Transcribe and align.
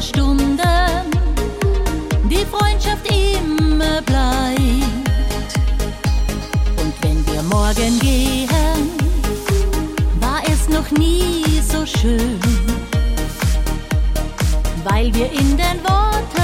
dunkle 0.00 0.02
Stunden 0.02 0.60
die 2.28 2.44
Freundschaft 2.46 3.06
immer 3.08 4.00
bleibt. 4.02 5.54
Und 6.76 6.94
wenn 7.02 7.26
wir 7.26 7.42
morgen 7.42 7.98
gehen, 8.00 8.48
war 10.20 10.42
es 10.50 10.68
noch 10.68 10.90
nie 10.92 11.44
so 11.60 11.84
schön, 11.86 12.38
weil 14.84 15.12
wir 15.14 15.30
in 15.32 15.56
den 15.56 15.82
Worten 15.84 16.39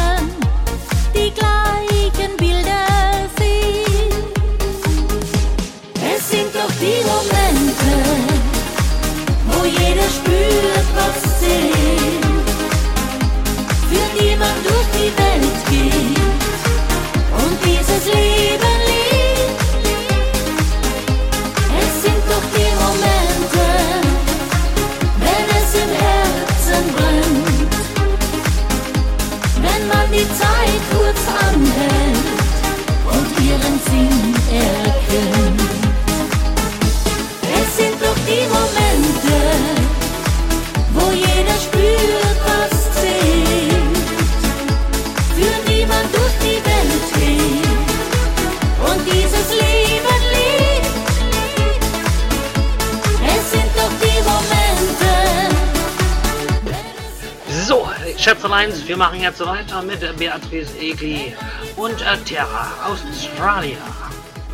Alliance. 58.47 58.87
Wir 58.87 58.97
machen 58.97 59.21
jetzt 59.21 59.45
weiter 59.45 59.83
mit 59.83 60.01
Beatrice 60.19 60.79
Egli 60.79 61.35
und 61.77 62.01
äh, 62.01 62.17
Terra 62.25 62.69
aus 62.87 63.01
Australia. 63.11 63.79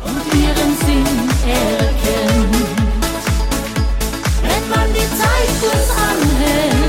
Und 0.03 0.33
ihren 0.33 0.75
Sinn 0.77 1.29
erkennt, 1.47 2.55
wenn 4.41 4.69
man 4.69 4.91
die 4.93 5.07
Zeit 5.15 5.49
kurz 5.61 5.89
anhält. 5.91 6.82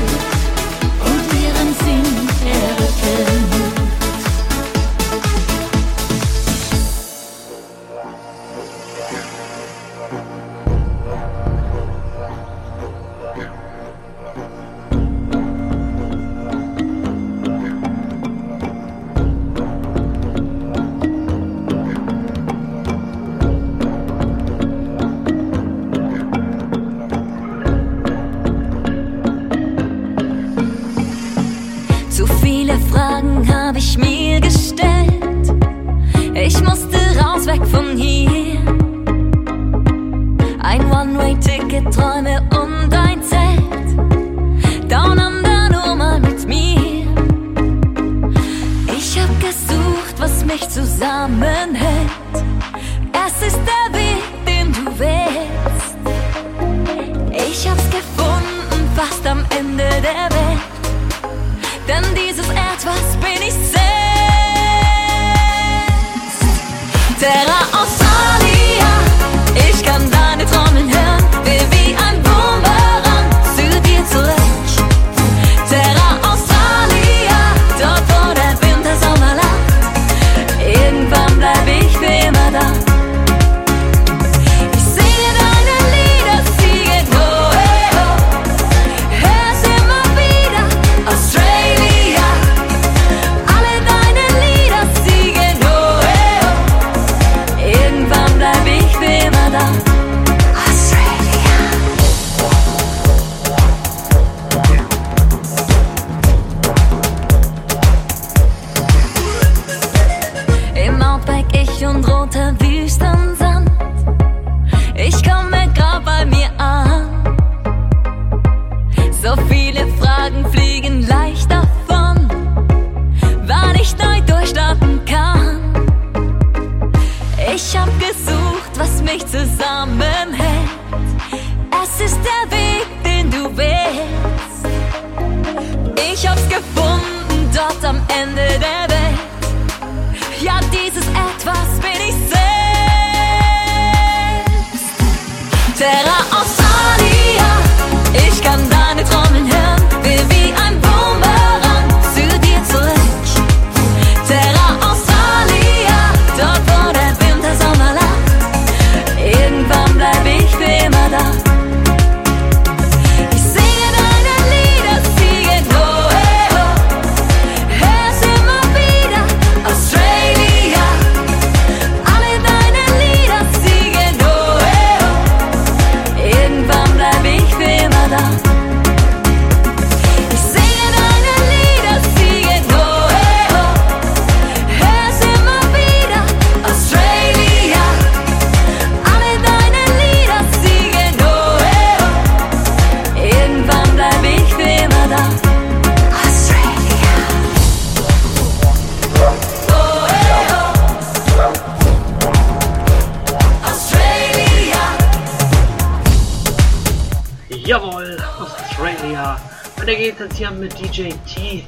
letztes 210.25 210.39
Jahr 210.39 210.51
mit 210.53 210.73
DJ 210.79 211.09
T. 211.27 211.63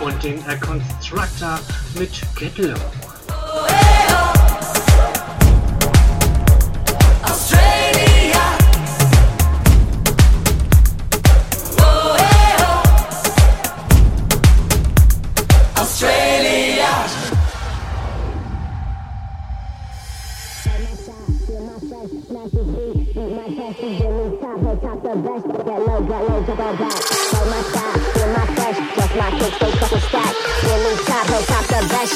Und 0.00 0.22
dem 0.22 0.40
Constructor 0.60 1.58
mit 1.98 2.10
Get 2.36 2.58
Low. 2.58 2.74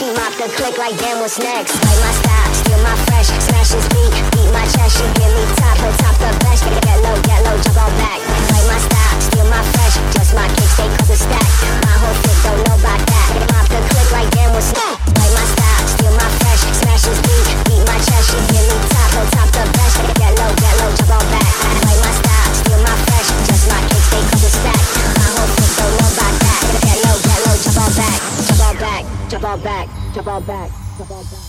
She 0.00 0.08
mop 0.17 0.32
the 0.41 0.49
click 0.56 0.79
like 0.81 0.97
damn 0.97 1.20
what's 1.20 1.37
next. 1.37 1.76
Play 1.76 1.97
my 2.00 2.12
style, 2.25 2.55
steal 2.56 2.81
my 2.81 2.97
fresh 3.05 3.29
Smash 3.37 3.76
his 3.76 3.85
beat, 3.93 4.17
beat 4.32 4.49
my 4.49 4.64
chest 4.73 4.97
She 4.97 5.05
give 5.20 5.29
me 5.29 5.44
top, 5.61 5.76
her 5.76 5.93
top 6.00 6.17
the 6.17 6.32
best 6.41 6.64
Get 6.64 6.97
low, 7.05 7.12
get 7.20 7.44
low, 7.44 7.52
jump 7.61 7.85
on 7.85 7.93
back. 8.00 8.17
Play 8.25 8.64
my 8.64 8.81
style, 8.81 9.20
steal 9.20 9.44
my 9.52 9.61
fresh 9.61 10.00
Just 10.17 10.32
my 10.32 10.49
kicks, 10.56 10.73
they 10.81 10.88
cut 10.88 11.05
the 11.05 11.20
stack. 11.20 11.44
My 11.85 11.93
whole 12.00 12.17
fit, 12.17 12.32
don't 12.49 12.64
know 12.64 12.81
about 12.81 12.97
that. 13.12 13.29
Mop 13.52 13.69
the 13.69 13.81
click 13.93 14.08
like 14.17 14.31
damn 14.32 14.56
what's 14.56 14.73
next. 14.73 15.05
Play 15.05 15.31
my 15.37 15.44
style, 15.52 15.85
steal 15.93 16.12
my 16.17 16.29
fresh 16.41 16.62
Smash 16.81 17.05
his 17.05 17.20
beat, 17.20 17.40
back, 29.58 29.88
jump 30.14 30.29
on 30.29 30.44
back 30.44 30.47
Jump 30.47 30.47
on 30.47 30.47
back, 30.47 30.70
jump 30.99 31.11
on 31.11 31.25
back 31.25 31.40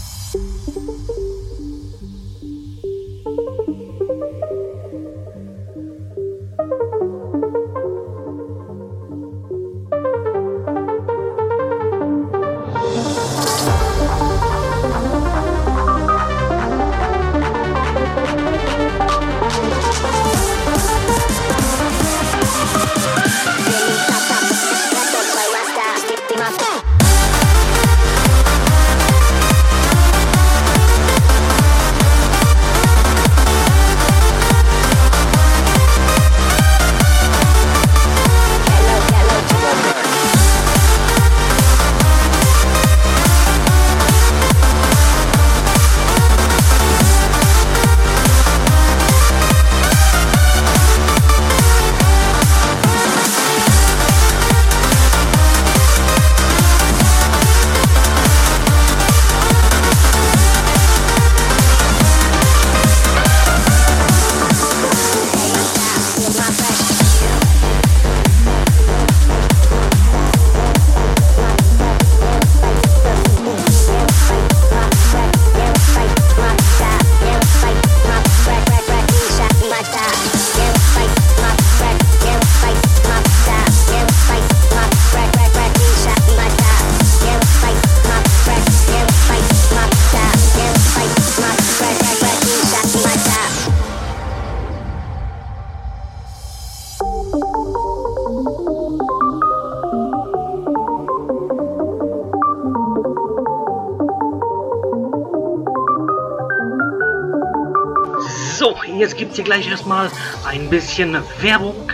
gibt 109.32 109.40
es 109.40 109.46
hier 109.46 109.56
gleich 109.56 109.70
erstmal 109.70 110.12
ein 110.46 110.70
bisschen 110.70 111.18
Werbung. 111.40 111.90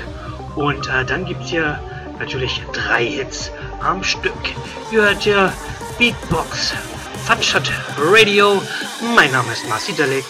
Und 0.56 0.88
äh, 0.88 1.06
dann 1.06 1.24
gibt 1.24 1.44
es 1.44 1.51
hier 1.51 1.80
natürlich 2.18 2.63
drei 2.74 3.06
Hits 3.06 3.51
am 3.80 4.04
Stück. 4.04 4.34
Ihr 4.92 5.04
hört 5.04 5.22
hier 5.22 5.54
Beatbox, 6.00 6.74
Fatschat 7.25 7.72
Radio. 8.00 8.60
Mein 9.16 9.31
Name 9.31 9.51
ist 9.51 9.69
Marci 9.69 9.94
Delic. 9.94 10.25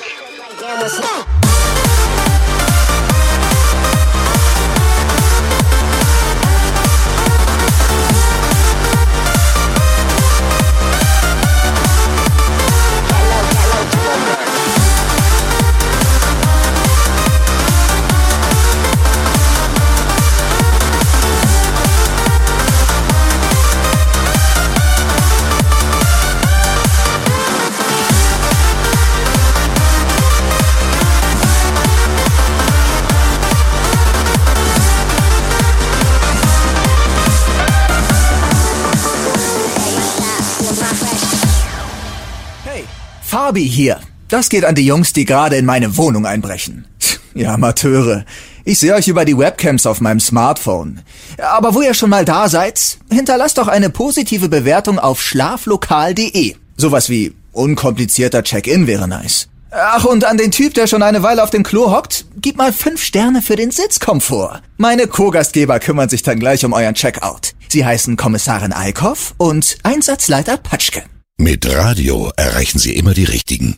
Fabi 43.47 43.65
hier. 43.65 44.01
Das 44.27 44.49
geht 44.49 44.65
an 44.65 44.75
die 44.75 44.85
Jungs, 44.85 45.13
die 45.13 45.23
gerade 45.23 45.55
in 45.55 45.65
meine 45.65 45.95
Wohnung 45.95 46.25
einbrechen. 46.25 46.85
Ja, 47.33 47.53
Amateure. 47.53 48.25
Ich 48.65 48.79
sehe 48.79 48.93
euch 48.93 49.07
über 49.07 49.23
die 49.23 49.37
Webcams 49.37 49.85
auf 49.85 50.01
meinem 50.01 50.19
Smartphone. 50.19 50.99
Aber 51.37 51.73
wo 51.73 51.81
ihr 51.81 51.93
schon 51.93 52.09
mal 52.09 52.25
da 52.25 52.49
seid, 52.49 52.97
hinterlasst 53.09 53.57
doch 53.57 53.69
eine 53.69 53.89
positive 53.89 54.49
Bewertung 54.49 54.99
auf 54.99 55.21
schlaflokal.de. 55.21 56.55
Sowas 56.75 57.07
wie 57.07 57.35
unkomplizierter 57.53 58.43
Check-in 58.43 58.85
wäre 58.85 59.07
nice. 59.07 59.47
Ach, 59.71 60.03
und 60.03 60.25
an 60.25 60.37
den 60.37 60.51
Typ, 60.51 60.73
der 60.73 60.87
schon 60.87 61.01
eine 61.01 61.23
Weile 61.23 61.41
auf 61.41 61.49
dem 61.49 61.63
Klo 61.63 61.89
hockt, 61.89 62.25
gib 62.35 62.57
mal 62.57 62.73
fünf 62.73 63.01
Sterne 63.01 63.41
für 63.41 63.55
den 63.55 63.71
Sitzkomfort. 63.71 64.61
Meine 64.75 65.07
Co-Gastgeber 65.07 65.79
kümmern 65.79 66.09
sich 66.09 66.21
dann 66.21 66.39
gleich 66.39 66.65
um 66.65 66.73
euren 66.73 66.95
Checkout. 66.95 67.53
Sie 67.69 67.85
heißen 67.85 68.17
Kommissarin 68.17 68.73
Eickhoff 68.73 69.35
und 69.37 69.77
Einsatzleiter 69.83 70.57
Patschke. 70.57 71.03
Mit 71.39 71.71
Radio 71.71 72.31
erreichen 72.35 72.79
Sie 72.79 72.95
immer 72.95 73.13
die 73.13 73.23
Richtigen. 73.23 73.77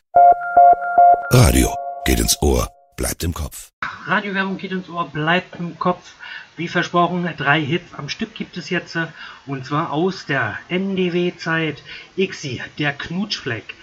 Radio 1.29 1.75
geht 2.05 2.21
ins 2.21 2.41
Ohr, 2.41 2.69
bleibt 2.95 3.21
im 3.25 3.33
Kopf. 3.33 3.71
Radiowerbung 4.05 4.57
geht 4.57 4.71
ins 4.71 4.87
Ohr, 4.87 5.09
bleibt 5.09 5.59
im 5.59 5.77
Kopf. 5.77 6.13
Wie 6.55 6.69
versprochen, 6.69 7.29
drei 7.35 7.59
Hits 7.59 7.93
am 7.97 8.07
Stück 8.07 8.33
gibt 8.33 8.55
es 8.55 8.69
jetzt. 8.69 8.97
Und 9.45 9.65
zwar 9.65 9.91
aus 9.91 10.25
der 10.25 10.57
NDW-Zeit. 10.69 11.83
Ixi, 12.15 12.61
der 12.77 12.93
Knutschfleck. 12.93 13.73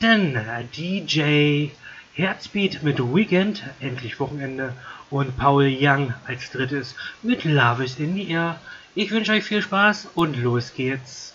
Dann 0.00 0.34
äh, 0.34 0.64
DJ 0.74 1.68
Herzbeat 2.14 2.82
mit 2.82 2.98
Weekend, 2.98 3.62
endlich 3.80 4.18
Wochenende. 4.20 4.72
Und 5.10 5.36
Paul 5.36 5.70
Young 5.78 6.14
als 6.26 6.50
drittes 6.50 6.94
mit 7.22 7.44
Love 7.44 7.84
is 7.84 7.98
in 7.98 8.14
the 8.14 8.30
Air. 8.30 8.58
Ich 8.94 9.10
wünsche 9.10 9.32
euch 9.32 9.44
viel 9.44 9.60
Spaß 9.60 10.08
und 10.14 10.34
los 10.38 10.72
geht's. 10.72 11.34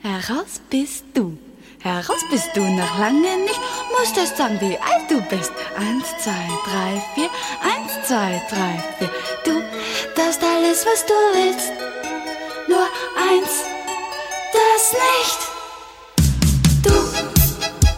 Heraus 0.00 0.60
bist 0.70 1.04
du. 1.12 1.36
Heraus 1.80 2.20
bist 2.30 2.50
du 2.54 2.60
noch 2.60 2.98
lange 2.98 3.36
nicht. 3.38 3.60
Musstest 3.98 4.36
sagen, 4.36 4.56
wie 4.60 4.78
alt 4.78 5.10
du 5.10 5.20
bist. 5.22 5.50
Eins, 5.76 6.06
zwei, 6.22 6.46
drei, 6.64 7.02
vier. 7.14 7.28
Eins, 7.62 8.06
zwei, 8.06 8.40
drei, 8.48 8.82
vier. 8.98 9.10
Du 9.44 9.60
darfst 10.14 10.40
alles, 10.42 10.86
was 10.86 11.04
du 11.04 11.14
willst. 11.34 11.72
Nur 12.68 12.86
eins, 13.16 13.64
das 14.52 14.92
nicht. 14.92 15.40
Du 16.84 16.92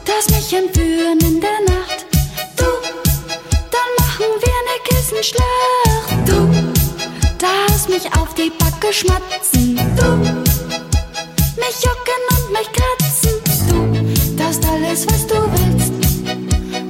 darfst 0.06 0.30
mich 0.30 0.52
entführen 0.54 1.18
in 1.20 1.38
der 1.40 1.60
Nacht. 1.68 2.06
Du, 2.56 2.64
dann 3.70 3.90
machen 3.98 4.26
wir 4.40 4.58
ne 4.68 4.76
Kissenschlacht. 4.84 6.28
Du 6.28 6.48
darfst 7.36 7.88
mich 7.90 8.06
auf 8.18 8.32
die 8.34 8.50
Backe 8.50 8.90
schmatzen. 8.90 9.76
Du, 9.96 10.49
mich 11.60 11.82
jucken 11.84 12.22
und 12.34 12.52
mich 12.52 12.72
kratzen. 12.72 13.34
Du 13.68 14.36
darfst 14.36 14.64
alles, 14.66 15.06
was 15.06 15.26
du 15.26 15.36
willst. 15.52 15.92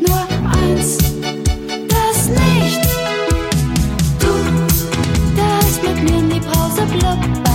Nur 0.07 0.23
eins, 0.49 0.99
das 1.89 2.29
nicht. 2.29 2.83
Du 4.19 4.33
darfst 5.37 5.83
mit 5.83 6.03
mir 6.05 6.19
in 6.19 6.31
die 6.31 6.41
Brause 6.41 6.83
blubbern. 6.87 7.50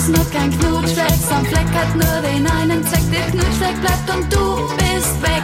Alles 0.00 0.08
nur 0.08 0.30
kein 0.30 0.50
Knutschfleck. 0.58 1.12
So 1.28 1.34
ein 1.34 1.44
Fleck 1.44 1.66
hat 1.74 1.94
nur 1.94 2.22
den 2.22 2.46
einen 2.46 2.84
Zweck, 2.86 3.02
der 3.12 3.26
Knutschfleck 3.30 3.80
bleibt 3.80 4.10
und 4.14 4.32
du 4.32 4.56
bist 4.76 5.22
weg. 5.22 5.42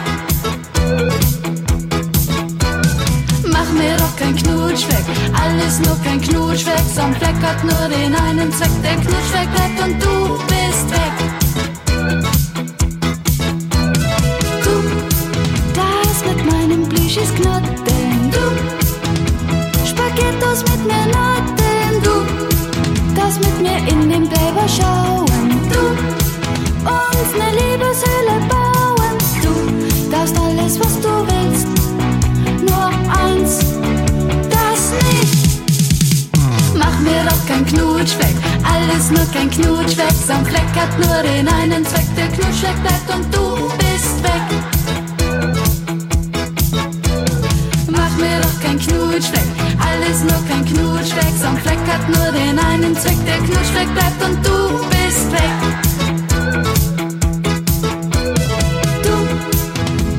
Mach 3.51 3.71
mir 3.73 3.97
doch 3.97 4.15
kein 4.15 4.35
Knutschfleck, 4.35 5.05
alles 5.39 5.79
nur 5.79 5.97
kein 6.03 6.21
Knutschfleck. 6.21 6.83
So 6.95 7.01
ein 7.01 7.15
Fleck 7.15 7.35
hat 7.41 7.63
nur 7.63 7.87
den 7.89 8.15
einen 8.15 8.51
Zweck, 8.51 8.71
der 8.83 8.95
Knutschfleck 8.95 9.49
bleibt 9.53 9.79
und 9.83 10.01
du 10.01 10.37
bist 10.47 10.89
weg. 10.91 11.15
Du 14.63 14.73
darfst 15.73 16.25
mit 16.25 16.51
meinem 16.51 16.89
Plüschis 16.89 17.33
knuddeln, 17.35 18.31
du 18.31 19.87
Spaghettos 19.87 20.63
mit 20.63 20.87
du 21.57 21.66
mit 23.39 23.61
mir 23.61 23.77
in 23.91 24.09
den 24.09 24.27
Playboy 24.29 24.67
schauen, 24.67 25.25
du 25.71 25.79
uns 26.89 27.31
ne 27.37 27.49
Liebeshöhle 27.59 28.37
bauen, 28.49 29.17
du 29.41 30.11
darfst 30.11 30.37
alles, 30.39 30.79
was 30.79 30.99
du 31.01 31.09
willst, 31.27 31.67
nur 32.61 32.87
eins, 33.23 33.59
das 34.49 34.91
nicht. 35.03 35.35
Mach 36.75 36.99
mir 36.99 37.23
doch 37.29 37.45
kein 37.47 37.65
Knutschfleck, 37.65 38.35
alles 38.63 39.09
nur 39.11 39.25
kein 39.33 39.49
Knutschfleck. 39.49 40.15
So 40.25 40.33
ein 40.33 40.45
Fleck 40.45 40.75
hat 40.75 40.97
nur 40.97 41.23
den 41.23 41.47
einen 41.47 41.85
Zweck, 41.85 42.07
der 42.15 42.27
Knutschfleck 42.27 42.81
bleibt 42.81 43.09
und 43.13 43.33
du 43.33 43.69
bist 43.77 44.23
weg. 44.23 44.47
Mach 47.89 48.17
mir 48.17 48.39
doch 48.41 48.61
kein 48.61 48.79
Knutschfleck, 48.79 49.47
alles 50.07 50.23
nur 50.23 50.47
kein 50.47 50.65
Knutschfleck. 50.65 51.33
So 51.39 51.47
ein 51.47 51.57
Fleck 51.57 51.79
hat 51.87 52.07
nur 52.07 52.31
den 52.31 52.57
einen 52.57 52.95
Zweck, 52.95 53.17
der 53.25 53.37
Knutschfleck 53.37 53.93
bleibt 53.93 54.23
und 54.23 54.45
du 54.45 54.79
bist 54.89 55.31
weg. 55.31 55.51
Du, 59.03 59.15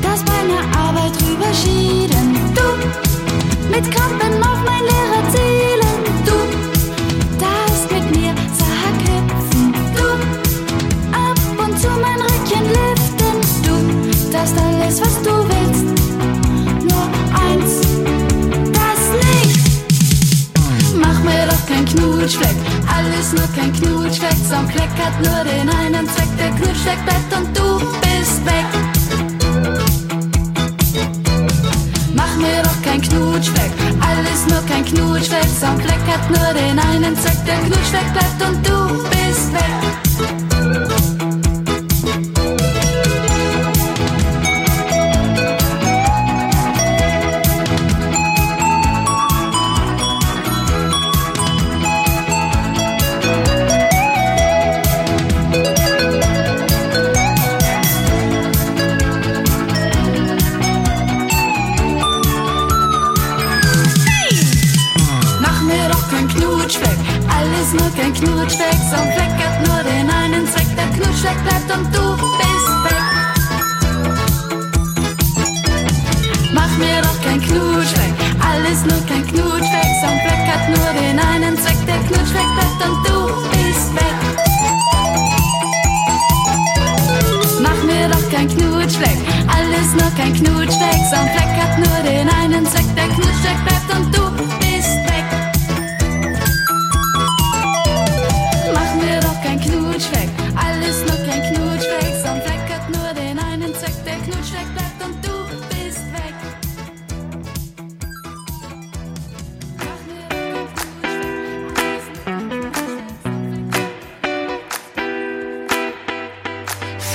das 0.01 0.23
meine 0.25 0.59
Arbeit 0.77 1.13
drüber 1.19 1.51
schieden. 1.53 2.35
Du, 2.55 2.67
mit 3.71 3.91
Krampen 3.91 4.43
auf 4.43 4.58
Knutschfleck, 22.29 22.57
alles 22.95 23.33
nur 23.33 23.47
kein 23.55 23.73
Knutschfleck. 23.73 24.35
So 24.47 24.53
ein 24.53 24.69
Fleck 24.69 24.89
hat 25.03 25.13
nur 25.17 25.43
den 25.51 25.67
einen 25.67 26.07
Zweck, 26.07 26.27
der 26.37 26.51
Knutschfleck 26.51 27.03
bleibt 27.03 27.35
und 27.35 27.57
du 27.57 27.79
bist 28.01 28.45
weg. 28.45 28.65
Mach 32.13 32.35
mir 32.35 32.61
doch 32.61 32.81
kein 32.83 33.01
Knutschfleck, 33.01 33.71
alles 33.99 34.45
nur 34.47 34.61
kein 34.67 34.85
Knutschfleck. 34.85 35.47
So 35.59 35.65
ein 35.65 35.81
Fleck 35.81 36.05
hat 36.05 36.29
nur 36.29 36.53
den 36.53 36.77
einen 36.77 37.17
Zweck, 37.17 37.43
der 37.47 37.57
Knutschfleck 37.61 38.13
bleibt 38.13 38.47
und 38.47 38.67
du 38.67 39.09
bist 39.09 39.51
weg. 39.51 39.98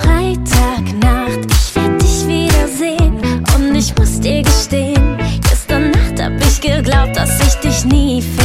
Freitagnacht, 0.01 1.51
ich 1.51 1.75
werd 1.75 2.03
dich 2.03 2.27
wiedersehen 2.27 3.45
und 3.57 3.75
ich 3.75 3.95
muss 3.97 4.21
dir 4.21 4.43
gestehen, 4.43 5.19
gestern 5.43 5.91
Nacht 5.91 6.21
hab 6.23 6.33
ich 6.41 6.61
geglaubt, 6.61 7.17
dass 7.17 7.41
ich 7.47 7.55
dich 7.57 7.85
nie 7.85 8.23
find. 8.23 8.44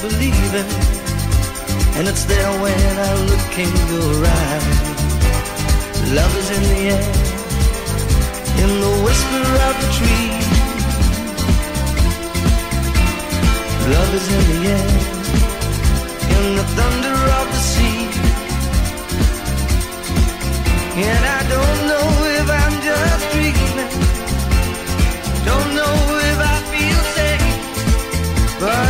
believing, 0.00 0.70
and 1.96 2.08
it's 2.08 2.24
there 2.24 2.52
when 2.62 2.98
I 3.08 3.12
look 3.30 3.52
in 3.64 3.70
your 3.92 4.26
eyes. 4.40 4.66
Love 6.18 6.34
is 6.40 6.48
in 6.56 6.62
the 6.72 6.80
air, 6.96 7.08
in 8.62 8.70
the 8.84 8.92
whisper 9.04 9.44
of 9.68 9.74
the 9.82 9.88
tree. 9.98 10.30
Love 13.94 14.10
is 14.14 14.26
in 14.36 14.42
the 14.50 14.60
air, 14.76 14.90
in 16.36 16.44
the 16.56 16.66
thunder 16.76 17.18
of 17.40 17.46
the 17.54 17.62
sea. 17.72 18.00
And 21.08 21.22
I 21.38 21.40
don't 21.54 21.80
know 21.90 22.06
if 22.40 22.46
I'm 22.62 22.76
just 22.88 23.24
dreaming, 23.32 23.90
don't 25.44 25.70
know 25.78 25.96
if 26.30 26.38
I 26.54 26.56
feel 26.72 27.00
safe, 27.16 28.60
but. 28.60 28.89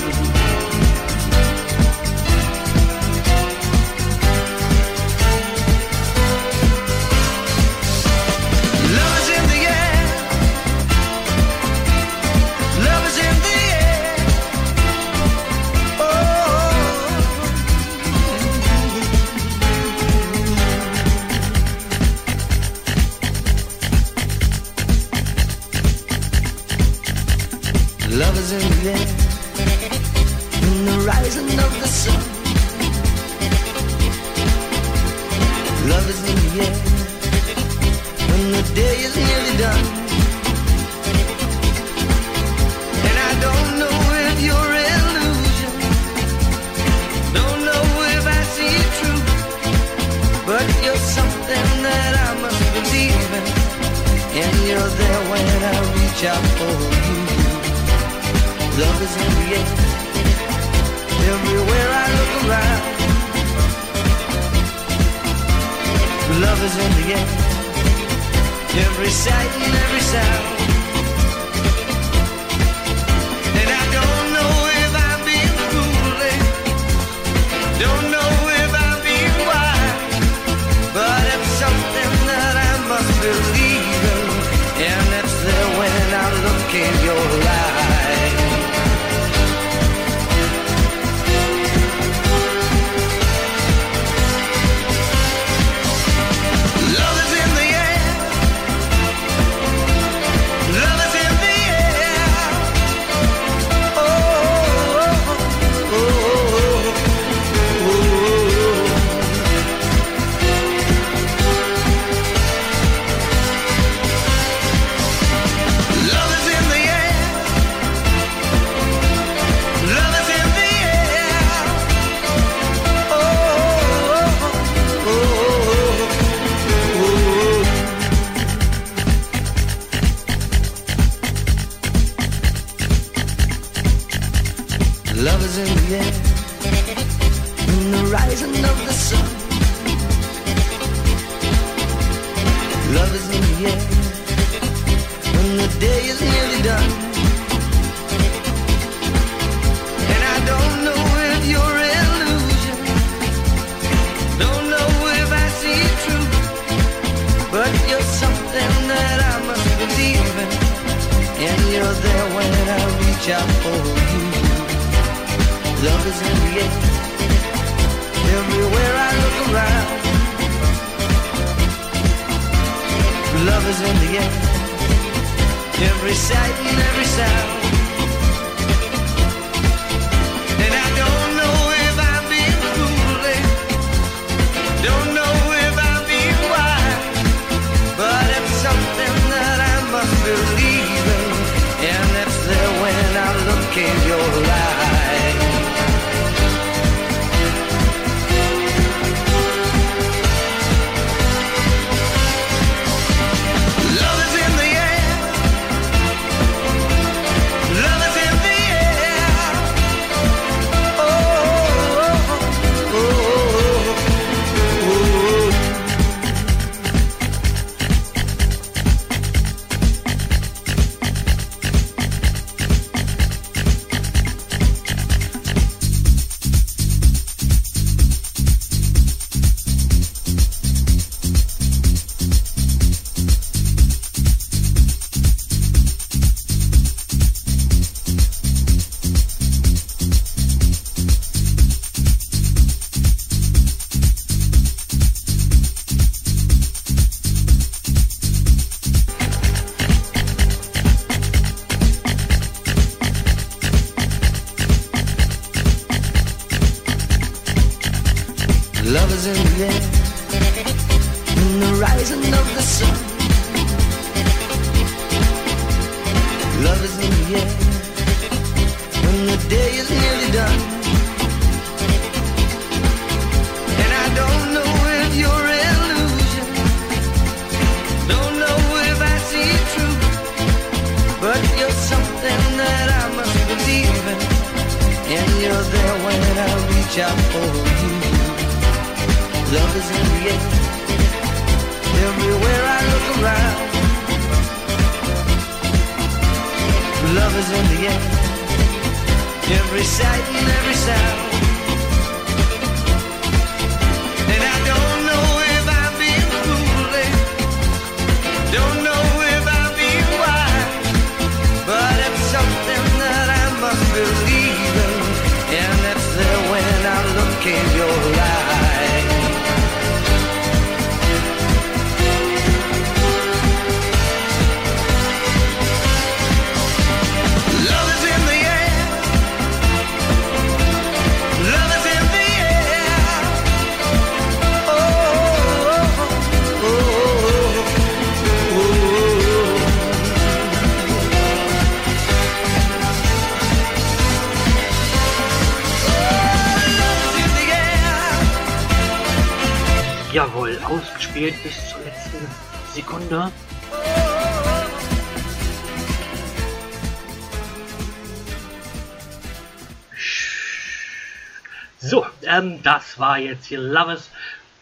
Jetzt 363.31 363.45
hier 363.45 363.59
Love 363.59 363.93
is, 363.93 364.09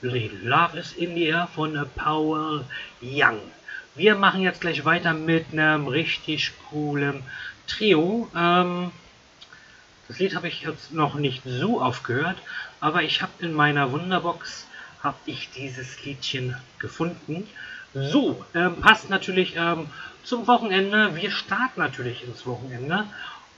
Love 0.01 0.77
is 0.77 0.93
in 0.93 1.15
the 1.15 1.25
Air 1.25 1.47
von 1.53 1.85
Paul 1.95 2.63
Young. 3.01 3.39
Wir 3.95 4.15
machen 4.15 4.41
jetzt 4.41 4.61
gleich 4.61 4.85
weiter 4.85 5.13
mit 5.13 5.47
einem 5.51 5.87
richtig 5.87 6.53
coolen 6.69 7.23
Trio. 7.67 8.29
Ähm, 8.35 8.91
das 10.07 10.19
Lied 10.19 10.35
habe 10.35 10.47
ich 10.47 10.61
jetzt 10.61 10.93
noch 10.93 11.15
nicht 11.15 11.41
so 11.45 11.81
aufgehört, 11.81 12.37
aber 12.79 13.03
ich 13.03 13.21
habe 13.21 13.31
in 13.39 13.53
meiner 13.53 13.91
Wunderbox 13.91 14.67
habe 15.03 15.17
ich 15.25 15.49
dieses 15.51 16.03
Liedchen 16.05 16.55
gefunden. 16.77 17.47
So, 17.93 18.45
ähm, 18.53 18.79
passt 18.81 19.09
natürlich 19.09 19.55
ähm, 19.57 19.87
zum 20.23 20.47
Wochenende. 20.47 21.15
Wir 21.15 21.31
starten 21.31 21.79
natürlich 21.79 22.23
ins 22.23 22.45
Wochenende. 22.45 23.05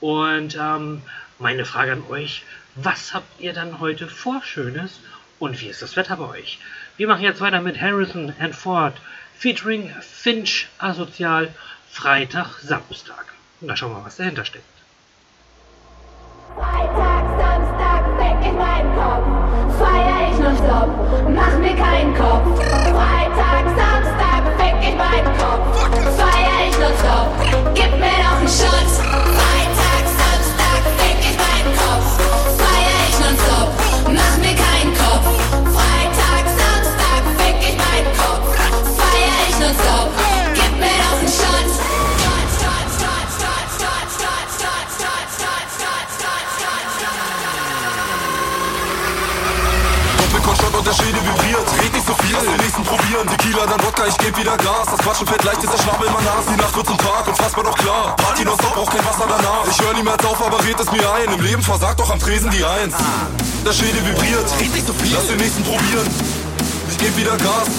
Und 0.00 0.56
ähm, 0.60 1.02
meine 1.38 1.64
Frage 1.64 1.92
an 1.92 2.04
euch, 2.08 2.44
was 2.74 3.12
habt 3.12 3.40
ihr 3.40 3.52
dann 3.52 3.80
heute 3.80 4.08
vor 4.08 4.42
Schönes 4.42 5.00
und 5.38 5.60
wie 5.60 5.68
ist 5.68 5.82
das 5.82 5.96
Wetter 5.96 6.16
bei 6.16 6.28
euch? 6.28 6.58
Wir 6.96 7.08
machen 7.08 7.22
jetzt 7.22 7.40
weiter 7.40 7.60
mit 7.60 7.80
Harrison 7.80 8.34
and 8.38 8.54
Ford 8.54 8.94
featuring 9.36 9.90
Finch 10.00 10.68
Asozial 10.78 11.52
Freitag, 11.90 12.58
Samstag. 12.62 13.26
Und 13.60 13.68
da 13.68 13.76
schauen 13.76 13.92
wir 13.92 13.98
mal, 13.98 14.06
was 14.06 14.16
dahinter 14.16 14.44
steckt. 14.46 14.64
Freitag, 16.56 17.24
Samstag, 17.38 18.18
weg 18.18 18.48
in 18.48 18.56
meinen 18.56 18.94
Kopf. 18.94 19.78
Feier 19.78 20.30
ich 20.30 20.38
nonstop, 20.38 20.88
mach 21.28 21.58
mir 21.58 21.76
keinen 21.76 22.14
Kopf. 22.14 22.64
Freitag, 22.64 23.64
Samstag, 23.76 24.58
weg 24.58 24.88
in 24.88 24.96
meinen 24.96 25.38
Kopf. 25.38 25.88
Feier 26.16 26.68
ich 26.68 26.78
nonstop, 26.78 27.74
gib 27.74 27.90
mir 27.98 28.18
noch 28.24 28.38
einen 28.38 28.48
Shot. 28.48 28.88
Freitag, 29.36 30.04
Samstag, 30.06 30.82
weg 30.96 31.18
in 31.28 31.36
meinen 31.36 31.76
Kopf. 31.76 31.91
Schädel 50.90 51.22
vibriert. 51.22 51.66
Red 51.78 51.92
nicht 51.94 52.06
so 52.06 52.14
viel, 52.18 52.34
lass 52.34 52.42
den 52.42 52.58
nächsten 52.58 52.82
probieren. 52.82 53.26
Tequila, 53.30 53.66
dann 53.70 53.78
Wodka, 53.86 54.02
ich 54.10 54.18
geb 54.18 54.34
wieder 54.36 54.56
Gas. 54.58 54.90
Das 54.90 54.98
Quatschen 54.98 55.26
fällt 55.26 55.44
leicht, 55.44 55.62
ist 55.62 55.72
der 55.72 55.78
Schnabel 55.78 56.10
in 56.10 56.24
Nas. 56.26 56.44
Die 56.50 56.58
Nacht 56.58 56.74
wird 56.74 56.86
zum 56.86 56.98
Tag, 56.98 57.22
unfassbar 57.28 57.64
doch 57.64 57.78
klar. 57.78 58.16
Party 58.18 58.44
nonstop, 58.44 58.74
braucht 58.74 58.90
kein 58.90 59.04
Wasser 59.06 59.26
danach. 59.30 59.64
Ich 59.70 59.78
hör 59.78 59.94
niemals 59.94 60.24
auf, 60.26 60.40
aber 60.42 60.58
red 60.66 60.78
es 60.80 60.90
mir 60.90 61.06
ein. 61.14 61.30
Im 61.30 61.40
Leben 61.40 61.62
versagt 61.62 62.00
doch 62.00 62.10
am 62.10 62.18
Tresen 62.18 62.50
die 62.50 62.64
Eins. 62.64 62.94
Der 63.64 63.72
Schädel 63.72 64.02
vibriert. 64.04 64.46
Red 64.58 64.74
nicht 64.74 64.86
so 64.86 64.92
viel, 64.92 65.14
lass 65.14 65.26
den 65.28 65.38
nächsten 65.38 65.62
probieren. 65.62 66.06
Ich 66.90 66.98
geb 66.98 67.16
wieder 67.16 67.36
Gas. 67.38 67.70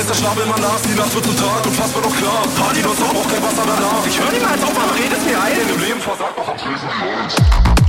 Ist 0.00 0.08
der 0.08 0.14
Schnabel 0.14 0.44
in 0.44 0.50
Nas, 0.50 0.80
die 0.88 0.96
Nacht 0.96 1.14
wird 1.14 1.26
zum 1.26 1.36
Tag, 1.36 1.66
unfassbar 1.66 2.02
doch 2.02 2.16
klar. 2.16 2.40
Party 2.56 2.80
nonstop, 2.80 3.12
braucht 3.12 3.30
kein 3.30 3.42
Wasser 3.42 3.66
danach. 3.68 4.06
Ich 4.06 4.16
hör 4.18 4.32
niemals 4.32 4.62
auf, 4.64 4.72
aber 4.72 4.94
red 4.96 5.12
es 5.12 5.24
mir 5.28 5.36
ein. 5.36 5.68
Im 5.68 5.80
Leben 5.80 6.00
versagt 6.00 6.38
doch 6.38 6.48
am 6.48 6.56
Tresen 6.56 6.88
die 6.88 7.04
Eins. 7.04 7.79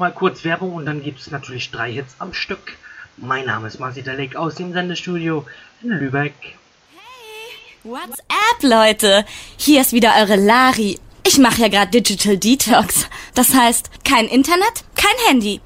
Gibt 0.00 0.08
es 0.08 0.14
noch 0.14 0.14
mal 0.14 0.18
kurz 0.18 0.44
Werbung 0.44 0.74
und 0.74 0.86
dann 0.86 1.02
gibt 1.02 1.20
es 1.20 1.30
natürlich 1.30 1.70
drei 1.70 1.92
Hits 1.92 2.14
am 2.18 2.32
Stück. 2.32 2.78
Mein 3.18 3.44
Name 3.44 3.66
ist 3.66 3.80
Marci 3.80 4.02
Dalek 4.02 4.34
aus 4.34 4.54
dem 4.54 4.72
Sendestudio 4.72 5.44
in 5.82 5.90
Lübeck. 5.90 6.32
What's 7.84 8.18
up, 8.28 8.62
Leute? 8.62 9.26
Hier 9.58 9.82
ist 9.82 9.92
wieder 9.92 10.14
eure 10.18 10.36
Lari. 10.36 10.98
Ich 11.26 11.36
mache 11.38 11.62
ja 11.62 11.68
gerade 11.68 11.90
Digital 11.90 12.38
Detox. 12.38 13.08
Das 13.34 13.52
heißt, 13.52 13.90
kein 14.04 14.26
Internet, 14.26 14.84
kein 14.96 15.28
Handy. 15.28 15.60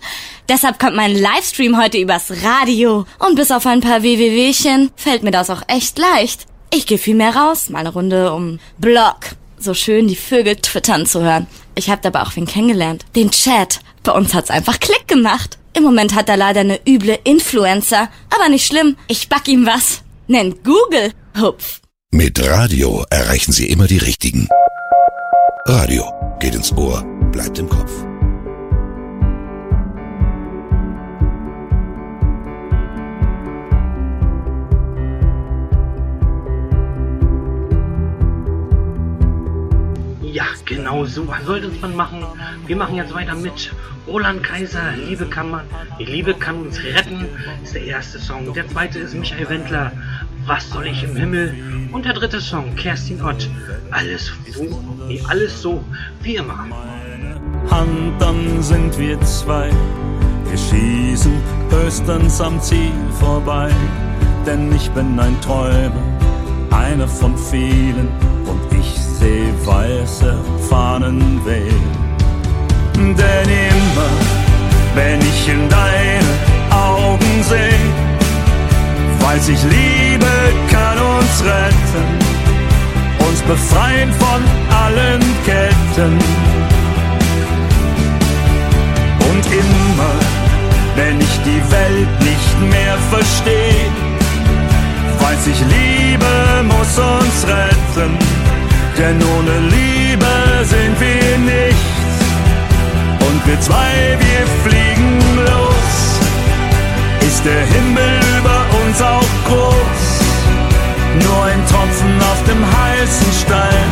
Deshalb 0.49 0.81
kommt 0.81 0.97
mein 0.97 1.15
Livestream 1.15 1.81
heute 1.81 1.99
übers 1.99 2.33
Radio. 2.43 3.07
Und 3.21 3.37
bis 3.37 3.53
auf 3.53 3.67
ein 3.67 3.83
paar 3.83 4.03
WWWchen 4.03 4.91
fällt 4.97 5.23
mir 5.23 5.31
das 5.31 5.49
auch 5.51 5.63
echt 5.69 5.97
leicht. 5.99 6.47
Ich 6.73 6.87
gehe 6.87 6.99
viel 6.99 7.15
mehr 7.15 7.37
raus, 7.37 7.69
mal 7.69 7.81
eine 7.81 7.93
Runde 7.93 8.33
um 8.33 8.59
Block. 8.79 9.37
So 9.59 9.75
schön 9.75 10.09
die 10.09 10.17
Vögel 10.17 10.57
twittern 10.57 11.07
zu 11.07 11.23
hören. 11.23 11.47
Ich 11.77 11.89
habe 11.89 12.03
dabei 12.03 12.23
auch 12.23 12.35
wen 12.35 12.47
kennengelernt. 12.47 13.05
Den 13.15 13.31
Chat. 13.31 13.81
Bei 14.05 14.13
uns 14.13 14.35
hat's 14.35 14.51
einfach 14.51 14.79
Klick 14.79 15.09
gemacht. 15.09 15.59
Im 15.73 15.83
Moment 15.83 16.15
hat 16.15 16.29
er 16.29 16.37
leider 16.37 16.61
eine 16.61 16.79
üble 16.87 17.19
Influencer. 17.25 18.09
Aber 18.37 18.49
nicht 18.51 18.67
schlimm. 18.67 18.97
Ich 19.09 19.29
back 19.31 19.49
ihm 19.49 19.67
was. 19.67 20.03
Nennt 20.29 20.63
Google. 20.63 21.13
Hupf. 21.41 21.81
Mit 22.13 22.41
Radio 22.47 23.05
erreichen 23.11 23.51
Sie 23.51 23.67
immer 23.67 23.87
die 23.87 23.99
Richtigen. 23.99 24.49
Radio 25.67 26.05
geht 26.39 26.55
ins 26.55 26.71
Ohr, 26.77 27.03
bleibt 27.33 27.59
im 27.59 27.69
Kopf. 27.69 27.91
Ja, 40.21 40.45
genau 40.65 41.05
so 41.05 41.27
sollte 41.47 41.69
es 41.69 41.81
man 41.81 41.97
machen. 41.97 42.25
Wir 42.67 42.77
machen 42.77 42.97
jetzt 42.97 43.15
weiter 43.15 43.35
mit 43.35 43.73
Roland 44.07 44.43
Kaiser, 44.43 44.93
Liebe 44.97 45.27
kann 45.27 45.51
man, 45.51 45.63
die 45.99 46.05
Liebe 46.05 46.35
kann 46.35 46.57
uns 46.57 46.83
retten, 46.83 47.27
ist 47.63 47.75
der 47.75 47.85
erste 47.85 48.19
Song. 48.19 48.53
Der 48.53 48.69
zweite 48.69 48.99
ist 48.99 49.15
Michael 49.15 49.49
Wendler, 49.49 49.93
Was 50.47 50.69
soll 50.69 50.87
ich 50.87 51.03
im 51.03 51.17
Himmel? 51.17 51.55
Und 51.91 52.05
der 52.05 52.13
dritte 52.13 52.41
Song, 52.41 52.75
Kerstin 52.77 53.23
Ott, 53.23 53.49
alles, 53.91 54.31
wo, 54.55 55.07
nee, 55.07 55.23
alles 55.29 55.63
so, 55.63 55.83
wie 56.23 56.37
immer. 56.37 56.67
Hand, 57.71 58.21
dann 58.21 58.63
sind 58.63 58.99
wir 58.99 59.19
zwei. 59.23 59.71
Wir 60.49 60.59
schießen 60.59 61.33
höchstens 61.71 62.41
am 62.41 62.61
Ziel 62.61 62.93
vorbei. 63.19 63.71
Denn 64.45 64.71
ich 64.75 64.91
bin 64.91 65.19
ein 65.19 65.41
Träumer, 65.41 66.03
einer 66.71 67.09
von 67.09 67.37
vielen. 67.39 68.09
Und 68.47 68.79
ich 68.79 69.01
seh 69.01 69.51
weiße 69.65 70.37
Fahnen 70.69 71.41
wehen. 71.47 72.14
Denn 72.97 73.49
immer, 73.49 74.11
wenn 74.95 75.21
ich 75.21 75.49
in 75.49 75.69
deine 75.69 76.31
Augen 76.71 77.43
seh, 77.43 77.79
weiß 79.25 79.49
ich, 79.49 79.63
Liebe 79.65 80.35
kann 80.71 80.99
uns 80.99 81.45
retten, 81.45 82.07
uns 83.27 83.41
befreien 83.43 84.13
von 84.13 84.41
allen 84.85 85.23
Ketten. 85.45 86.19
Und 89.29 89.45
immer, 89.63 90.15
wenn 90.97 91.21
ich 91.21 91.41
die 91.45 91.63
Welt 91.73 92.21
nicht 92.21 92.61
mehr 92.71 92.97
verstehe, 93.11 93.91
weiß 95.21 95.47
ich, 95.49 95.61
Liebe 95.61 96.35
muss 96.65 96.99
uns 96.99 97.47
retten, 97.49 98.19
denn 98.97 99.17
ohne 99.37 99.59
Liebe 99.69 100.65
sind 100.65 101.01
wir. 101.01 101.14
Und 103.35 103.45
wir 103.49 103.61
zwei, 103.61 104.17
wir 104.21 104.47
fliegen 104.65 105.19
los. 105.45 105.95
Ist 107.27 107.45
der 107.45 107.67
Himmel 107.67 108.21
über 108.39 108.61
uns 108.81 109.03
auch 109.03 109.33
groß? 109.49 110.05
Nur 111.25 111.45
ein 111.45 111.61
Tropfen 111.67 112.15
auf 112.31 112.41
dem 112.45 112.63
heißen 112.65 113.33
Stein. 113.43 113.89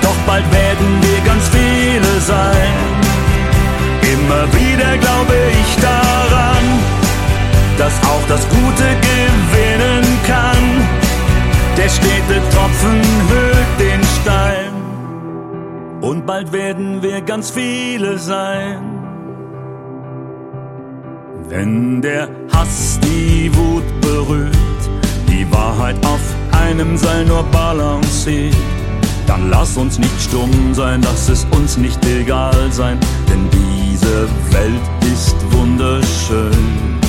Doch 0.00 0.16
bald 0.26 0.50
werden 0.50 0.90
wir 1.02 1.20
ganz 1.30 1.44
viele 1.56 2.20
sein. 2.20 2.72
Immer 4.00 4.44
wieder 4.54 4.96
glaube 4.96 5.36
ich 5.60 5.82
daran, 5.82 6.64
dass 7.76 7.92
auch 8.10 8.24
das 8.28 8.48
Gute 8.48 8.88
gewinnen 9.10 10.04
kann. 10.26 10.64
Der 11.76 11.90
stete 11.90 12.40
Tropfen 12.50 13.02
höhlt 13.28 13.72
den 13.78 14.00
Stein. 14.22 14.65
Und 16.06 16.24
bald 16.24 16.52
werden 16.52 17.02
wir 17.02 17.20
ganz 17.20 17.50
viele 17.50 18.16
sein. 18.16 18.78
Wenn 21.48 22.00
der 22.00 22.28
Hass 22.52 23.00
die 23.02 23.50
Wut 23.52 23.82
berührt, 24.02 24.54
die 25.28 25.50
Wahrheit 25.50 25.96
auf 26.06 26.20
einem 26.52 26.96
Seil 26.96 27.24
nur 27.24 27.42
balanciert, 27.50 28.54
dann 29.26 29.50
lass 29.50 29.76
uns 29.76 29.98
nicht 29.98 30.20
stumm 30.20 30.72
sein, 30.74 31.02
lass 31.02 31.28
es 31.28 31.44
uns 31.50 31.76
nicht 31.76 31.98
egal 32.06 32.70
sein, 32.70 33.00
denn 33.28 33.50
diese 33.50 34.28
Welt 34.52 35.12
ist 35.12 35.34
wunderschön. 35.50 37.00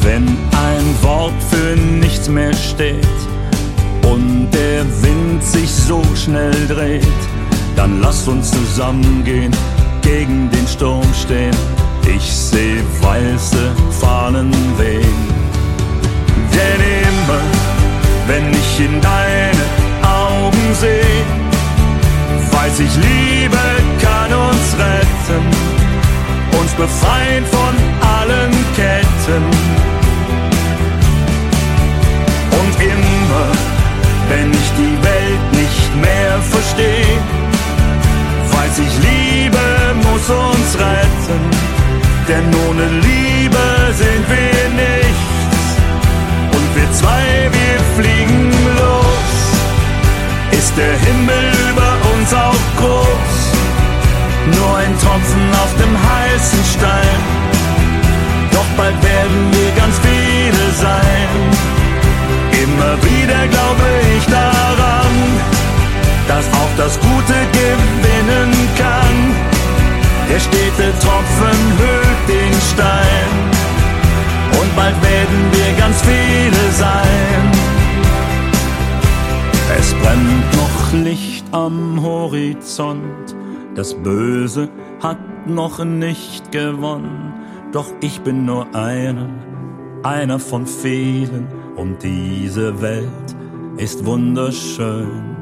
Wenn 0.00 0.26
ein 0.26 1.02
Wort 1.02 1.42
für 1.50 1.76
nichts 1.76 2.26
mehr 2.30 2.54
steht 2.54 3.04
und 4.10 4.48
der 4.50 4.82
Wind 5.02 5.44
sich 5.44 5.70
so 5.70 6.02
schnell 6.14 6.66
dreht, 6.68 7.35
dann 7.76 8.00
lass 8.00 8.26
uns 8.26 8.50
zusammengehen, 8.50 9.54
gegen 10.02 10.50
den 10.50 10.66
Sturm 10.66 11.06
stehen. 11.14 11.54
Ich 12.14 12.32
seh 12.32 12.80
weiße 13.00 13.70
Fahnen 14.00 14.50
wehen. 14.78 15.18
Denn 16.52 16.80
immer, 17.08 17.42
wenn 18.26 18.50
ich 18.52 18.80
in 18.80 19.00
deine 19.00 19.64
Augen 20.02 20.74
seh, 20.80 21.24
weiß 22.56 22.80
ich, 22.80 22.96
Liebe 22.96 23.64
kann 24.00 24.32
uns 24.32 24.66
retten, 24.78 25.44
uns 26.58 26.72
befreien 26.72 27.44
von 27.46 27.74
allen 28.18 28.52
Ketten. 28.74 29.44
Und 32.58 32.82
immer, 32.82 33.48
wenn 34.30 34.50
ich 34.50 34.70
die 34.78 34.96
Welt 35.04 35.52
nicht 35.52 35.96
mehr 36.00 36.40
verstehe, 36.40 37.45
weiß 38.66 38.78
ich, 38.78 38.94
Liebe 38.98 39.66
muss 40.02 40.28
uns 40.28 40.70
retten, 40.78 41.40
denn 42.28 42.46
ohne 42.68 42.86
Liebe 43.08 43.64
sind 43.92 44.24
wir 44.28 44.62
nichts. 44.84 45.66
Und 46.56 46.68
wir 46.76 46.92
zwei, 46.92 47.50
wir 47.58 47.76
fliegen 47.96 48.50
los. 48.80 49.32
Ist 50.58 50.76
der 50.76 50.96
Himmel 51.06 51.44
über 51.70 51.92
uns 52.14 52.34
auch 52.34 52.66
groß? 52.80 53.38
Nur 54.56 54.76
ein 54.76 54.94
Tropfen 54.98 55.46
auf 55.62 55.72
dem 55.82 55.94
heißen 56.10 56.64
Stein. 56.74 57.20
Doch 58.52 58.68
bald 58.76 58.96
werden 59.02 59.42
wir 59.52 59.70
ganz 59.80 59.94
viele 60.06 60.64
sein. 60.84 61.28
Immer 62.62 62.94
wieder 63.02 63.46
glaube 63.48 63.86
ich 64.16 64.24
daran, 64.26 65.55
dass 66.28 66.46
auch 66.52 66.72
das 66.76 66.98
Gute 67.00 67.34
gewinnen 67.52 68.52
kann. 68.76 69.16
Der 70.28 70.40
stete 70.40 70.92
Tropfen 71.00 71.58
hüllt 71.78 72.28
den 72.28 72.52
Stein. 72.72 73.30
Und 74.60 74.76
bald 74.76 74.96
werden 75.02 75.40
wir 75.52 75.78
ganz 75.78 76.02
viele 76.02 76.70
sein. 76.72 77.66
Es 79.78 79.92
brennt 79.94 80.56
noch 80.56 80.92
Licht 81.04 81.44
am 81.52 82.02
Horizont. 82.02 83.36
Das 83.74 83.94
Böse 83.94 84.68
hat 85.02 85.18
noch 85.46 85.84
nicht 85.84 86.50
gewonnen. 86.50 87.34
Doch 87.72 87.92
ich 88.00 88.20
bin 88.22 88.46
nur 88.46 88.74
einer, 88.74 89.28
einer 90.02 90.38
von 90.38 90.66
vielen. 90.66 91.46
Und 91.76 92.02
diese 92.02 92.80
Welt 92.80 93.36
ist 93.76 94.04
wunderschön. 94.06 95.35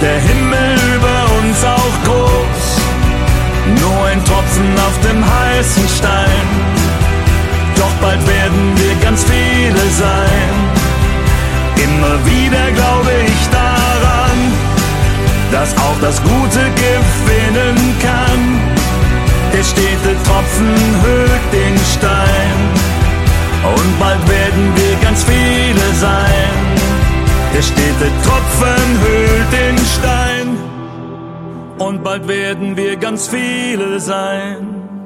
Der 0.00 0.18
Himmel 0.18 0.78
über 0.96 1.18
uns 1.38 1.62
auch 1.62 1.96
groß? 2.06 2.62
Nur 3.82 4.06
ein 4.06 4.24
Tropfen 4.24 4.72
auf 4.78 4.98
dem 5.06 5.22
heißen 5.22 5.88
Stein. 5.98 6.46
Doch 7.76 7.92
bald 8.00 8.26
werden 8.26 8.72
wir 8.76 8.94
ganz 9.04 9.24
viele 9.24 9.84
sein. 9.90 10.52
Immer 11.76 12.16
wieder 12.24 12.70
glaube 12.72 13.10
ich 13.26 13.48
daran, 13.50 14.38
dass 15.52 15.76
auch 15.76 16.00
das 16.00 16.22
Gute 16.22 16.62
gewinnen 16.80 17.76
kann. 18.00 18.60
Der 19.52 19.62
stete 19.62 20.16
Tropfen 20.24 20.74
höhlt 21.02 21.46
den 21.52 21.76
Stein 21.94 22.58
und 23.76 23.98
bald 23.98 24.26
werden 24.26 24.72
wir 24.76 24.96
ganz 25.06 25.24
viele 25.24 25.94
sein. 26.00 26.69
Der 27.54 27.62
stete 27.62 28.10
Tropfen 28.24 29.00
höhlt 29.06 29.52
den 29.52 29.78
Stein 29.78 30.58
und 31.78 32.04
bald 32.04 32.28
werden 32.28 32.76
wir 32.76 32.96
ganz 32.96 33.28
viele 33.28 33.98
sein. 33.98 34.99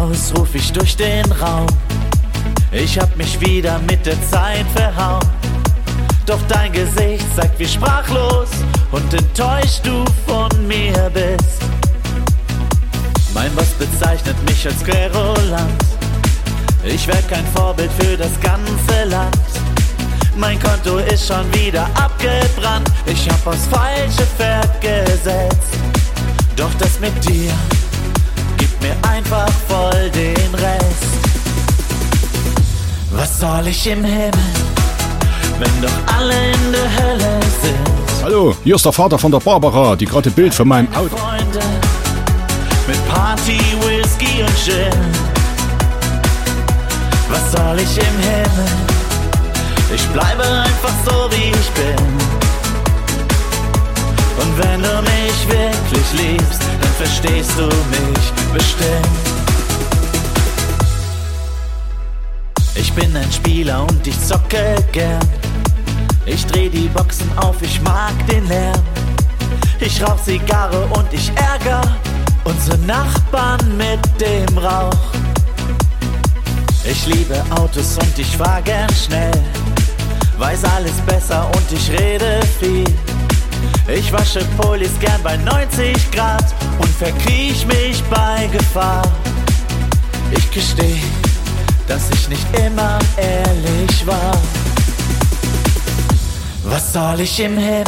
Haus, 0.00 0.32
ruf 0.34 0.54
ich 0.54 0.72
durch 0.72 0.96
den 0.96 1.30
Raum. 1.30 1.66
Ich 2.72 2.98
hab 2.98 3.14
mich 3.18 3.38
wieder 3.42 3.78
mit 3.80 4.06
der 4.06 4.16
Zeit 4.30 4.64
verhauen. 4.74 5.28
Doch 6.24 6.40
dein 6.48 6.72
Gesicht 6.72 7.26
zeigt, 7.36 7.58
wie 7.58 7.68
sprachlos 7.68 8.48
und 8.92 9.12
enttäuscht 9.12 9.82
du 9.84 10.02
von 10.26 10.66
mir 10.66 11.10
bist. 11.12 11.60
Mein 13.34 13.54
Boss 13.54 13.72
bezeichnet 13.78 14.36
mich 14.48 14.66
als 14.66 14.82
Querulant. 14.82 15.84
Ich 16.82 17.06
wär 17.06 17.20
kein 17.28 17.46
Vorbild 17.48 17.90
für 17.98 18.16
das 18.16 18.40
ganze 18.40 19.04
Land. 19.04 19.36
Mein 20.34 20.58
Konto 20.60 20.96
ist 20.96 21.26
schon 21.26 21.52
wieder 21.52 21.84
abgebrannt. 21.94 22.90
Ich 23.04 23.28
hab 23.28 23.46
aufs 23.46 23.66
falsche 23.66 24.26
Pferd 24.38 24.80
gesetzt. 24.80 25.76
Doch 26.56 26.72
das 26.78 26.98
mit 27.00 27.12
dir 27.28 27.52
gibt 28.60 28.82
mir 28.82 28.96
einfach 29.08 29.48
voll 29.68 30.10
den 30.10 30.54
Rest. 30.54 31.12
Was 33.10 33.40
soll 33.40 33.66
ich 33.66 33.86
im 33.86 34.04
Himmel, 34.04 34.30
wenn 35.58 35.82
doch 35.82 36.14
alle 36.14 36.34
in 36.34 36.72
der 36.72 36.88
Hölle 36.98 37.40
sind? 37.62 38.22
Hallo, 38.22 38.54
hier 38.62 38.74
ist 38.74 38.84
der 38.84 38.92
Vater 38.92 39.18
von 39.18 39.32
der 39.32 39.40
Barbara, 39.40 39.96
die 39.96 40.04
gerade 40.04 40.30
Bild 40.30 40.52
von 40.54 40.68
meinem 40.68 40.88
Auto. 40.94 41.16
Freunde 41.16 41.60
mit 42.86 43.08
Party, 43.08 43.58
Whisky 43.80 44.42
und 44.42 44.56
Gin. 44.64 45.00
Was 47.30 47.52
soll 47.52 47.78
ich 47.78 47.96
im 47.96 48.18
Himmel? 48.28 48.70
Ich 49.94 50.06
bleibe 50.08 50.42
einfach 50.42 50.94
so 51.06 51.30
wie 51.30 51.50
ich 51.50 51.70
bin. 51.70 52.39
Und 54.40 54.58
wenn 54.58 54.82
du 54.82 55.02
mich 55.02 55.48
wirklich 55.48 56.12
liebst, 56.12 56.62
dann 56.80 56.92
verstehst 56.92 57.52
du 57.58 57.66
mich 57.66 58.32
bestimmt. 58.52 59.30
Ich 62.74 62.92
bin 62.92 63.14
ein 63.14 63.30
Spieler 63.30 63.82
und 63.82 64.06
ich 64.06 64.18
zocke 64.26 64.76
gern. 64.92 65.28
Ich 66.24 66.46
dreh 66.46 66.68
die 66.68 66.88
Boxen 66.88 67.30
auf, 67.36 67.56
ich 67.60 67.80
mag 67.82 68.14
den 68.26 68.46
Lärm. 68.48 68.82
Ich 69.80 70.02
rauch 70.02 70.22
Zigarre 70.22 70.86
und 70.86 71.12
ich 71.12 71.30
ärger 71.36 71.82
unsere 72.44 72.78
Nachbarn 72.78 73.76
mit 73.76 74.00
dem 74.20 74.58
Rauch. 74.58 75.12
Ich 76.84 77.06
liebe 77.06 77.42
Autos 77.50 77.96
und 77.98 78.18
ich 78.18 78.36
fahr 78.36 78.62
gern 78.62 78.88
schnell. 78.94 79.42
Weiß 80.38 80.64
alles 80.64 80.96
besser 81.06 81.46
und 81.54 81.72
ich 81.72 81.90
rede 81.90 82.40
viel. 82.58 82.86
Ich 83.88 84.12
wasche 84.12 84.44
Polis 84.56 84.98
gern 85.00 85.22
bei 85.22 85.36
90 85.36 86.10
Grad 86.12 86.44
und 86.78 86.88
verkriech 86.96 87.66
mich 87.66 88.02
bei 88.04 88.48
Gefahr. 88.52 89.02
Ich 90.30 90.50
gesteh, 90.50 91.00
dass 91.88 92.10
ich 92.10 92.28
nicht 92.28 92.46
immer 92.56 92.98
ehrlich 93.16 94.06
war. 94.06 94.36
Was 96.64 96.92
soll 96.92 97.20
ich 97.20 97.40
im 97.40 97.56
Himmel, 97.56 97.84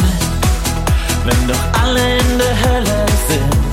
wenn 1.25 1.47
doch 1.47 1.81
alle 1.81 2.17
in 2.17 2.37
der 2.37 2.59
Hölle 2.65 3.05
sind? 3.29 3.63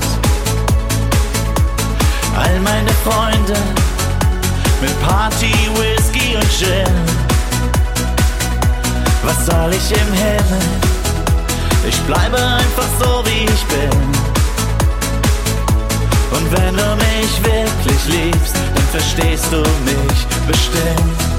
All 2.37 2.59
meine 2.61 2.91
Freunde 3.03 3.59
mit 4.81 5.01
Party, 5.01 5.53
Whisky 5.75 6.35
und 6.35 6.49
Gin. 6.49 6.87
Was 9.23 9.45
soll 9.45 9.73
ich 9.73 9.91
im 9.91 10.13
Himmel? 10.13 10.90
Ich 11.87 11.99
bleibe 12.01 12.37
einfach 12.37 12.87
so 12.99 13.23
wie 13.25 13.45
ich 13.45 13.65
bin. 13.65 13.89
Und 16.31 16.51
wenn 16.51 16.75
du 16.75 16.95
mich 16.95 17.43
wirklich 17.43 18.05
liebst, 18.07 18.55
dann 18.75 18.83
verstehst 18.91 19.51
du 19.51 19.57
mich 19.57 20.27
bestimmt. 20.47 21.30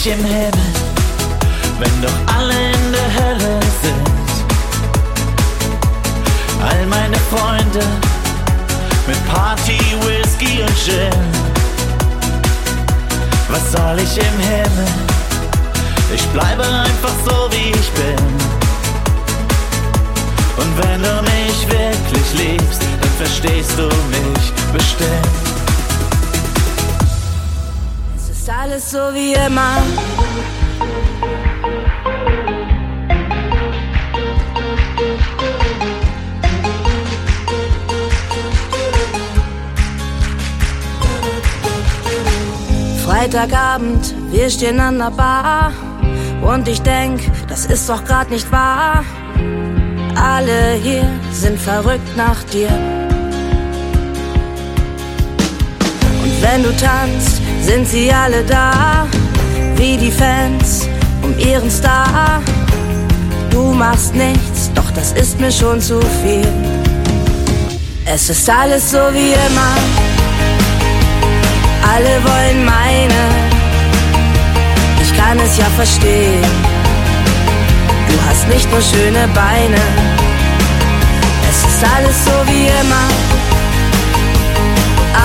Ich 0.00 0.12
im 0.12 0.24
Himmel, 0.24 0.52
wenn 1.78 2.02
doch 2.02 2.34
alle 2.34 2.54
in 2.54 2.92
der 2.92 3.10
Hölle 3.18 3.60
sind? 3.82 4.28
All 6.62 6.86
meine 6.86 7.16
Freunde 7.28 7.86
mit 9.06 9.18
Party, 9.28 9.78
Whisky 10.06 10.62
und 10.62 10.76
Gin. 10.78 11.12
Was 13.50 13.72
soll 13.72 13.98
ich 13.98 14.16
im 14.16 14.38
Himmel? 14.38 14.92
Ich 16.14 16.26
bleibe 16.28 16.62
einfach 16.62 17.14
so 17.26 17.50
wie 17.50 17.70
ich 17.70 17.90
bin. 17.90 18.26
Und 20.56 20.78
wenn 20.82 21.02
du 21.02 21.22
mich 21.22 21.68
wirklich 21.68 22.48
liebst, 22.48 22.82
dann 23.00 23.10
verstehst 23.18 23.72
du 23.76 23.84
mich 23.84 24.52
bestimmt. 24.72 25.39
Alles 28.70 28.90
so 28.90 28.98
wie 29.14 29.32
immer. 29.32 29.82
Freitagabend, 43.04 44.14
wir 44.30 44.48
stehen 44.50 44.78
an 44.78 44.98
der 44.98 45.10
Bar 45.10 45.72
und 46.42 46.68
ich 46.68 46.80
denk, 46.82 47.20
das 47.48 47.66
ist 47.66 47.88
doch 47.88 48.04
grad 48.04 48.30
nicht 48.30 48.50
wahr. 48.52 49.04
Alle 50.14 50.74
hier 50.82 51.08
sind 51.32 51.58
verrückt 51.58 52.16
nach 52.16 52.42
dir. 52.44 52.70
Und 56.22 56.42
wenn 56.42 56.62
du 56.62 56.70
tanzt, 56.76 57.39
sind 57.62 57.88
sie 57.88 58.12
alle 58.12 58.44
da, 58.44 59.06
wie 59.76 59.96
die 59.96 60.10
Fans 60.10 60.88
um 61.22 61.36
ihren 61.38 61.70
Star. 61.70 62.42
Du 63.50 63.72
machst 63.72 64.14
nichts, 64.14 64.70
doch 64.74 64.90
das 64.92 65.12
ist 65.12 65.38
mir 65.40 65.52
schon 65.52 65.80
zu 65.80 66.00
viel. 66.22 66.46
Es 68.06 68.28
ist 68.30 68.48
alles 68.48 68.90
so 68.90 68.98
wie 69.12 69.32
immer, 69.32 69.74
alle 71.94 72.14
wollen 72.24 72.64
meine. 72.64 73.22
Ich 75.02 75.16
kann 75.16 75.38
es 75.38 75.56
ja 75.58 75.66
verstehen, 75.76 76.44
du 78.08 78.14
hast 78.28 78.48
nicht 78.48 78.70
nur 78.70 78.80
schöne 78.80 79.28
Beine. 79.34 79.82
Es 81.48 81.58
ist 81.58 81.84
alles 81.96 82.24
so 82.24 82.52
wie 82.52 82.66
immer, 82.66 83.08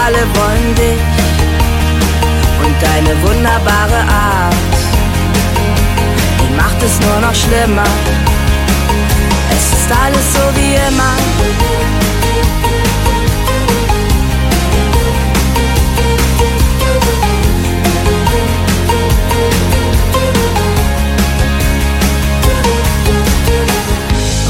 alle 0.05 0.21
wollen 0.35 0.75
dich 0.75 1.14
deine 2.85 3.21
wunderbare 3.21 4.01
Art, 4.07 4.55
die 6.39 6.55
macht 6.55 6.81
es 6.83 6.99
nur 7.05 7.19
noch 7.25 7.35
schlimmer. 7.35 7.89
Es 9.51 9.65
ist 9.77 9.89
alles 9.91 10.33
so 10.33 10.43
wie 10.55 10.75
immer. 10.89 11.15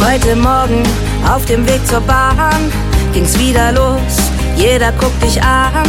Heute 0.08 0.36
Morgen 0.36 0.84
auf 1.28 1.46
dem 1.46 1.68
Weg 1.68 1.86
zur 1.88 2.02
Bahn 2.02 2.72
ging's 3.14 3.38
wieder 3.38 3.72
los. 3.72 4.16
Jeder 4.56 4.92
guckt 4.94 5.22
dich 5.22 5.42
an, 5.42 5.84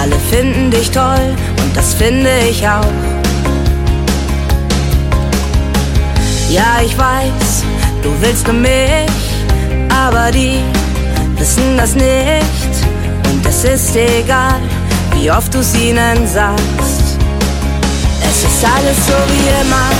alle 0.00 0.16
finden 0.30 0.70
dich 0.70 0.90
toll 0.90 1.36
und 1.68 1.76
das 1.76 1.94
finde 1.94 2.30
ich 2.50 2.66
auch. 2.66 2.92
Ja, 6.50 6.80
ich 6.84 6.96
weiß, 6.96 7.64
du 8.02 8.10
willst 8.20 8.46
nur 8.46 8.56
mich, 8.56 9.10
aber 9.90 10.30
die 10.30 10.60
wissen 11.36 11.76
das 11.76 11.94
nicht. 11.94 12.72
Und 13.30 13.44
es 13.46 13.64
ist 13.64 13.94
egal, 13.96 14.60
wie 15.14 15.30
oft 15.30 15.54
du's 15.54 15.74
ihnen 15.74 16.26
sagst. 16.26 17.18
Es 18.22 18.44
ist 18.44 18.64
alles 18.64 18.98
so 19.06 19.18
wie 19.32 19.48
immer, 19.62 19.90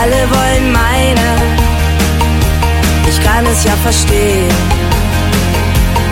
alle 0.00 0.22
wollen 0.34 0.72
meine. 0.72 1.30
Ich 3.08 3.22
kann 3.22 3.44
es 3.46 3.64
ja 3.64 3.72
verstehen, 3.82 4.54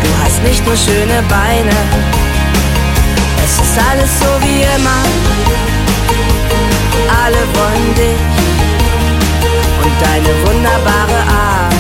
du 0.03 0.09
hast 0.22 0.42
nicht 0.42 0.64
nur 0.66 0.76
schöne 0.76 1.22
Beine. 1.28 2.07
Ist 3.78 3.84
alles 3.92 4.10
so 4.18 4.26
wie 4.40 4.62
immer, 4.62 5.02
alle 7.24 7.42
wollen 7.54 7.94
dich 7.94 8.24
und 9.84 9.94
deine 10.02 10.34
wunderbare 10.44 11.20
Art, 11.30 11.74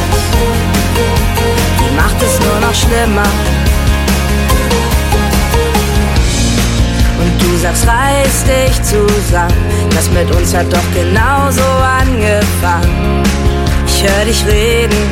die 1.80 1.96
macht 1.96 2.22
es 2.22 2.38
nur 2.38 2.60
noch 2.60 2.74
schlimmer. 2.74 3.28
Und 7.18 7.42
du 7.42 7.56
sagst, 7.56 7.84
reiß 7.88 8.44
dich 8.44 8.82
zusammen, 8.84 9.90
das 9.90 10.08
mit 10.10 10.30
uns 10.30 10.54
hat 10.54 10.72
doch 10.72 10.94
genauso 10.94 11.64
angefangen. 12.00 13.24
Ich 13.86 14.04
hör 14.04 14.24
dich 14.24 14.46
reden 14.46 15.02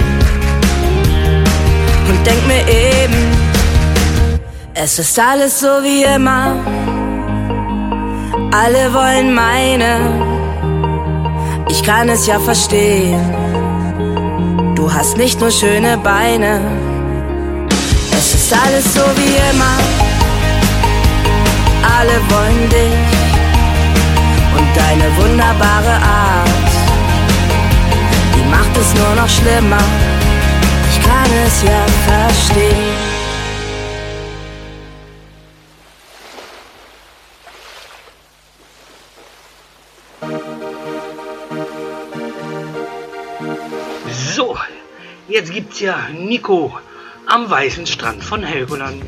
und 2.09 2.25
denk 2.25 2.47
mir 2.47 2.63
eben, 2.69 3.17
es 4.75 5.01
ist 5.01 5.19
alles 5.19 5.59
so 5.59 5.83
wie 5.83 6.05
immer. 6.05 6.76
Alle 8.63 8.91
wollen 8.95 9.35
meine, 9.35 9.91
ich 11.69 11.83
kann 11.83 12.09
es 12.09 12.27
ja 12.27 12.39
verstehen. 12.41 13.21
Du 14.75 14.91
hast 14.91 15.19
nicht 15.19 15.39
nur 15.41 15.51
schöne 15.51 15.99
Beine, 15.99 16.61
es 18.13 18.35
ist 18.35 18.55
alles 18.55 18.95
so 18.95 19.03
wie 19.19 19.35
immer. 19.51 19.77
Alle 21.99 22.17
wollen 22.31 22.69
dich 22.71 23.07
und 24.57 24.69
deine 24.75 25.07
wunderbare 25.19 25.97
Art, 26.25 26.71
die 28.35 28.49
macht 28.49 28.75
es 28.81 28.95
nur 28.95 29.15
noch 29.21 29.29
schlimmer. 29.29 29.85
Ich 30.91 30.99
kann 31.03 31.31
es 31.47 31.63
ja 31.63 31.83
verstehen. 32.09 32.96
Jetzt 45.37 45.53
gibt's 45.53 45.81
ja 45.81 46.09
Nico 46.19 46.79
am 47.27 47.51
weißen 47.51 47.87
Strand 47.87 48.25
von 48.25 48.43
Helgoland. 48.43 49.03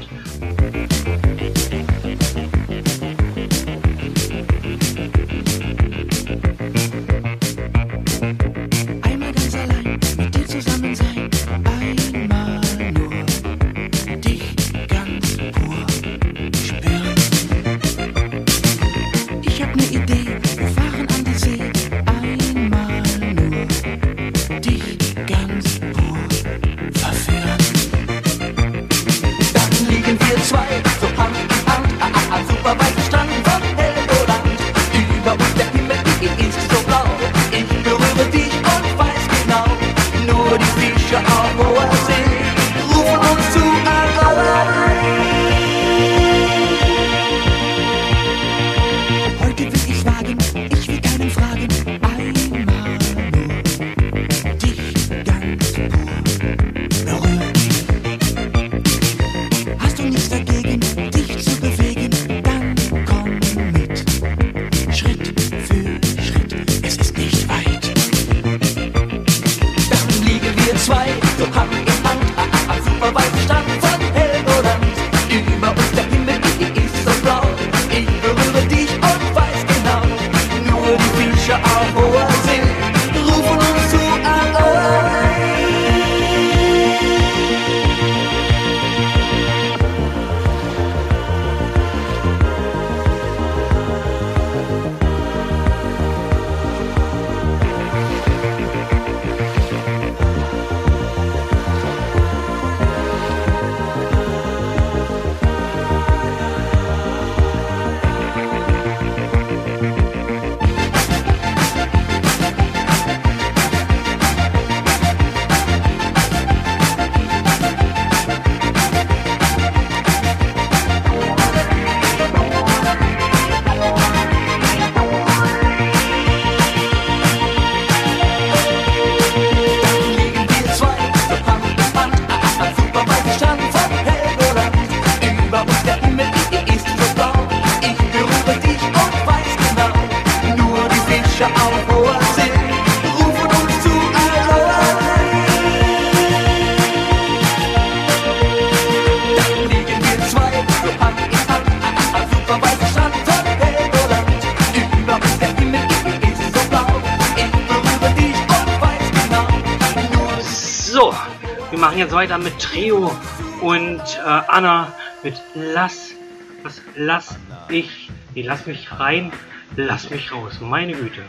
Nee, 168.38 168.46
lass 168.46 168.66
mich 168.66 168.88
rein, 168.98 169.32
lass 169.76 170.10
mich 170.10 170.32
raus, 170.32 170.60
meine 170.60 170.92
Güte. 170.92 171.22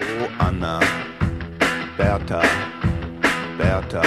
Oh 0.00 0.28
Anna, 0.38 0.80
Bertha, 1.96 2.42
Bertha, 3.58 4.02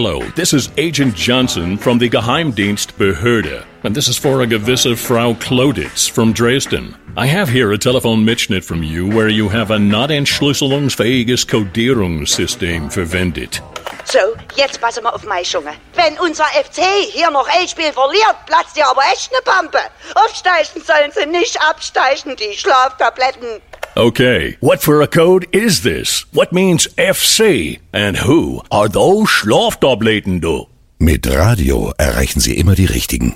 Hello, 0.00 0.20
this 0.36 0.54
is 0.54 0.70
Agent 0.76 1.16
Johnson 1.16 1.76
from 1.76 1.98
the 1.98 2.08
Geheimdienst 2.08 2.92
Behörde, 2.96 3.64
and 3.82 3.96
this 3.96 4.06
is 4.06 4.16
for 4.16 4.42
a 4.42 4.46
gewisse 4.46 4.96
Frau 4.96 5.34
Kloditz 5.34 6.08
from 6.08 6.32
Dresden. 6.32 6.94
I 7.16 7.26
have 7.26 7.48
here 7.48 7.72
a 7.72 7.78
telephone 7.78 8.24
Mitschnitt 8.24 8.62
from 8.62 8.84
you 8.84 9.08
where 9.08 9.28
you 9.28 9.48
have 9.48 9.72
a 9.72 9.78
not 9.80 10.12
entschlüsselungsfähiges 10.12 11.48
Codierungssystem 11.48 12.92
verwendet. 12.92 13.60
So, 14.04 14.20
jetzt 14.54 14.80
passe 14.80 15.02
mal 15.02 15.10
auf 15.10 15.24
mich, 15.24 15.52
Junge. 15.52 15.74
Wenn 15.94 16.16
unser 16.20 16.44
FC 16.44 16.80
hier 17.10 17.32
noch 17.32 17.48
ein 17.48 17.66
Spiel 17.66 17.92
verliert, 17.92 18.36
platzt 18.46 18.76
dir 18.76 18.86
aber 18.86 19.02
echt 19.12 19.32
ne 19.32 19.38
Pampe. 19.44 19.80
Aufsteigen 20.14 20.80
sollen 20.80 21.10
sie 21.10 21.26
nicht 21.26 21.60
absteigen, 21.60 22.36
die 22.36 22.56
Schlaftabletten. 22.56 23.60
Okay, 23.98 24.56
what 24.60 24.80
for 24.80 25.02
a 25.02 25.08
code 25.08 25.48
is 25.50 25.82
this? 25.82 26.24
What 26.32 26.52
means 26.52 26.86
FC? 26.96 27.80
And 27.92 28.16
who 28.16 28.62
are 28.70 28.88
those 28.88 29.28
Schlaftabletten, 29.28 30.40
du? 30.40 30.68
Mit 31.00 31.26
Radio 31.26 31.92
erreichen 31.98 32.38
Sie 32.38 32.56
immer 32.56 32.76
die 32.76 32.84
Richtigen. 32.84 33.34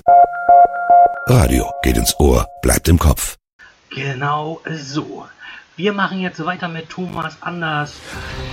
Radio 1.26 1.68
geht 1.82 1.96
ins 1.96 2.14
Ohr, 2.20 2.46
bleibt 2.62 2.86
im 2.88 3.00
Kopf. 3.00 3.38
Genau 3.90 4.60
so. 4.70 5.26
Wir 5.74 5.92
machen 5.92 6.20
jetzt 6.20 6.44
weiter 6.46 6.68
mit 6.68 6.88
Thomas 6.88 7.36
Anders. 7.40 7.94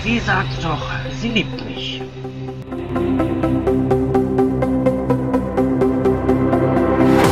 Sie 0.03 0.17
sagt 0.17 0.63
doch, 0.63 0.81
sie 1.21 1.29
liebt 1.29 1.63
mich. 1.63 2.01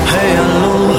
Hey, 0.05 0.37
hallo, 0.37 0.93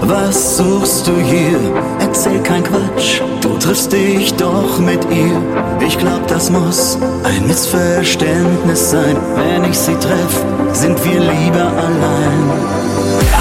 was 0.00 0.56
suchst 0.56 1.06
du 1.06 1.20
hier? 1.20 2.01
Erzähl 2.14 2.42
kein 2.42 2.62
Quatsch, 2.62 3.22
du 3.40 3.56
triffst 3.56 3.90
dich 3.90 4.34
doch 4.34 4.78
mit 4.78 5.02
ihr. 5.10 5.40
Ich 5.80 5.96
glaub, 5.96 6.26
das 6.26 6.50
muss 6.50 6.98
ein 7.24 7.46
Missverständnis 7.46 8.90
sein. 8.90 9.16
Wenn 9.34 9.64
ich 9.64 9.78
sie 9.78 9.94
treff, 9.94 10.44
sind 10.74 11.02
wir 11.06 11.20
lieber 11.20 11.62
allein. 11.62 12.50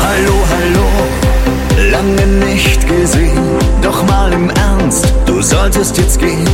Hallo, 0.01 0.33
hallo, 0.53 1.91
lange 1.91 2.25
nicht 2.45 2.87
gesehen. 2.87 3.43
Doch 3.81 4.03
mal 4.03 4.31
im 4.31 4.49
Ernst, 4.51 5.05
du 5.25 5.41
solltest 5.41 5.97
jetzt 5.97 6.17
gehen. 6.17 6.47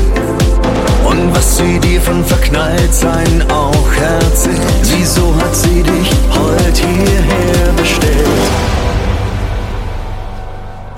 Und 1.07 1.35
was 1.35 1.57
sie 1.57 1.77
dir 1.77 2.01
von 2.01 2.25
Verknalltsein 2.25 3.45
auch 3.51 3.93
erzählt. 3.93 4.57
Wieso 4.97 5.35
hat 5.35 5.55
sie 5.55 5.83
dich 5.83 6.09
heute 6.33 6.81
hierher 6.81 7.76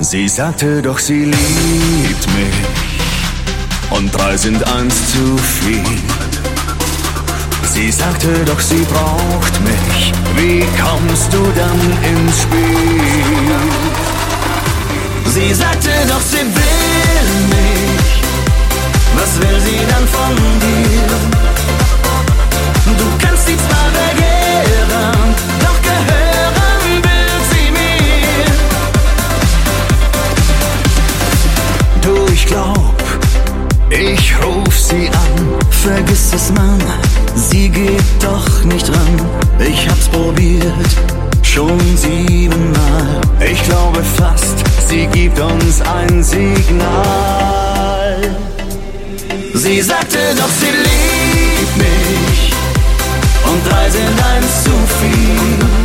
Sie 0.01 0.29
sagte 0.29 0.81
doch, 0.81 0.97
sie 0.97 1.25
liebt 1.25 2.27
mich. 2.33 2.55
Und 3.89 4.09
drei 4.11 4.37
sind 4.37 4.65
eins 4.67 5.11
zu 5.11 5.37
viel. 5.37 5.83
Sie 7.73 7.91
sagte 7.91 8.27
doch, 8.45 8.59
sie 8.59 8.85
braucht 8.85 9.61
mich. 9.61 10.13
Wie 10.35 10.65
kommst 10.81 11.33
du 11.33 11.43
dann 11.53 11.79
ins 12.11 12.41
Spiel? 12.41 13.49
Sie 15.33 15.53
sagte 15.53 15.89
doch, 16.07 16.21
sie 16.21 16.45
will 16.45 17.29
mich. 17.49 18.23
Was 19.15 19.39
will 19.39 19.59
sie 19.59 19.79
dann 19.89 20.07
von 20.07 20.35
dir? 20.63 21.09
Du 22.97 23.25
kannst 23.25 23.47
sie 23.47 23.57
zwar 23.57 23.87
begehren, 23.91 25.35
glaub, 32.49 32.95
ich 33.89 34.33
ruf 34.43 34.77
sie 34.77 35.07
an. 35.07 35.35
Vergiss 35.69 36.33
es, 36.33 36.51
Mann, 36.51 36.81
sie 37.35 37.69
geht 37.69 38.03
doch 38.21 38.63
nicht 38.65 38.89
ran. 38.89 39.21
Ich 39.59 39.87
hab's 39.87 40.07
probiert, 40.07 40.89
schon 41.41 41.79
siebenmal. 41.95 43.21
Ich 43.39 43.63
glaube 43.63 44.03
fast, 44.03 44.57
sie 44.87 45.07
gibt 45.07 45.39
uns 45.39 45.81
ein 45.81 46.23
Signal. 46.23 47.39
Sie 49.53 49.81
sagte 49.81 50.19
doch, 50.37 50.53
sie 50.59 50.73
liebt 50.85 51.77
mich. 51.77 52.53
Und 53.45 53.65
drei 53.67 53.89
sind 53.89 54.23
eins 54.31 54.63
zu 54.63 54.71
viel. 54.99 55.78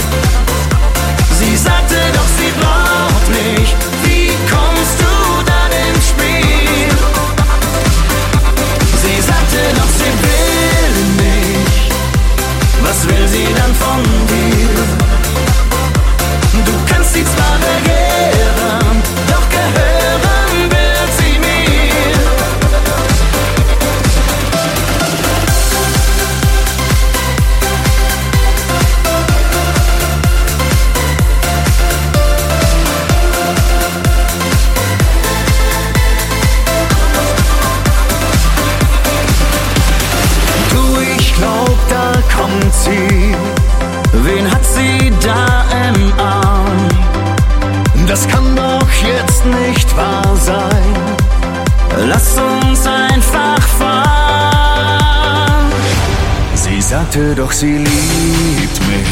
Sagte 57.15 57.35
doch, 57.37 57.53
sie 57.53 57.77
liebt 57.77 58.81
mich. 58.89 59.11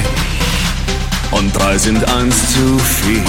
Und 1.30 1.57
drei 1.57 1.78
sind 1.78 2.03
eins 2.11 2.34
zu 2.53 2.76
viel. 2.78 3.22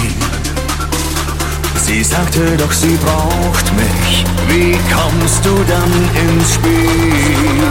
Sie 1.76 2.04
sagte 2.04 2.58
doch, 2.58 2.72
sie 2.72 2.98
braucht 3.06 3.72
mich. 3.76 4.26
Wie 4.48 4.76
kommst 4.92 5.46
du 5.46 5.64
dann 5.68 5.94
ins 6.26 6.56
Spiel? 6.56 7.62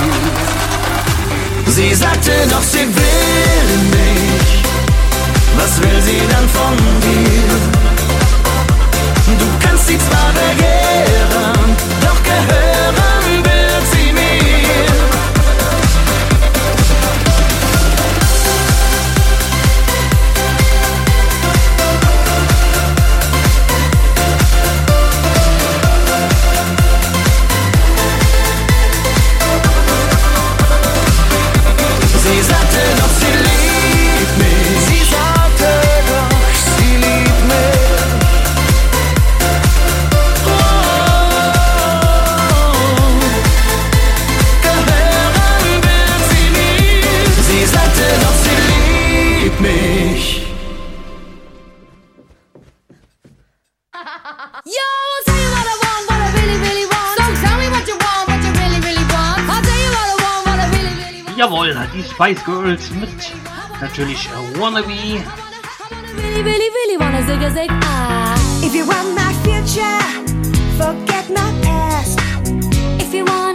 Sie 1.66 1.92
sagte 1.92 2.30
doch, 2.48 2.62
sie 2.62 2.86
will 2.86 3.78
mich. 3.90 4.62
Was 5.56 5.82
will 5.82 6.00
sie 6.02 6.22
dann 6.30 6.48
von 6.50 6.76
dir? 7.00 7.52
Du 9.40 9.66
kannst 9.66 9.88
sie 9.88 9.98
zwar 9.98 10.30
begehren, 10.34 11.76
doch 12.00 12.22
gehören 12.22 12.71
Spice 62.22 62.44
Girls 62.44 62.90
mit 62.92 63.32
natürlich 63.80 64.28
äh, 64.28 64.60
Wannabe. 64.60 64.92
If 68.62 68.74
you 68.76 68.86
want 68.86 69.12
my 69.16 69.32
future, 69.42 69.98
forget 70.78 71.28
my 71.30 71.52
past. 71.62 72.20
If 73.00 73.12
you 73.12 73.24
wanna 73.24 73.51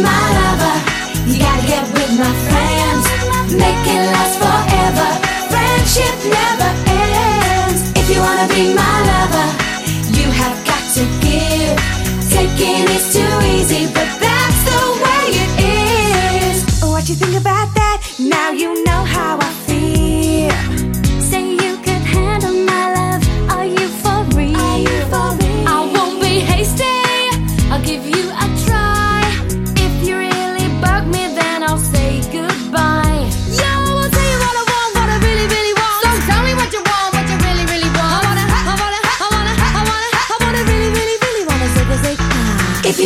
my 0.00 0.24
lover, 0.38 0.76
you 1.28 1.38
gotta 1.38 1.66
get 1.66 1.84
with 1.92 2.12
my 2.18 2.32
friends. 2.48 3.04
Make 3.52 3.84
it 3.94 4.02
last 4.14 4.38
forever. 4.40 5.08
Friendship 5.52 6.16
never 6.38 6.70
ends. 6.88 7.80
If 8.00 8.08
you 8.08 8.20
wanna 8.20 8.48
be 8.48 8.72
my 8.74 8.94
lover, 9.06 9.11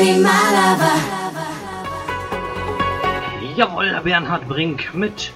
be 0.00 0.12
my 0.26 0.44
lover. 0.56 0.98
Jawohl, 3.56 4.00
Bernhard 4.02 4.48
Brink 4.48 4.94
mit 4.94 5.32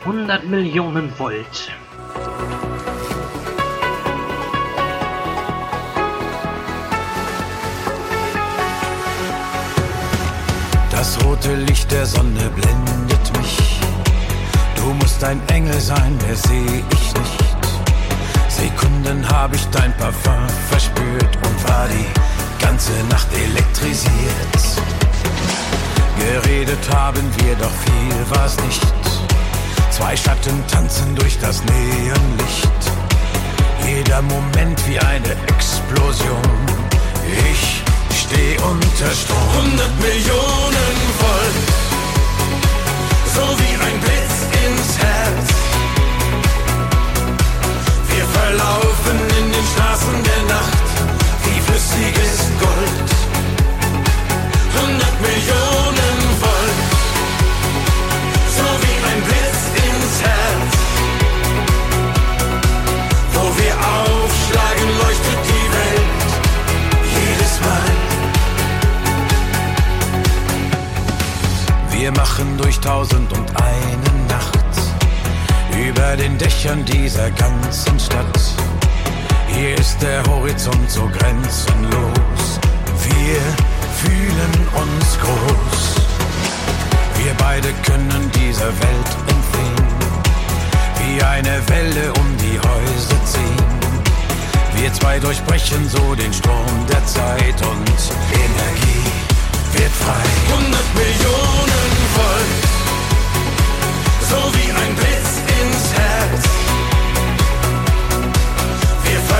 100 0.00 0.44
Millionen 0.44 1.06
Volt. 1.18 1.56
Das 10.90 11.08
rote 11.24 11.54
Licht 11.54 11.90
der 11.90 12.04
Sonne 12.04 12.50
blendet 12.56 13.26
mich. 13.38 13.80
Du 14.76 14.92
musst 15.00 15.24
ein 15.24 15.40
Engel 15.48 15.80
sein, 15.80 16.18
mehr 16.22 16.36
sehe 16.36 16.84
ich 16.96 17.06
nicht. 17.22 17.62
Sekunden 18.48 19.18
habe 19.30 19.56
ich 19.56 19.64
dein 19.76 19.96
Parfum 19.96 20.46
verspürt 20.68 21.34
und 21.46 21.68
war 21.68 21.86
die 21.88 22.41
ganze 22.62 22.92
Nacht 23.10 23.28
elektrisiert. 23.32 24.62
Geredet 26.18 26.88
haben 26.94 27.28
wir, 27.38 27.54
doch 27.56 27.76
viel 27.84 28.36
war's 28.38 28.56
nicht. 28.66 28.82
Zwei 29.90 30.16
Schatten 30.16 30.64
tanzen 30.68 31.14
durch 31.14 31.38
das 31.38 31.62
Neonlicht. 31.64 32.80
Jeder 33.86 34.22
Moment 34.22 34.78
wie 34.88 34.98
eine 34.98 35.32
Explosion. 35.48 36.56
Ich 37.50 37.82
steh 38.16 38.56
unter 38.62 39.10
Strom. 39.12 39.38
100 39.56 40.00
Millionen 40.00 40.96
Volt. 41.20 41.68
So 43.34 43.44
wie 43.60 43.74
ein 43.86 43.98
Blitz 44.00 44.34
ins 44.64 44.98
Herz. 44.98 45.48
Wir 48.08 48.24
verlaufen 48.38 49.18
in 49.40 49.52
den 49.52 49.66
Straßen 49.74 50.22
der 50.22 50.56
Nacht 50.56 50.91
wie 51.96 52.12
flüssiges 52.12 52.50
Gold. 52.60 53.10
100 54.74 55.20
Millionen 55.20 56.18
Volt. 56.40 56.80
So 58.56 58.66
wie 58.82 58.96
ein 59.08 59.20
Blitz 59.22 59.60
ins 59.86 60.14
Herz. 60.22 60.72
Wo 63.34 63.44
wir 63.58 63.74
aufschlagen, 63.74 64.88
leuchtet 64.98 65.40
die 65.50 65.66
Welt 65.78 66.30
jedes 67.16 67.54
Mal. 67.60 67.90
Wir 71.90 72.10
machen 72.12 72.58
durch 72.58 72.78
tausend 72.80 73.32
und 73.32 73.48
eine 73.56 74.12
Nacht 74.28 74.58
über 75.88 76.16
den 76.16 76.38
Dächern 76.38 76.84
dieser 76.84 77.30
ganzen 77.30 77.98
Stadt. 77.98 78.61
Hier 79.54 79.78
ist 79.78 80.00
der 80.02 80.22
Horizont 80.24 80.90
so 80.90 81.08
grenzenlos. 81.08 82.58
Wir 83.04 83.40
fühlen 84.00 84.68
uns 84.74 85.18
groß. 85.20 85.94
Wir 87.22 87.34
beide 87.38 87.68
können 87.84 88.30
dieser 88.34 88.66
Welt 88.66 89.10
entfliehen. 89.28 89.92
Wie 90.98 91.22
eine 91.22 91.60
Welle 91.68 92.12
um 92.14 92.36
die 92.38 92.58
Häuser 92.58 93.24
ziehen. 93.24 93.82
Wir 94.74 94.92
zwei 94.94 95.18
durchbrechen 95.18 95.88
so 95.88 96.14
den 96.14 96.32
Strom 96.32 96.86
der 96.88 97.04
Zeit 97.06 97.60
und 97.62 97.88
Energie 98.32 99.04
wird 99.74 99.92
frei. 99.92 100.24
100 100.50 100.94
Millionen 100.94 101.92
Volt, 102.16 102.64
so 104.28 104.36
wie 104.56 104.70
ein 104.72 104.94
Blitz 104.96 105.30
ins 105.60 105.92
Herz. 105.94 106.71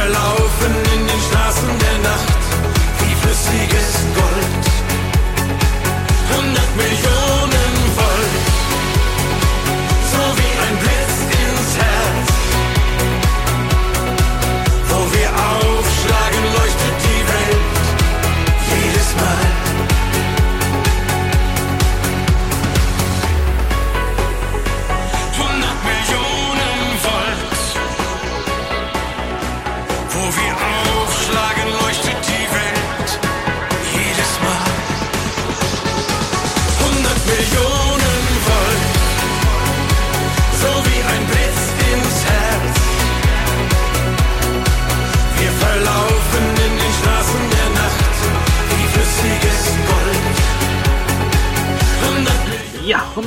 Wir 0.02 0.10
verlaufen 0.10 0.74
in 0.94 1.06
den 1.06 1.20
Straßen 1.30 1.68
der 1.78 1.98
Nacht 2.10 2.42
wie 2.98 3.14
flüssiges 3.14 3.98
Gold. 4.16 4.64
100 6.28 6.76
Millionen 6.76 7.11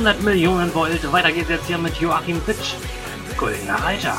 100 0.06 0.22
Millionen 0.22 0.72
Volt. 0.72 1.12
Weiter 1.12 1.32
geht's 1.32 1.48
jetzt 1.48 1.66
hier 1.66 1.78
mit 1.78 1.96
Joachim 1.96 2.40
Fitsch. 2.40 2.74
Goldener 3.36 3.74
Reiter. 3.74 4.14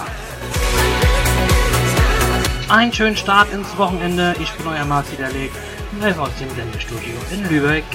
Einen 2.67 2.91
schönen 2.91 3.15
Start 3.15 3.53
ins 3.53 3.77
Wochenende. 3.77 4.35
Ich 4.37 4.51
bin 4.51 4.67
euer 4.67 4.83
Marci 4.83 5.15
der 5.15 5.31
Leg, 5.31 5.49
live 6.01 6.19
aus 6.19 6.31
dem 6.41 6.49
Sendestudio 6.53 7.15
in 7.31 7.49
Lübeck. 7.49 7.85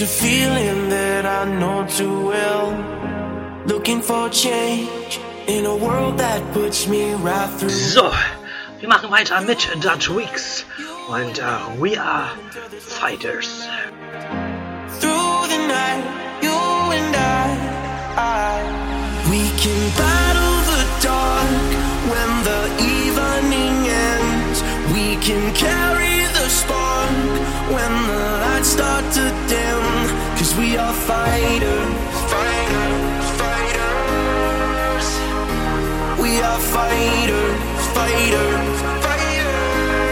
A 0.00 0.06
feeling 0.06 0.90
that 0.90 1.26
I 1.26 1.44
know 1.58 1.84
too 1.84 2.28
well. 2.28 2.70
Looking 3.66 4.00
for 4.00 4.28
change 4.28 5.18
in 5.48 5.66
a 5.66 5.74
world 5.74 6.18
that 6.18 6.40
puts 6.52 6.86
me 6.86 7.14
right 7.14 7.50
through. 7.58 7.70
So, 7.70 8.12
wir 8.78 8.88
machen 8.88 9.10
weiter 9.10 9.40
mit 9.40 9.58
Dutch 9.82 10.08
Weeks 10.08 10.64
und 11.08 11.42
uh, 11.42 11.58
We 11.80 11.98
Are 11.98 12.30
Fighters. 12.78 13.66
Through 15.00 15.48
the 15.50 15.66
night, 15.66 16.04
you 16.42 16.54
and 16.94 17.16
I, 17.16 17.58
I 18.14 18.62
we 19.32 19.50
can 19.58 19.80
battle 19.98 20.58
the 20.70 20.84
dark 21.02 21.50
when 22.06 22.30
the 22.46 22.62
evening 22.86 23.88
ends. 23.90 24.62
We 24.94 25.16
can 25.16 25.52
carry 25.54 26.22
the 26.38 26.48
spark 26.48 27.10
when 27.74 27.92
the 28.06 28.22
lights 28.46 28.68
start 28.68 29.04
to 29.14 29.48
dim 29.48 29.57
we 30.58 30.76
are 30.76 30.92
fighters. 30.92 31.94
Fighters, 32.34 33.26
fighters. 33.40 35.06
We 36.20 36.40
are 36.40 36.60
fighters, 36.74 37.86
fighters, 37.94 38.82
fighters. 39.06 40.08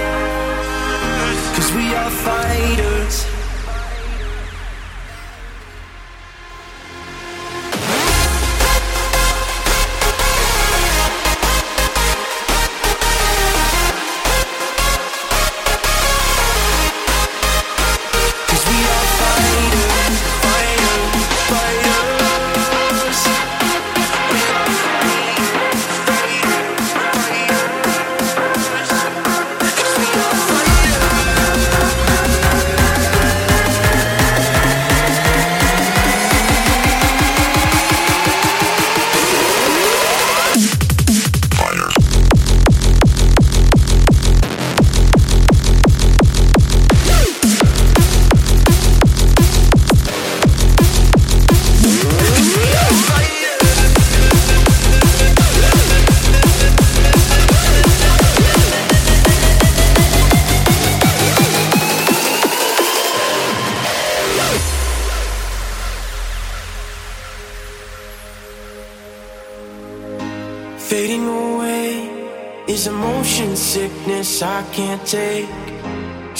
Cause 1.57 1.70
we 1.74 1.94
are 1.94 2.11
fighters. 2.11 3.26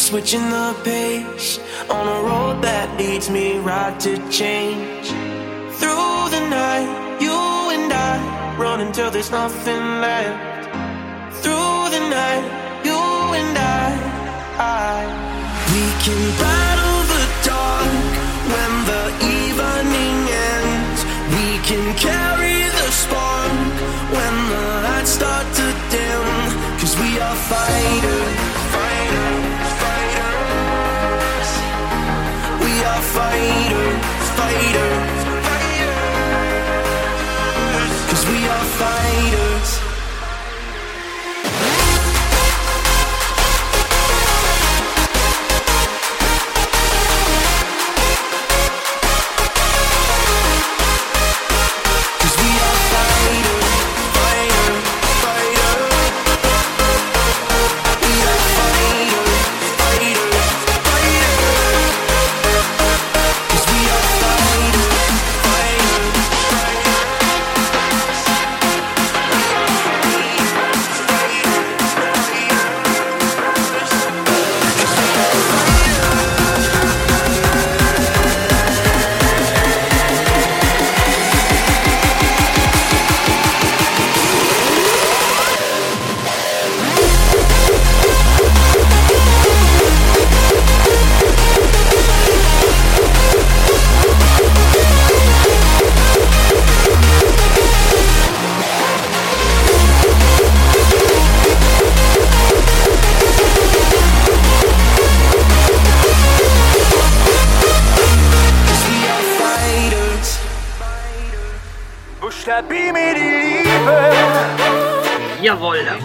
Switching 0.07 0.51
the 0.51 0.73
pace 0.85 1.59
on 1.91 2.07
a 2.07 2.23
road 2.23 2.63
that 2.63 2.97
leads 2.97 3.29
me 3.29 3.59
right 3.59 3.99
to 3.99 4.15
change. 4.31 5.09
Through 5.81 6.31
the 6.31 6.47
night, 6.49 7.19
you 7.21 7.35
and 7.75 7.93
I 7.93 8.57
run 8.57 8.83
until 8.83 9.11
there's 9.11 9.33
nothing 9.33 9.83
left. 10.01 10.71
Through 11.43 11.91
the 11.91 12.03
night, 12.07 12.47
you 12.87 13.03
and 13.35 13.59
I, 13.59 13.87
I 14.63 14.95
we 15.75 15.85
can 16.07 16.23
battle 16.39 16.99
the 17.11 17.25
dark 17.51 18.15
when 18.53 18.73
the 18.87 19.05
evening 19.43 20.19
ends. 20.55 21.01
We 21.35 21.47
can 21.67 21.85
carry 21.99 22.36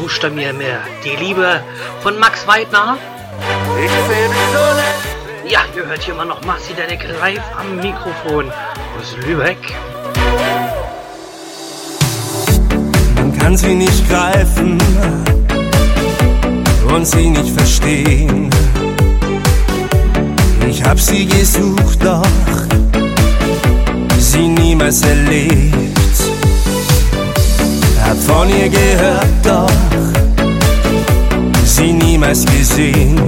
Er 0.02 0.30
mir 0.32 0.52
mehr. 0.52 0.80
Die 1.06 1.16
Liebe 1.24 1.62
von 2.02 2.18
Max 2.18 2.48
Weidner. 2.48 2.98
Ich 3.84 3.92
Sonne. 3.92 4.84
Ja, 5.48 5.60
ihr 5.76 5.86
hört 5.86 6.02
hier 6.02 6.16
immer 6.16 6.26
noch 6.26 6.44
Massi 6.44 6.74
Denek 6.74 7.04
live 7.20 7.44
am 7.58 7.76
Mikrofon 7.78 8.52
aus 9.00 9.16
Lübeck. 9.26 9.60
Man 13.16 13.38
kann 13.38 13.56
sie 13.56 13.76
nicht 13.76 14.10
greifen 14.10 14.80
und 16.88 17.06
sie 17.06 17.30
nicht 17.30 17.56
verstehen. 17.56 18.50
Ich 20.68 20.84
hab 20.84 21.00
sie 21.00 21.28
gesucht, 21.28 22.04
doch 22.04 22.26
sie 24.18 24.48
niemals 24.48 25.04
erlebt. 25.04 25.81
Von 28.28 28.50
ihr 28.50 28.70
gehört, 28.70 29.26
doch 29.44 29.70
sie 31.66 31.94
niemals 31.94 32.46
gesehen. 32.46 33.20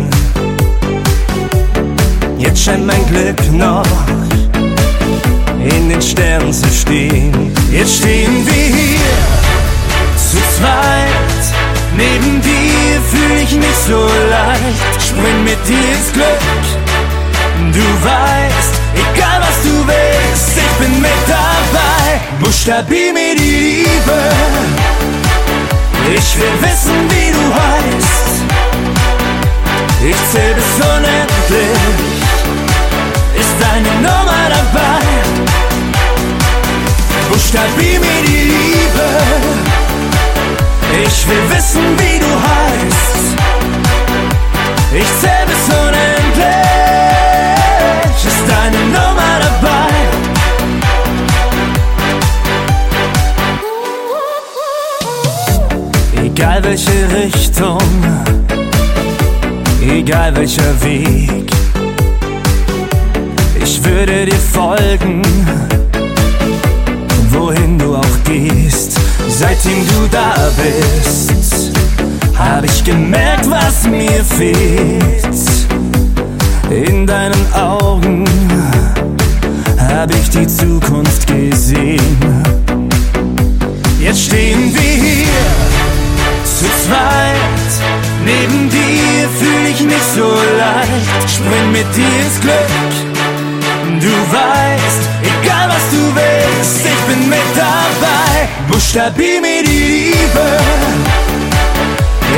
Jetzt 2.38 2.64
scheint 2.64 2.86
mein 2.86 3.06
Glück 3.08 3.52
noch 3.52 3.86
in 5.60 5.89
den 5.89 6.02
Sternen 6.02 6.52
zu 6.54 6.68
stehen. 6.70 7.54
Jetzt 7.72 7.98
stehen 7.98 8.46
wir 8.46 8.54
hier 8.54 9.00
zu 10.18 10.38
zweit. 10.58 11.44
Neben 11.96 12.41
dir 12.41 13.02
fühl 13.10 13.38
ich 13.44 13.56
mich 13.56 13.78
so 13.88 14.08
leicht. 14.30 15.02
Spring 15.02 15.44
mit 15.44 15.60
dir 15.68 15.94
ins 15.96 16.12
Glück. 16.12 16.44
Du 17.72 18.06
weißt, 18.06 18.74
egal 18.96 19.41
was 19.41 19.62
du 19.64 19.88
willst, 19.88 20.58
ich 20.58 20.86
bin 20.86 21.02
mit 21.02 21.24
dabei. 21.28 21.82
Buchstabier 22.39 23.13
mir 23.13 23.36
die 23.36 23.86
Liebe. 23.86 24.19
Ich 26.15 26.38
will 26.38 26.55
wissen, 26.61 27.09
wie 27.09 27.31
du 27.31 27.43
heißt. 27.53 28.34
Ich 30.05 30.15
zähl 30.31 30.53
bis 30.53 30.86
unendlich. 30.86 32.23
Ist 33.39 33.55
deine 33.59 33.93
Nummer 34.01 34.43
dabei? 34.49 35.05
Buchstabier 37.29 37.99
mir 37.99 38.21
die 38.27 38.43
Liebe. 38.51 39.07
Ich 41.05 41.27
will 41.27 41.49
wissen, 41.55 41.97
wie 41.97 42.19
du 42.19 42.31
heißt. 42.49 43.23
Ich 44.93 45.07
zähl 45.21 45.45
bis 45.47 45.75
unendlich. 45.75 46.72
Egal 56.36 56.63
welche 56.63 56.91
Richtung, 57.15 57.77
egal 59.88 60.36
welcher 60.36 60.84
Weg, 60.84 61.51
ich 63.64 63.84
würde 63.85 64.26
dir 64.26 64.39
folgen, 64.51 65.22
wohin 67.30 67.77
du 67.77 67.97
auch 67.97 68.23
gehst. 68.26 68.99
Seitdem 69.27 69.85
du 69.85 70.07
da 70.11 70.34
bist, 70.57 71.72
hab 72.35 72.64
ich 72.64 72.84
gemerkt, 72.84 73.47
was 73.47 73.84
mir 73.88 74.23
fehlt. 74.23 75.38
In 76.72 77.05
deinen 77.05 77.53
Augen 77.53 78.26
hab 79.77 80.11
ich 80.11 80.31
die 80.31 80.47
Zukunft 80.47 81.27
gesehen. 81.27 82.23
So 90.15 90.30
leicht. 90.57 91.30
Spring 91.30 91.72
mit 91.72 91.88
dir 91.95 92.14
ins 92.23 92.40
Glück. 92.40 92.69
Du 93.99 94.14
weißt, 94.38 95.02
egal 95.22 95.69
was 95.69 95.85
du 95.91 96.03
willst, 96.15 96.85
ich 96.85 97.02
bin 97.07 97.30
mit 97.30 97.49
dabei. 97.56 98.48
Buchstabier 98.68 99.41
mir 99.41 99.64
die 99.64 100.11
Liebe. 100.14 100.48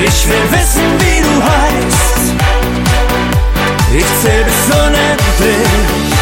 Ich 0.07 0.27
will 0.27 0.45
wissen, 0.51 0.87
wie 0.99 1.21
du 1.21 1.33
heißt. 1.51 2.23
Ich 3.99 4.09
zähl 4.21 4.43
bis 4.43 4.75
unendlich. 4.75 6.13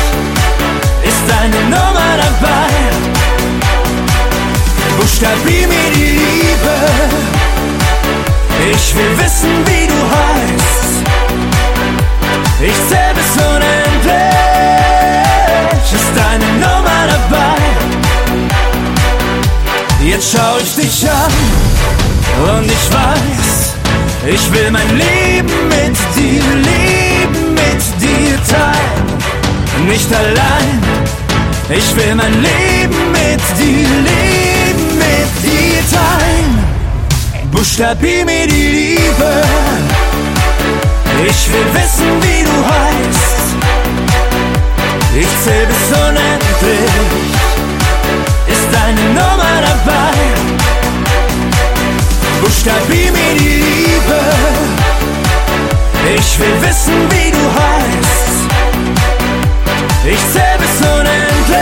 Ist 1.09 1.23
deine 1.27 1.61
Nummer 1.65 2.11
dabei? 2.23 2.69
Buchstabier 4.97 5.67
mir 5.67 5.89
die 5.95 6.11
Liebe. 6.23 6.75
Ich 8.71 8.95
will 8.95 9.17
wissen, 9.17 9.51
wie 9.65 9.87
du 9.87 9.99
heißt. 10.17 11.02
Ich 12.65 12.75
zähl 12.87 13.13
bis 13.13 13.33
unendlich. 13.43 14.23
Ist 15.93 16.11
deine 16.15 16.49
Nummer 16.63 17.01
dabei? 17.11 17.59
Jetzt 20.01 20.31
schau 20.31 20.57
ich 20.61 20.73
dich 20.75 21.09
an 21.09 21.33
und 22.55 22.65
ich 22.65 22.85
weiß, 22.93 23.73
ich 24.33 24.53
will 24.53 24.71
mein 24.71 24.89
Leben 24.95 25.67
mit 25.67 25.97
dir 26.15 26.43
leben, 26.71 27.53
mit 27.53 27.83
dir 28.01 28.39
teilen. 28.47 29.07
Nicht 29.85 30.09
allein, 30.13 30.81
ich 31.69 31.95
will 31.97 32.15
mein 32.15 32.33
Leben 32.41 33.11
mit 33.11 33.41
dir 33.59 33.89
leben, 34.09 34.97
mit 34.97 35.31
dir 35.43 35.83
teilen. 35.91 36.63
Buchstabier 37.51 38.23
mir 38.23 38.47
die 38.47 38.67
Liebe. 38.67 39.43
Ich 41.25 41.49
will 41.53 41.73
wissen, 41.73 42.21
wie 42.21 42.43
du 42.43 42.51
heißt. 42.67 43.55
Ich 45.15 45.27
zähl 45.43 45.65
bis 45.67 45.97
unendlich. 45.97 47.33
Ist 48.47 48.67
deine 48.73 49.03
Nummer 49.13 49.61
dabei? 49.61 50.11
Buchstabier 52.41 53.11
mir 53.13 53.33
die 53.39 53.55
Liebe. 53.63 54.19
Ich 56.13 56.39
will 56.39 56.61
wissen, 56.61 57.09
wie 57.11 57.31
du 57.31 57.43
heißt. 57.61 58.49
Ich 60.05 60.19
zähl 60.33 60.57
bis 60.59 60.77
unendlich. 60.85 61.53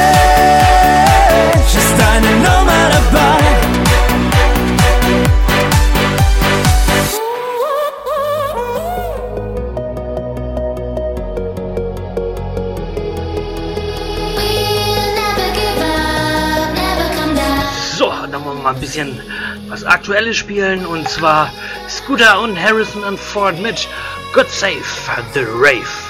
Ist 1.67 1.93
deine 1.99 2.31
Nummer 2.37 2.89
dabei? 2.91 3.60
Mal 18.61 18.75
ein 18.75 18.79
bisschen 18.79 19.19
was 19.67 19.83
Aktuelles 19.83 20.37
spielen 20.37 20.85
und 20.85 21.07
zwar 21.09 21.51
Scooter 21.89 22.39
und 22.41 22.61
Harrison 22.61 23.03
und 23.03 23.19
Ford 23.19 23.59
mit 23.59 23.87
God 24.33 24.49
Save 24.49 24.83
the 25.33 25.45
Rave. 25.45 26.00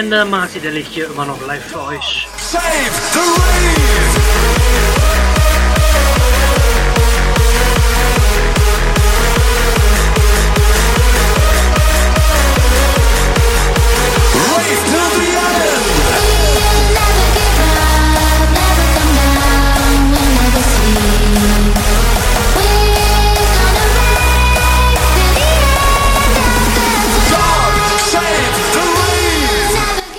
Wochenende. 0.00 0.24
Marci 0.24 0.60
der 0.60 0.72
Licht 0.72 0.92
hier 0.92 1.10
immer 1.10 1.26
noch 1.26 1.46
live 1.46 1.62
für 1.62 1.82
euch. 1.82 2.26
Save 2.38 2.62
the. 3.12 3.18
Rave 3.18 4.99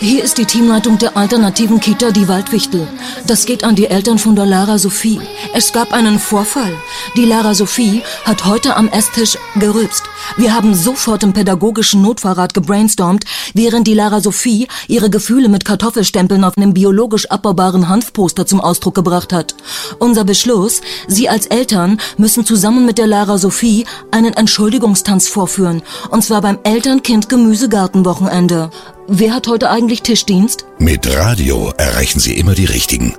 Hier 0.03 0.23
ist 0.23 0.39
die 0.39 0.45
Teamleitung 0.45 0.97
der 0.97 1.15
alternativen 1.15 1.79
Kita 1.79 2.09
Die 2.09 2.27
Waldwichtel. 2.27 2.87
Das 3.27 3.45
geht 3.45 3.63
an 3.63 3.75
die 3.75 3.85
Eltern 3.85 4.17
von 4.17 4.35
der 4.35 4.47
Lara 4.47 4.79
Sophie. 4.79 5.21
Es 5.53 5.73
gab 5.73 5.93
einen 5.93 6.17
Vorfall. 6.17 6.73
Die 7.15 7.25
Lara 7.25 7.53
Sophie 7.53 8.01
hat 8.25 8.45
heute 8.45 8.75
am 8.77 8.87
Esstisch 8.87 9.37
gerülpst. 9.57 10.01
Wir 10.37 10.55
haben 10.55 10.73
sofort 10.73 11.21
im 11.21 11.33
pädagogischen 11.33 12.01
Notfahrrad 12.01 12.55
gebrainstormt, 12.55 13.25
während 13.53 13.87
die 13.87 13.93
Lara 13.93 14.21
Sophie 14.21 14.67
ihre 14.87 15.09
Gefühle 15.09 15.49
mit 15.49 15.65
Kartoffelstempeln 15.65 16.43
auf 16.43 16.57
einem 16.57 16.73
biologisch 16.73 17.29
abbaubaren 17.31 17.89
Hanfposter 17.89 18.45
zum 18.45 18.61
Ausdruck 18.61 18.95
gebracht 18.95 19.33
hat. 19.33 19.55
Unser 19.99 20.23
Beschluss, 20.23 20.81
Sie 21.07 21.29
als 21.29 21.45
Eltern 21.47 21.99
müssen 22.17 22.45
zusammen 22.45 22.85
mit 22.85 22.97
der 22.97 23.07
Lara 23.07 23.37
Sophie 23.37 23.85
einen 24.11 24.33
Entschuldigungstanz 24.33 25.27
vorführen. 25.27 25.81
Und 26.09 26.23
zwar 26.23 26.41
beim 26.41 26.59
Eltern-Kind-Gemüsegartenwochenende. 26.63 28.69
Wer 29.07 29.33
hat 29.33 29.47
heute 29.47 29.69
eigentlich 29.69 30.01
Tischdienst? 30.03 30.65
Mit 30.79 31.07
Radio 31.15 31.71
erreichen 31.77 32.19
Sie 32.19 32.37
immer 32.37 32.53
die 32.55 32.65
Richtigen. 32.65 33.15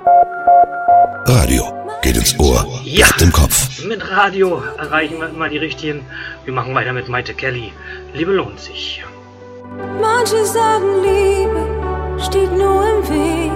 Radio 1.25 1.63
geht 2.01 2.17
ins 2.17 2.37
Ohr, 2.39 2.65
Ja. 2.83 3.05
bleibt 3.07 3.21
im 3.21 3.31
Kopf. 3.31 3.83
Mit 3.87 4.09
Radio 4.09 4.61
erreichen 4.77 5.19
wir 5.19 5.29
immer 5.29 5.47
die 5.49 5.57
Richtigen. 5.57 6.01
Wir 6.43 6.53
machen 6.53 6.75
weiter 6.75 6.91
mit 6.93 7.07
Maite 7.07 7.33
Kelly. 7.33 7.71
Liebe 8.13 8.33
lohnt 8.33 8.59
sich. 8.59 9.03
Manche 10.01 10.45
sagen, 10.45 11.01
Liebe 11.01 11.61
steht 12.19 12.51
nur 12.51 12.83
im 12.93 13.09
Weg. 13.09 13.51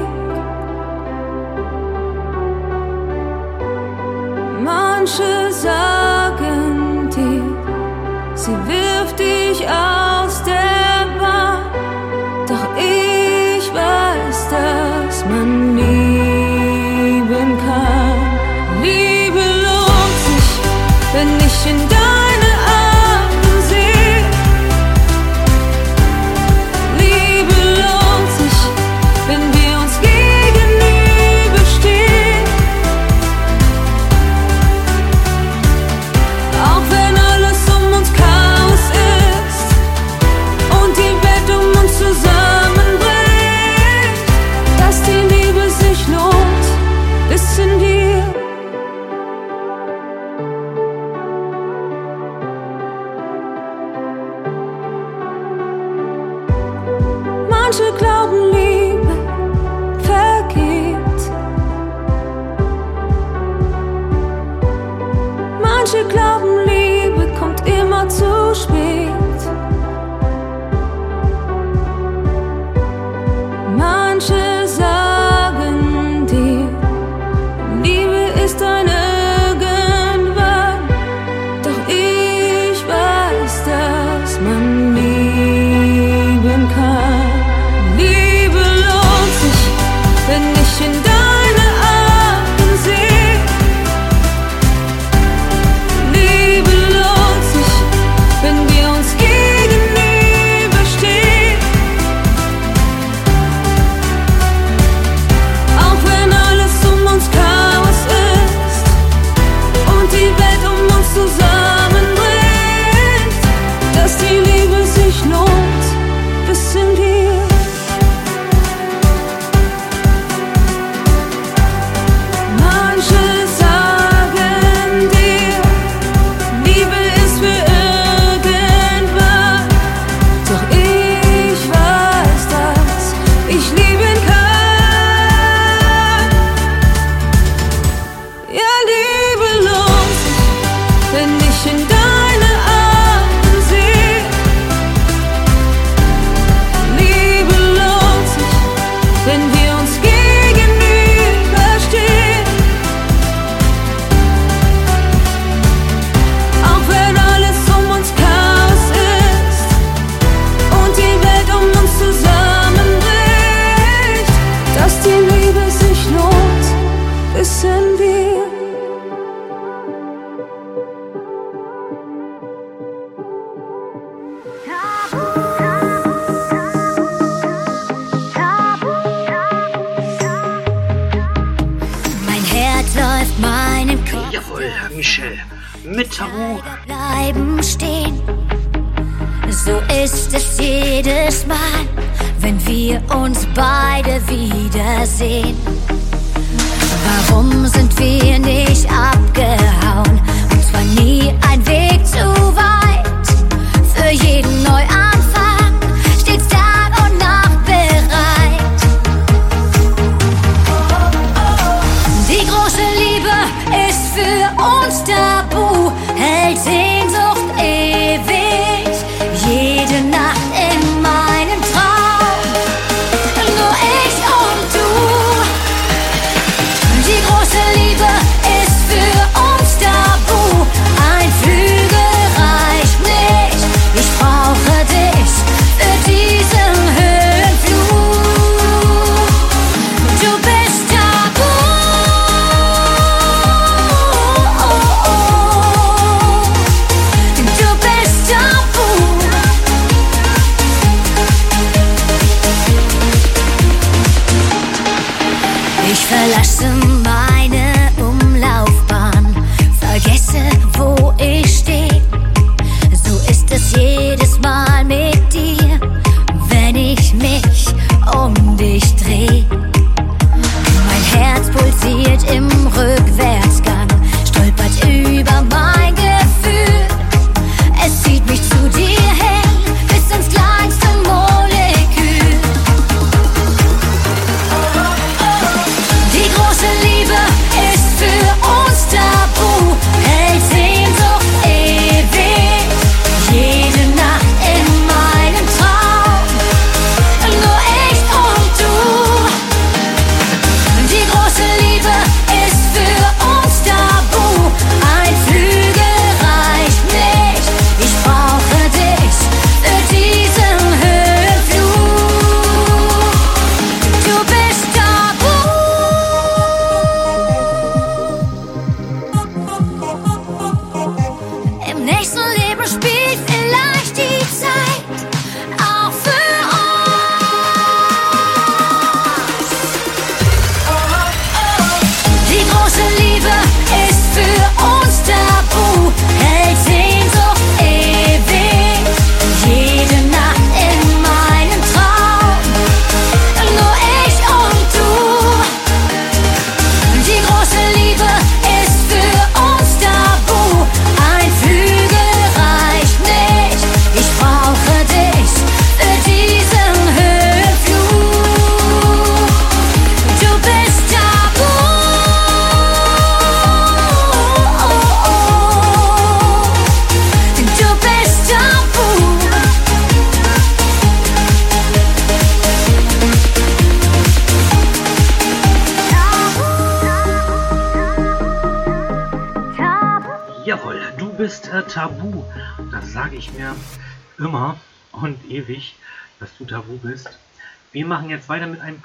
Manche 4.64 5.52
sagen 5.52 7.10
dir, 7.16 7.44
sie 8.36 8.58
wirft 8.68 9.20
dich 9.20 9.68
aus 9.68 9.77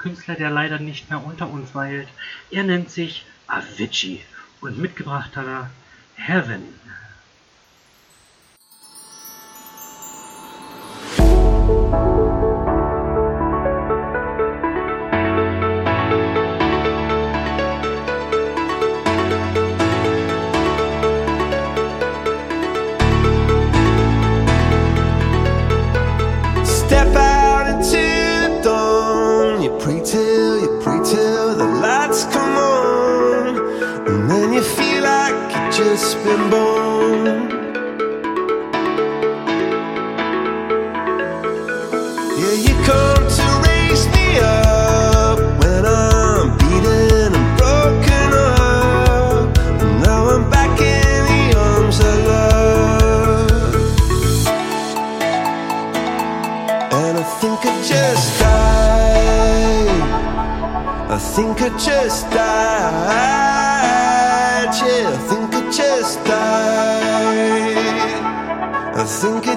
Künstler, 0.03 0.35
der 0.35 0.49
leider 0.49 0.79
nicht 0.79 1.09
mehr 1.09 1.23
unter 1.23 1.49
uns 1.49 1.73
weilt. 1.73 2.09
Er 2.51 2.63
nennt 2.63 2.89
sich 2.89 3.25
Avicii 3.47 4.21
und 4.59 4.77
mitgebracht 4.77 5.37
hat 5.37 5.47
er 5.47 5.69
Heaven. 6.15 6.61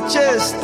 chest 0.08 0.54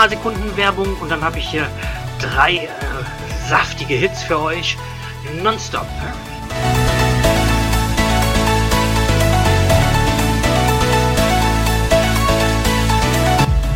paar 0.00 0.08
Sekunden 0.08 0.56
Werbung 0.56 0.96
und 1.02 1.10
dann 1.10 1.20
habe 1.20 1.38
ich 1.38 1.46
hier 1.46 1.66
drei 2.20 2.54
äh, 2.54 2.68
saftige 3.50 3.92
Hits 3.92 4.22
für 4.22 4.40
euch. 4.40 4.78
Nonstop. 5.42 5.86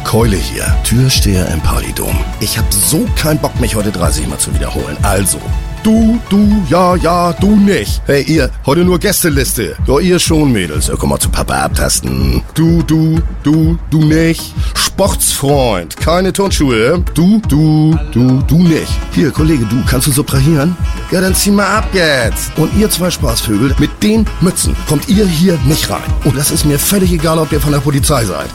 Keule 0.02 0.36
hier, 0.36 0.64
Türsteher 0.84 1.46
im 1.48 1.60
Partydom. 1.60 2.16
Ich 2.40 2.56
hab 2.56 2.72
so 2.72 3.06
keinen 3.16 3.40
Bock, 3.40 3.60
mich 3.60 3.74
heute 3.74 3.92
30 3.92 4.26
Mal 4.26 4.38
zu 4.38 4.54
wiederholen. 4.54 4.96
Also, 5.02 5.38
du, 5.82 6.18
du, 6.30 6.64
ja, 6.70 6.96
ja, 6.96 7.34
du 7.34 7.54
nicht. 7.54 8.00
Hey, 8.06 8.22
ihr, 8.22 8.50
heute 8.64 8.84
nur 8.84 8.98
Gästeliste. 8.98 9.76
Ja, 9.86 9.98
ihr 9.98 10.18
schon, 10.18 10.52
Mädels. 10.52 10.88
Ja, 10.88 10.94
komm 10.96 11.10
mal 11.10 11.18
zu 11.18 11.28
Papa 11.28 11.54
abtasten. 11.64 12.42
Du, 12.54 12.82
du, 12.82 13.20
du, 13.42 13.78
du 13.90 13.98
nicht. 13.98 14.54
Sportsfreund. 14.94 15.96
Keine 15.96 16.32
Turnschuhe. 16.32 17.02
Du, 17.14 17.42
du, 17.48 17.98
du, 18.12 18.42
du 18.46 18.62
nicht. 18.62 18.92
Hier, 19.10 19.32
Kollege, 19.32 19.64
du, 19.64 19.82
kannst 19.90 20.06
du 20.06 20.12
subtrahieren? 20.12 20.76
Ja, 21.10 21.20
dann 21.20 21.34
zieh 21.34 21.50
mal 21.50 21.66
ab 21.66 21.88
jetzt. 21.92 22.56
Und 22.56 22.72
ihr 22.78 22.88
zwei 22.88 23.10
Spaßvögel, 23.10 23.74
mit 23.80 23.90
den 24.04 24.24
Mützen 24.40 24.76
kommt 24.88 25.08
ihr 25.08 25.26
hier 25.26 25.58
nicht 25.64 25.90
rein. 25.90 26.04
Und 26.22 26.36
das 26.36 26.52
ist 26.52 26.64
mir 26.64 26.78
völlig 26.78 27.10
egal, 27.10 27.40
ob 27.40 27.50
ihr 27.50 27.60
von 27.60 27.72
der 27.72 27.80
Polizei 27.80 28.24
seid. 28.24 28.48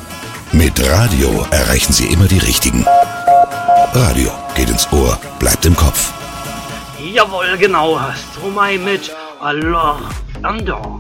Mit 0.54 0.82
Radio 0.90 1.46
erreichen 1.52 1.92
Sie 1.92 2.06
immer 2.08 2.26
die 2.26 2.40
Richtigen. 2.40 2.86
Radio 3.94 4.32
geht 4.56 4.70
ins 4.70 4.90
Ohr, 4.94 5.20
bleibt 5.40 5.66
im 5.66 5.76
Kopf. 5.76 6.14
Jawohl, 7.04 7.58
genau. 7.60 8.00
Stromae 8.16 8.78
mit 8.78 9.12
Alors 9.42 10.04
Anders. 10.42 10.99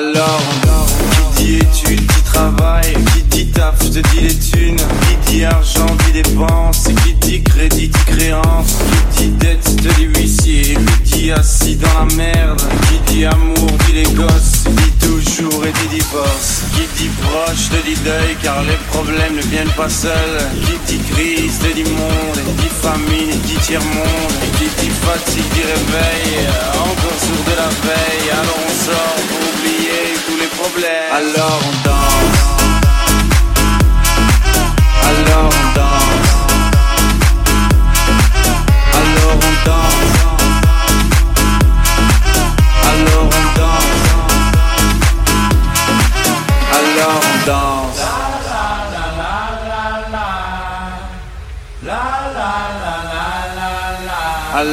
Alors, 0.00 0.40
qui 1.36 1.44
dit 1.44 1.56
études, 1.56 2.06
qui 2.06 2.22
travaille, 2.22 2.94
qui 3.12 3.44
dit 3.44 3.46
taf, 3.48 3.74
je 3.84 4.00
te 4.00 4.08
dis 4.08 4.20
les 4.22 4.34
thunes, 4.34 4.80
qui 5.26 5.30
dit 5.30 5.44
argent, 5.44 5.84
dit 6.06 6.22
dépense, 6.22 6.88
qui 7.04 7.12
dit 7.20 7.42
crédit, 7.42 7.88
dit 7.88 8.04
créance, 8.06 8.78
qui 9.14 9.24
dit 9.24 9.36
dette, 9.36 9.62
te 9.62 9.94
dit 9.94 10.04
huissier, 10.04 10.78
qui 11.04 11.18
dit 11.18 11.32
assis 11.32 11.76
dans 11.76 11.92
la 11.98 12.14
merde, 12.16 12.62
qui 12.88 13.12
dit 13.12 13.26
amour, 13.26 13.70
dit 13.86 13.92
les 13.92 14.10
gosses, 14.14 14.49
et 15.64 15.72
dit 15.72 15.98
divorce, 15.98 16.62
qui 16.74 16.86
dit 16.96 17.10
proche, 17.22 17.68
te 17.70 17.80
dit 17.86 17.98
deuil, 18.00 18.36
car 18.42 18.62
les 18.62 18.78
problèmes 18.90 19.36
ne 19.36 19.42
viennent 19.42 19.76
pas 19.76 19.88
seuls, 19.88 20.40
qui 20.64 20.96
dit 20.96 21.02
crise, 21.10 21.58
te 21.58 21.72
dit 21.74 21.84
monde, 21.84 22.38
et 22.38 22.52
dit 22.62 22.74
famine, 22.82 23.30
et 23.30 23.42
dit 23.46 23.58
tiers-monde, 23.66 24.34
qui 24.58 24.68
dit 24.80 24.90
fatigue, 24.90 25.50
dit 25.54 25.62
réveil, 25.62 26.48
encore 26.74 27.18
sourd 27.24 27.44
de 27.50 27.56
la 27.56 27.68
veille, 27.86 28.30
alors 28.30 28.60
on 28.68 28.72
sort 28.84 29.20
pour 29.28 29.40
oublier 29.50 30.02
tous 30.26 30.36
les 30.36 30.50
problèmes. 30.58 31.12
Alors 31.12 31.60
on 31.68 31.74
danse. 31.88 32.40
Alors 35.08 35.69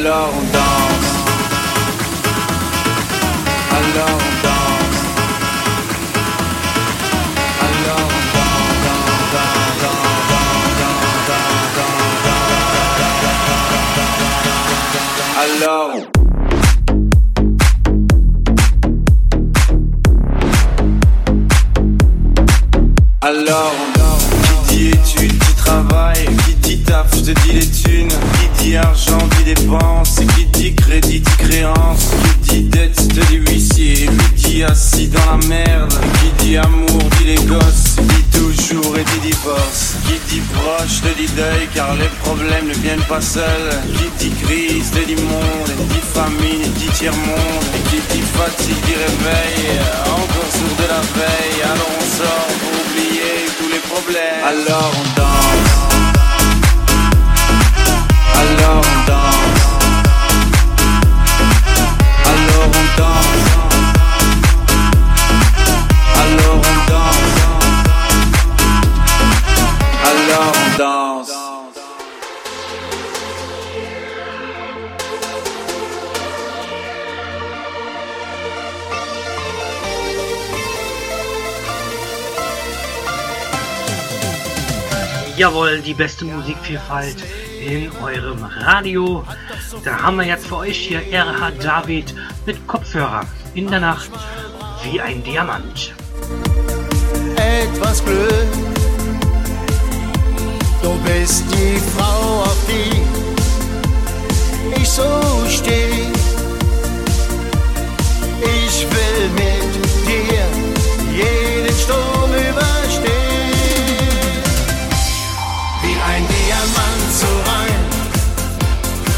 là, 0.07 0.29
on 0.39 0.46
seuls, 43.37 43.69
qui 43.97 44.29
dit 44.29 44.35
crise, 44.43 44.89
dit 44.91 45.15
monde, 45.15 45.71
dit 45.91 46.05
famine, 46.17 46.71
dit 46.79 46.91
tiers-monde, 46.97 47.67
qui 47.89 47.99
dit 48.11 48.25
fatigue, 48.37 48.81
dit 48.85 48.97
réveil, 49.05 49.79
Jawohl, 85.37 85.81
die 85.81 85.93
beste 85.93 86.25
Musikvielfalt 86.25 87.17
in 87.61 87.91
eurem 88.03 88.43
Radio. 88.43 89.23
Da 89.83 90.01
haben 90.01 90.17
wir 90.17 90.25
jetzt 90.25 90.47
für 90.47 90.57
euch 90.57 90.75
hier 90.75 91.01
RH 91.13 91.51
David 91.61 92.15
mit 92.47 92.65
Kopfhörer 92.65 93.21
in 93.53 93.69
der 93.69 93.79
Nacht 93.79 94.09
wie 94.83 94.99
ein 94.99 95.23
Diamant. 95.23 95.93
etwas 97.35 98.03
Glück. 98.03 98.47
Du 100.81 100.97
bist 101.05 101.43
die 101.53 101.77
Frau, 101.95 102.41
auf 102.41 102.57
die 102.67 103.03
ich 104.81 104.89
so 104.89 105.03
steh. 105.47 106.07
Ich 108.41 108.87
will 108.89 109.29
mit 109.35 109.85
dir 110.07 110.47
jeden 111.15 111.75
Sturm 111.77 112.16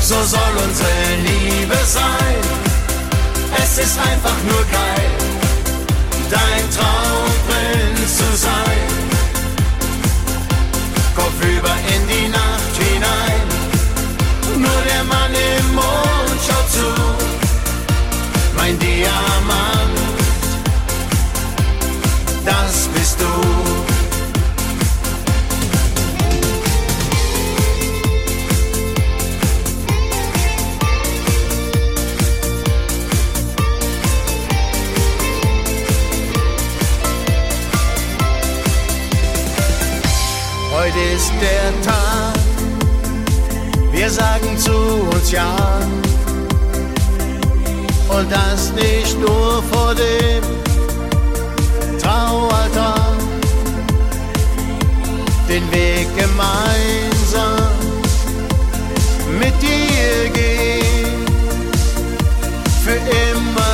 so 0.10 0.15
soll 0.23 0.56
unsere 0.65 1.15
Liebe 1.23 1.77
sein. 1.86 2.41
Es 3.61 3.77
ist 3.77 3.95
einfach 3.99 4.40
nur 4.49 4.64
geil 4.72 5.11
dein 6.31 6.65
Traumprinz 6.76 8.18
zu 8.18 8.30
sein. 8.36 8.88
Kopfüber 11.15 11.76
in 11.94 12.07
die 12.07 12.27
Nacht 12.27 12.76
hinein, 12.86 13.41
nur 14.57 14.81
der 14.91 15.03
Mann 15.03 15.31
im 15.31 15.76
Mond 15.76 16.40
schaut 16.45 16.72
zu, 16.72 16.91
mein 18.57 18.80
Diamant, 18.80 19.99
das 22.45 22.88
bist 22.95 23.22
du. 23.22 23.59
Ist 41.20 41.34
der 41.41 41.70
Tag, 41.82 42.40
wir 43.91 44.10
sagen 44.10 44.58
zu 44.58 44.78
uns 45.14 45.32
Ja. 45.32 45.56
Und 48.08 48.32
das 48.32 48.72
nicht 48.74 49.20
nur 49.20 49.62
vor 49.72 49.94
dem 49.94 50.44
Traualtar. 52.02 53.18
Den 55.50 55.66
Weg 55.72 56.08
gemeinsam 56.16 57.72
mit 59.41 59.56
dir 59.62 60.30
gehen, 60.34 61.26
für 62.84 63.00
immer 63.26 63.69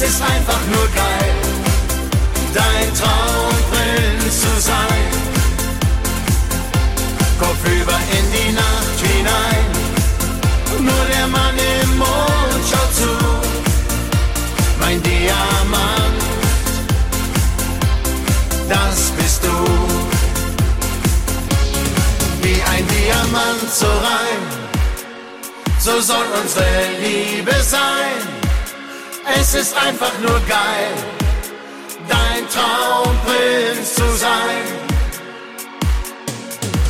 es 0.00 0.10
ist 0.10 0.22
einfach 0.22 0.60
nur 0.72 0.86
geil, 0.94 1.34
dein 2.54 2.94
Traumprinz 2.94 4.40
zu 4.40 4.60
sein. 4.60 5.04
Kopf 7.40 7.64
über 7.64 7.98
in 8.16 8.26
die 8.32 8.52
Nacht 8.52 8.98
hinein, 9.02 9.66
nur 10.78 11.04
der 11.12 11.26
Mann 11.26 11.56
im 11.82 11.98
Mond 11.98 12.62
schaut 12.70 12.94
zu, 12.94 13.12
mein 14.80 15.02
Diamant, 15.02 16.22
das 18.68 19.10
bist 19.18 19.42
du. 19.42 19.56
Wie 22.42 22.62
ein 22.72 22.86
Diamant 22.86 23.68
so 23.74 23.86
rein, 23.86 24.42
so 25.80 26.00
soll 26.00 26.26
unsere 26.40 26.86
Liebe 27.00 27.54
sein 27.62 28.37
es 29.36 29.54
ist 29.54 29.76
einfach 29.76 30.12
nur 30.20 30.40
geil, 30.48 30.92
dein 32.08 32.48
Traumprinz 32.48 33.94
zu 33.94 34.16
sein. 34.16 34.64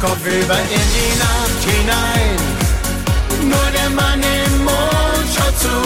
Kopfüber 0.01 0.59
in 0.59 0.86
die 0.97 1.19
Nacht 1.19 1.62
hinein. 1.66 2.36
Nur 3.43 3.70
der 3.73 3.90
Mann 3.90 4.20
im 4.20 4.65
Mond 4.65 5.28
schaut 5.35 5.59
zu. 5.59 5.78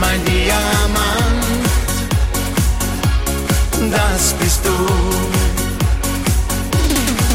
Mein 0.00 0.24
Diamant, 0.24 1.44
das 3.90 4.32
bist 4.34 4.64
du. 4.64 4.76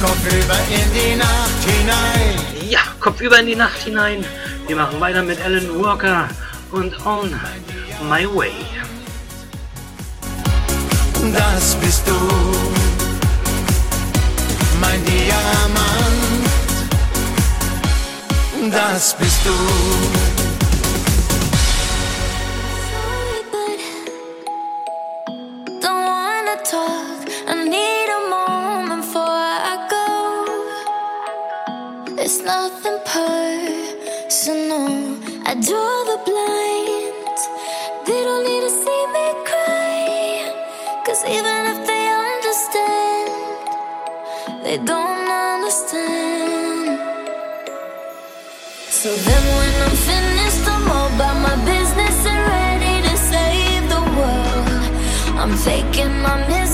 Kopfüber 0.01 0.57
in 0.69 0.93
die 0.93 1.15
Nacht 1.15 1.61
hinein. 1.65 2.69
Ja, 2.69 2.79
Kopf 2.99 3.21
über 3.21 3.39
in 3.39 3.45
die 3.45 3.55
Nacht 3.55 3.77
hinein. 3.83 4.25
Wir 4.67 4.75
machen 4.75 4.99
weiter 4.99 5.21
mit 5.21 5.39
Alan 5.43 5.83
Walker 5.83 6.27
und 6.71 7.05
On 7.05 7.29
My 8.09 8.25
Way. 8.25 8.53
das 11.33 11.75
bist 11.75 12.07
du. 12.07 12.13
Mein 14.79 15.03
Diamant, 15.05 16.45
das 18.71 19.15
bist 19.17 19.45
du. 19.45 20.40
So 49.01 49.09
then 49.15 49.43
when 49.57 49.73
I'm 49.81 49.95
finished, 49.97 50.67
I'm 50.69 50.91
all 50.91 51.07
about 51.15 51.37
my 51.41 51.55
business 51.65 52.17
and 52.23 52.41
ready 52.53 53.01
to 53.07 53.17
save 53.17 53.89
the 53.89 54.01
world. 54.15 55.39
I'm 55.41 55.57
my 56.21 56.37
misery, 56.47 56.70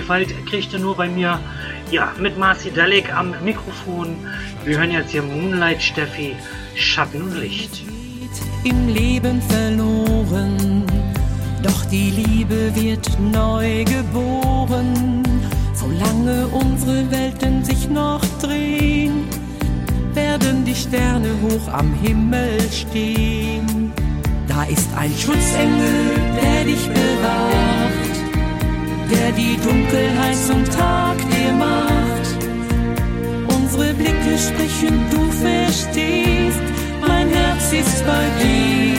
Musikvielfalt 0.00 0.46
kriegt 0.46 0.72
ihr 0.72 0.78
nur 0.78 0.96
bei 0.96 1.08
mir. 1.08 1.38
Ja, 1.90 2.12
mit 2.18 2.38
Marci 2.38 2.70
Dalek 2.70 3.12
am 3.12 3.34
Mikrofon. 3.44 4.16
Wir 4.64 4.78
hören 4.78 4.92
jetzt 4.92 5.10
hier 5.10 5.22
Moonlight 5.22 5.82
Steffi, 5.82 6.34
Schatten 6.74 7.22
und 7.22 7.38
Licht. 7.38 7.82
im 8.64 8.88
Leben 8.88 9.40
verloren. 9.42 10.84
Doch 11.62 11.84
die 11.86 12.10
Liebe 12.10 12.74
wird 12.74 13.08
neu 13.32 13.84
geboren. 13.84 15.22
Solange 15.74 16.46
unsere 16.48 17.10
Welten 17.10 17.64
sich 17.64 17.88
noch 17.88 18.22
drehen, 18.40 19.24
werden 20.14 20.64
die 20.64 20.74
Sterne 20.74 21.28
hoch 21.42 21.72
am 21.72 21.92
Himmel 22.02 22.60
stehen. 22.70 23.92
Da 24.46 24.64
ist 24.64 24.88
ein 24.96 25.12
Schutzengel, 25.16 26.16
der 26.40 26.64
dich 26.64 26.86
bewacht, 26.88 27.99
der 29.10 29.32
die 29.32 29.56
Dunkelheit 29.56 30.36
zum 30.36 30.64
Tag 30.64 31.16
dir 31.18 31.52
macht. 31.52 32.28
Unsere 33.56 33.92
Blicke 33.94 34.38
sprechen, 34.38 35.04
du 35.10 35.30
verstehst, 35.32 36.62
mein 37.06 37.28
Herz 37.28 37.72
ist 37.72 38.06
bei 38.06 38.24
dir, 38.40 38.94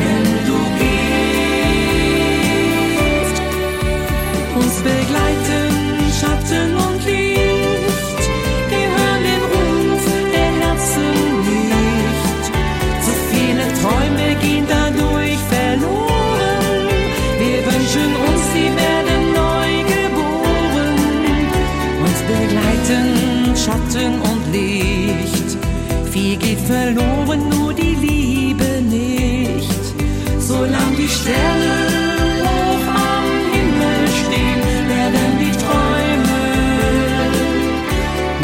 wenn 0.00 0.24
du 0.48 0.58
gehst. 0.80 1.00
Uns 4.56 4.76
begleiten 4.82 5.70
Schatten 6.20 6.70
und 6.74 6.79
verloren, 26.70 27.48
nur 27.48 27.72
die 27.74 27.94
Liebe 28.06 28.70
nicht. 28.82 29.82
Solange 30.38 30.96
die 30.96 31.08
Sterne 31.08 31.72
hoch 32.44 32.86
am 33.12 33.28
Himmel 33.54 34.00
stehen, 34.20 34.60
werden 34.94 35.32
die 35.42 35.54
Träume 35.64 36.40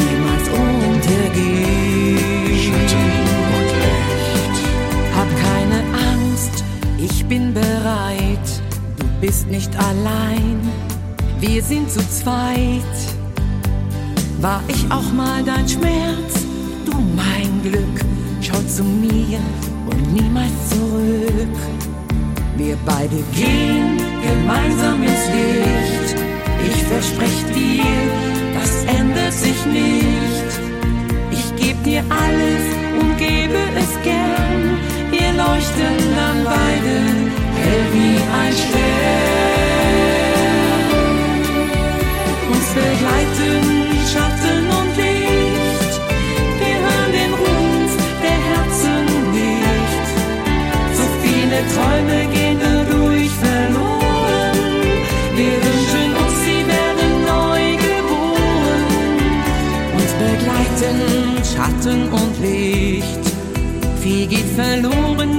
niemals 0.03 0.47
untergehen. 0.67 1.37
Hab 5.19 5.31
keine 5.49 5.81
Angst, 6.11 6.65
ich 6.99 7.25
bin 7.27 7.55
bereit. 7.55 8.49
Du 8.99 9.07
bist 9.21 9.47
nicht 9.49 9.73
allein, 9.77 10.61
wir 11.41 11.63
sind 11.63 11.91
zu 11.91 12.01
zweit. 12.11 12.97
War 14.41 14.63
ich 14.69 14.85
auch 14.91 15.13
mal 15.13 15.43
dein 15.45 15.67
Schmerz? 15.69 16.36
Zu 18.77 18.85
mir 18.85 19.41
und 19.87 20.13
niemals 20.13 20.53
zurück. 20.69 21.57
Wir 22.59 22.77
beide 22.85 23.17
gehen 23.35 23.97
gemeinsam 24.29 25.03
ins 25.03 25.27
Licht. 25.35 26.17
Ich 26.69 26.83
versprech 26.83 27.41
dir, 27.55 27.85
das 28.55 28.85
ändert 28.99 29.33
sich 29.33 29.65
nicht. 29.65 30.51
Ich 31.31 31.57
geb 31.57 31.83
dir 31.85 32.05
alles 32.11 32.65
und 33.01 33.17
gebe 33.17 33.61
es 33.83 33.93
gern. 34.05 34.77
Wir 35.11 35.33
leuchten 35.43 35.97
dann 36.15 36.45
beide 36.45 36.95
hell 37.63 37.85
wie 37.95 38.17
ein 38.41 38.55
Stern. 38.65 39.47
Uns 42.53 42.69
begleiten 42.75 43.76
Träume 51.77 52.19
gehen 52.33 52.59
dadurch 52.59 53.31
verloren. 53.45 54.59
Wir 55.39 55.57
wünschen 55.67 56.09
uns, 56.23 56.35
sie 56.45 56.63
werden 56.75 57.13
neu 57.35 57.65
geboren. 57.87 58.85
Uns 59.99 60.13
begleiten 60.25 60.99
Schatten 61.53 62.01
und 62.19 62.35
Licht. 62.41 63.25
Viel 64.01 64.27
geht 64.27 64.51
verloren, 64.63 65.36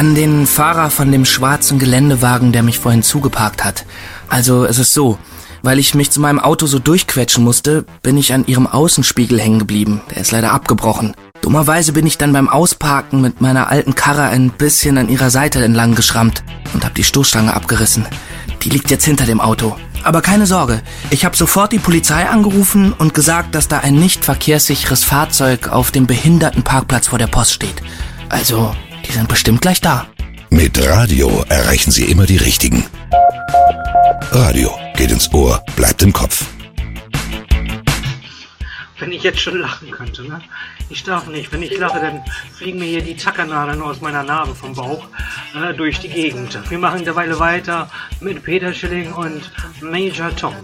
An 0.00 0.14
den 0.14 0.46
Fahrer 0.46 0.88
von 0.88 1.12
dem 1.12 1.26
schwarzen 1.26 1.78
Geländewagen, 1.78 2.52
der 2.52 2.62
mich 2.62 2.78
vorhin 2.78 3.02
zugeparkt 3.02 3.66
hat. 3.66 3.84
Also 4.30 4.64
es 4.64 4.78
ist 4.78 4.94
so, 4.94 5.18
weil 5.60 5.78
ich 5.78 5.94
mich 5.94 6.10
zu 6.10 6.22
meinem 6.22 6.40
Auto 6.40 6.64
so 6.64 6.78
durchquetschen 6.78 7.44
musste, 7.44 7.84
bin 8.02 8.16
ich 8.16 8.32
an 8.32 8.46
ihrem 8.46 8.66
Außenspiegel 8.66 9.38
hängen 9.38 9.58
geblieben. 9.58 10.00
Der 10.08 10.22
ist 10.22 10.30
leider 10.30 10.52
abgebrochen. 10.52 11.14
Dummerweise 11.42 11.92
bin 11.92 12.06
ich 12.06 12.16
dann 12.16 12.32
beim 12.32 12.48
Ausparken 12.48 13.20
mit 13.20 13.42
meiner 13.42 13.68
alten 13.68 13.94
Karre 13.94 14.22
ein 14.22 14.48
bisschen 14.48 14.96
an 14.96 15.10
ihrer 15.10 15.28
Seite 15.28 15.62
entlang 15.62 15.94
geschrammt 15.94 16.44
und 16.72 16.82
habe 16.82 16.94
die 16.94 17.04
Stoßstange 17.04 17.52
abgerissen. 17.52 18.06
Die 18.62 18.70
liegt 18.70 18.90
jetzt 18.90 19.04
hinter 19.04 19.26
dem 19.26 19.42
Auto. 19.42 19.76
Aber 20.02 20.22
keine 20.22 20.46
Sorge, 20.46 20.80
ich 21.10 21.26
habe 21.26 21.36
sofort 21.36 21.72
die 21.72 21.78
Polizei 21.78 22.26
angerufen 22.26 22.94
und 22.94 23.12
gesagt, 23.12 23.54
dass 23.54 23.68
da 23.68 23.80
ein 23.80 23.96
nicht 23.96 24.24
verkehrssicheres 24.24 25.04
Fahrzeug 25.04 25.68
auf 25.68 25.90
dem 25.90 26.06
Behindertenparkplatz 26.06 27.08
vor 27.08 27.18
der 27.18 27.26
Post 27.26 27.52
steht. 27.52 27.82
Also, 28.30 28.74
die 29.10 29.14
sind 29.14 29.28
bestimmt 29.28 29.60
gleich 29.60 29.80
da. 29.80 30.06
Mit 30.50 30.78
Radio 30.86 31.44
erreichen 31.48 31.90
Sie 31.90 32.04
immer 32.04 32.26
die 32.26 32.36
Richtigen. 32.36 32.84
Radio 34.30 34.72
geht 34.94 35.10
ins 35.10 35.32
Ohr, 35.32 35.64
bleibt 35.74 36.02
im 36.02 36.12
Kopf. 36.12 36.44
Wenn 39.00 39.10
ich 39.10 39.24
jetzt 39.24 39.40
schon 39.40 39.58
lachen 39.58 39.90
könnte, 39.90 40.22
ne? 40.22 40.40
Ich 40.90 41.02
darf 41.02 41.26
nicht. 41.26 41.50
Wenn 41.50 41.62
ich 41.62 41.76
lache, 41.76 41.98
dann 41.98 42.22
fliegen 42.56 42.78
mir 42.78 42.86
hier 42.86 43.02
die 43.02 43.16
Zackernadeln 43.16 43.82
aus 43.82 44.00
meiner 44.00 44.22
Narbe 44.22 44.54
vom 44.54 44.74
Bauch 44.74 45.08
äh, 45.54 45.74
durch 45.74 45.98
die 45.98 46.08
Gegend. 46.08 46.58
Wir 46.68 46.78
machen 46.78 47.04
derweil 47.04 47.36
weiter 47.38 47.90
mit 48.20 48.44
Peter 48.44 48.72
Schilling 48.72 49.12
und 49.12 49.50
Major 49.80 50.34
Tom. 50.36 50.54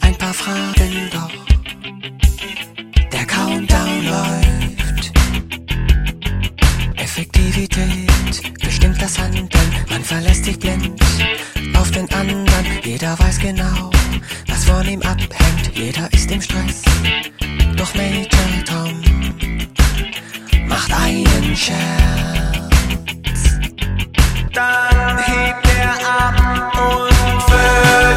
Ein 0.00 0.16
paar 0.16 0.32
Fragen 0.32 1.10
doch. 1.12 1.30
Der 3.12 3.26
Countdown 3.26 4.06
läuft. 4.06 4.85
Effektivität 7.16 8.60
bestimmt 8.60 9.00
das 9.00 9.18
Handeln. 9.18 9.48
Man 9.88 10.04
verlässt 10.04 10.44
sich 10.44 10.58
blind 10.58 11.00
auf 11.74 11.90
den 11.90 12.06
anderen. 12.12 12.66
Jeder 12.84 13.18
weiß 13.18 13.38
genau, 13.38 13.90
was 14.48 14.66
von 14.66 14.86
ihm 14.86 15.00
abhängt. 15.00 15.70
Jeder 15.72 16.12
ist 16.12 16.30
im 16.30 16.42
Stress. 16.42 16.82
Doch 17.74 17.94
Major 17.94 18.28
Tom 18.66 19.02
macht 20.68 20.92
einen 20.92 21.56
Scherz. 21.56 21.78
Dann 24.52 25.18
hebt 25.18 25.66
er 25.78 25.94
ab 26.18 26.36
und 26.74 27.42
völlig 27.44 28.15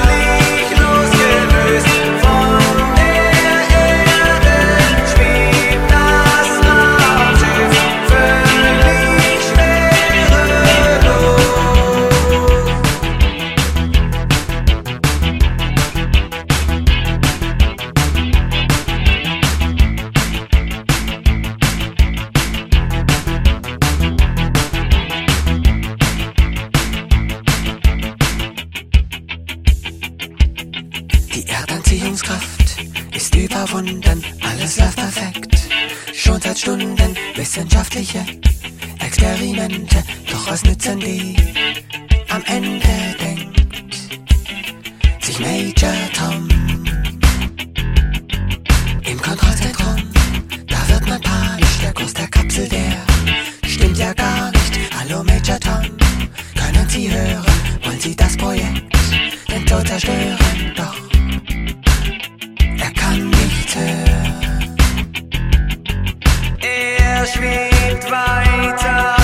ist 33.63 33.71
überwunden, 33.71 34.23
alles 34.41 34.77
läuft 34.77 34.95
perfekt. 34.95 35.57
Schon 36.13 36.41
seit 36.41 36.59
Stunden 36.59 37.15
wissenschaftliche 37.35 38.25
Experimente, 38.99 40.03
doch 40.31 40.49
was 40.49 40.63
nützen 40.63 40.99
die? 40.99 41.35
Am 42.29 42.43
Ende 42.45 43.15
denkt 43.19 43.95
sich 45.21 45.39
Major 45.39 45.93
Tom 46.13 46.47
im 49.03 49.21
Kontrollzentrum. 49.21 49.95
Da 50.67 50.93
wird 50.93 51.07
man 51.07 51.21
panisch, 51.21 51.79
der 51.81 51.93
Kurs 51.93 52.13
der 52.13 52.27
Kapsel, 52.27 52.67
der 52.67 53.05
stimmt 53.67 53.97
ja 53.97 54.13
gar 54.13 54.51
nicht. 54.51 54.79
Hallo 54.97 55.23
Major 55.23 55.59
Tom, 55.59 55.97
können 56.55 56.89
Sie 56.89 57.11
hören? 57.11 57.45
Wollen 57.83 57.99
Sie 57.99 58.15
das 58.15 58.37
Projekt 58.37 58.83
den 59.49 59.65
Tod 59.65 59.87
zerstören? 59.87 60.73
Doch 60.75 61.08
hören. 63.75 64.33
Er 66.61 67.25
schwebt 67.25 68.09
weiter, 68.11 69.18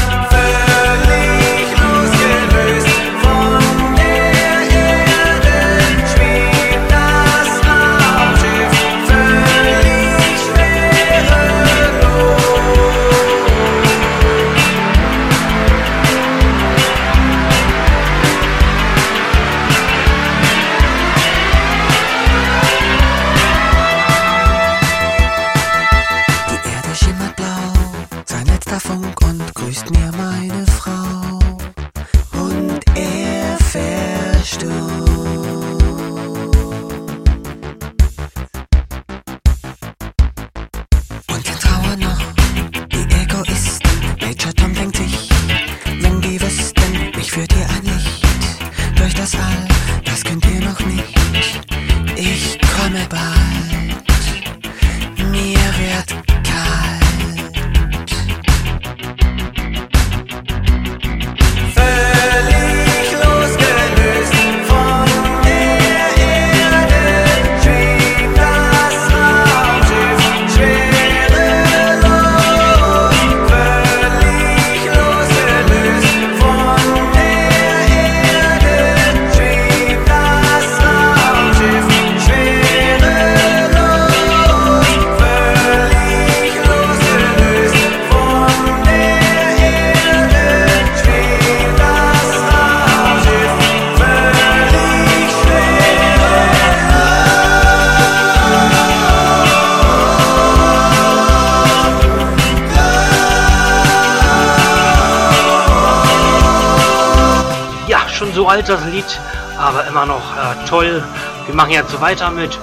toll. 110.76 111.02
Wir 111.46 111.56
machen 111.56 111.72
jetzt 111.72 112.02
weiter 112.02 112.30
mit 112.32 112.58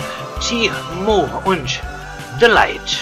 T-Mo 0.47 1.31
und 1.45 1.81
The 2.41 2.47
Light. 2.47 3.02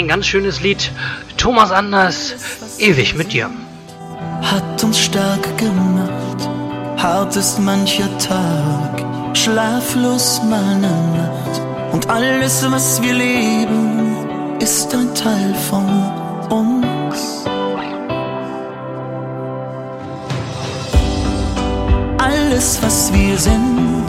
Ein 0.00 0.08
ganz 0.08 0.26
schönes 0.26 0.60
Lied. 0.60 0.90
Thomas 1.36 1.70
Anders, 1.70 2.34
ewig 2.78 3.14
mit 3.14 3.32
dir. 3.32 3.50
hat 4.42 4.82
uns 4.82 4.98
stark 4.98 5.58
gemacht. 5.58 6.48
Hart 6.96 7.36
ist 7.36 7.58
mancher 7.58 8.08
Tag, 8.18 9.04
schlaflos 9.34 10.40
meine 10.48 10.90
Nacht. 11.16 11.60
Und 11.92 12.08
alles, 12.08 12.64
was 12.70 13.02
wir 13.02 13.14
leben, 13.14 14.58
ist 14.60 14.94
ein 14.94 15.14
Teil 15.14 15.54
von 15.68 15.86
uns. 16.50 17.44
Alles, 22.18 22.78
was 22.82 23.12
wir 23.12 23.36
sind, 23.36 24.04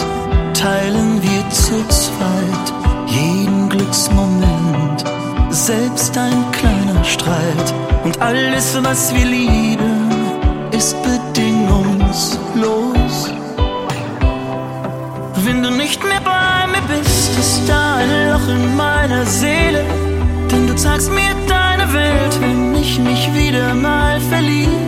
teilen 0.53 1.21
wir 1.21 1.49
zu 1.49 1.75
zweit. 1.87 2.67
Jeden 3.07 3.69
Glücksmoment, 3.69 5.03
selbst 5.53 6.17
ein 6.17 6.51
kleiner 6.51 7.03
Streit. 7.03 7.73
Und 8.03 8.19
alles, 8.21 8.77
was 8.81 9.13
wir 9.13 9.25
lieben, 9.25 10.09
ist 10.71 10.95
bedingungslos. 11.03 13.31
Wenn 15.43 15.61
du 15.63 15.71
nicht 15.71 16.03
mehr 16.03 16.21
bei 16.21 16.67
mir 16.67 16.81
bist, 16.87 17.37
ist 17.37 17.67
da 17.67 17.95
ein 17.95 18.31
Loch 18.31 18.47
in 18.47 18.75
meiner 18.75 19.25
Seele. 19.25 19.83
Denn 20.51 20.67
du 20.67 20.75
zeigst 20.75 21.09
mir 21.11 21.33
deine 21.47 21.91
Welt, 21.93 22.41
wenn 22.41 22.75
ich 22.75 22.99
mich 22.99 23.33
wieder 23.33 23.73
mal 23.73 24.19
verlieb. 24.21 24.80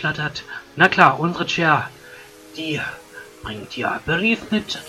flattert. 0.00 0.44
Na 0.76 0.88
klar, 0.88 1.20
unsere 1.20 1.46
Chair, 1.46 1.90
die 2.56 2.80
bringt 3.42 3.76
ja 3.76 4.00
Belief 4.06 4.50
mit. 4.50 4.79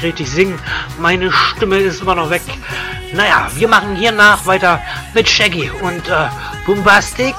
nicht 0.00 0.04
richtig 0.04 0.30
singen. 0.30 0.58
Meine 0.98 1.30
Stimme 1.32 1.78
ist 1.78 2.00
immer 2.00 2.14
noch 2.14 2.30
weg. 2.30 2.42
Naja, 3.12 3.48
wir 3.54 3.68
machen 3.68 3.96
hier 3.96 4.12
nach 4.12 4.46
weiter 4.46 4.80
mit 5.14 5.28
Shaggy 5.28 5.70
und 5.82 6.08
äh, 6.08 6.28
Bombastic 6.64 7.34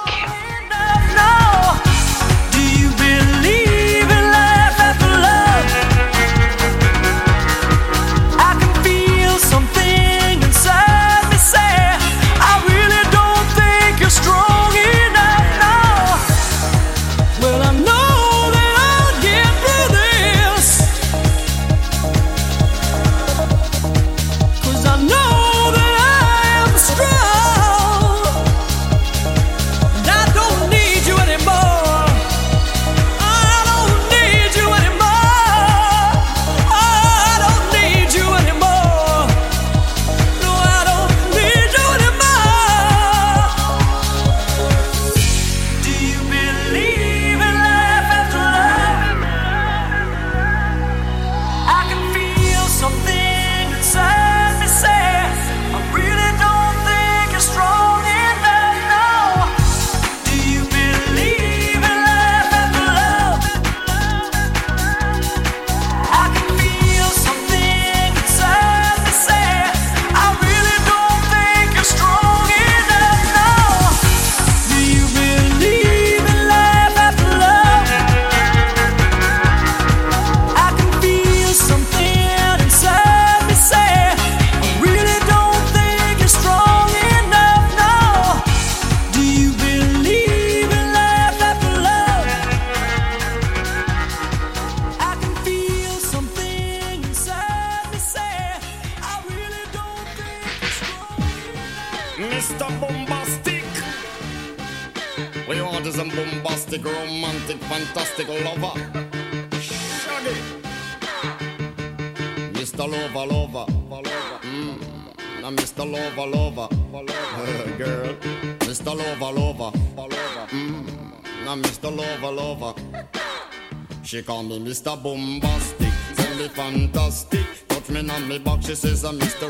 Call 124.26 124.44
me 124.44 124.60
Mr. 124.60 125.02
Bombastic, 125.02 125.94
tell 126.16 126.36
me 126.36 126.48
fantastic. 126.50 127.46
Touch 127.68 127.90
me 127.90 128.08
on 128.08 128.28
me 128.28 128.38
back, 128.38 128.62
she 128.62 128.76
says 128.76 129.04
I'm 129.04 129.20
Mr. 129.20 129.50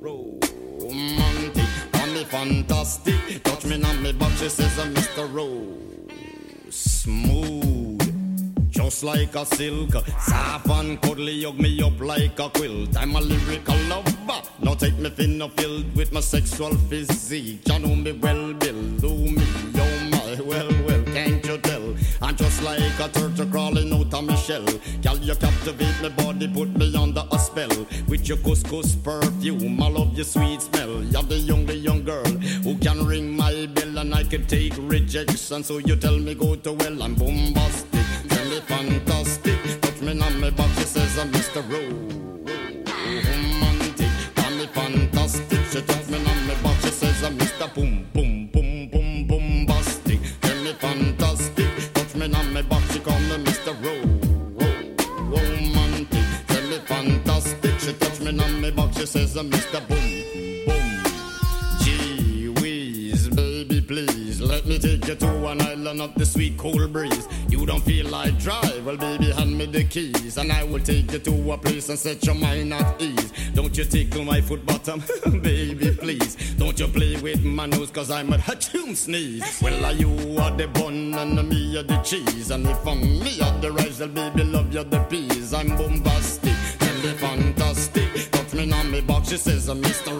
Romantic. 0.00 1.66
Call 1.92 2.06
me 2.06 2.24
fantastic, 2.24 3.42
touch 3.42 3.64
me 3.64 3.82
on 3.82 4.02
me 4.02 4.12
back, 4.12 4.30
she 4.38 4.48
says 4.48 4.78
I'm 4.78 4.94
Mr. 4.94 5.28
Smooth, 6.72 8.70
just 8.70 9.02
like 9.02 9.34
a 9.34 9.44
silk. 9.44 9.92
Soft 10.20 10.68
and 10.68 11.00
cuddly, 11.02 11.42
hug 11.42 11.58
me 11.58 11.82
up 11.82 12.00
like 12.00 12.38
a 12.38 12.48
quilt. 12.48 12.96
I'm 12.96 13.16
a 13.16 13.20
lyrical 13.20 13.76
lover. 13.88 14.42
Now 14.62 14.74
take 14.74 14.98
me 14.98 15.10
thin 15.10 15.42
or 15.42 15.50
filled 15.50 15.96
with 15.96 16.12
my 16.12 16.20
sexual 16.20 16.74
physique. 16.88 17.66
You 17.66 17.78
know 17.80 17.96
me 17.96 18.09
your 28.30 28.38
couscous 28.38 28.94
perfume, 28.94 29.82
I 29.82 29.88
love 29.88 30.14
your 30.14 30.24
sweet 30.24 30.62
smell. 30.62 31.02
You're 31.02 31.24
the 31.24 31.50
only 31.52 31.74
young 31.74 32.04
girl 32.04 32.30
who 32.62 32.78
can 32.78 33.04
ring 33.04 33.36
my 33.36 33.66
bell 33.66 33.98
and 33.98 34.14
I 34.14 34.22
can 34.22 34.46
take 34.46 34.72
rejection. 34.78 35.64
So 35.64 35.78
you 35.78 35.96
tell 35.96 36.16
me 36.16 36.36
go 36.36 36.54
to 36.54 36.72
well, 36.72 37.02
I'm 37.02 37.16
bombastic. 37.16 37.59
And 71.90 71.98
set 71.98 72.24
your 72.24 72.36
mind 72.36 72.72
at 72.72 73.02
ease. 73.02 73.32
Don't 73.52 73.76
you 73.76 73.84
tickle 73.84 74.24
my 74.24 74.40
foot 74.40 74.64
bottom, 74.64 75.02
baby, 75.42 75.90
please. 75.90 76.36
Don't 76.54 76.78
you 76.78 76.86
play 76.86 77.16
with 77.20 77.44
my 77.44 77.66
nose, 77.66 77.90
cause 77.90 78.10
I'm 78.10 78.32
a 78.32 78.38
hatchoon 78.38 78.94
sneeze. 78.94 79.60
Well, 79.60 79.84
are 79.84 79.92
you 79.92 80.10
are 80.38 80.52
the 80.52 80.68
bun 80.68 81.14
and 81.14 81.48
me 81.48 81.76
are 81.78 81.82
the 81.82 81.98
cheese, 81.98 82.50
and 82.52 82.66
if 82.66 82.86
I'm 82.86 83.00
me 83.00 83.40
are 83.40 83.58
the 83.60 83.72
rice, 83.72 83.98
well, 83.98 84.08
baby, 84.08 84.44
love 84.44 84.72
you 84.72 84.84
the 84.84 85.00
peas. 85.04 85.52
I'm 85.52 85.68
bombastic, 85.76 86.54
tell 86.78 86.94
me 86.96 87.12
fantastic. 87.18 88.30
Touch 88.30 88.54
me 88.54 88.72
on 88.72 88.90
me 88.90 89.00
box, 89.00 89.30
she 89.30 89.36
says 89.36 89.68
Mr. 89.68 90.19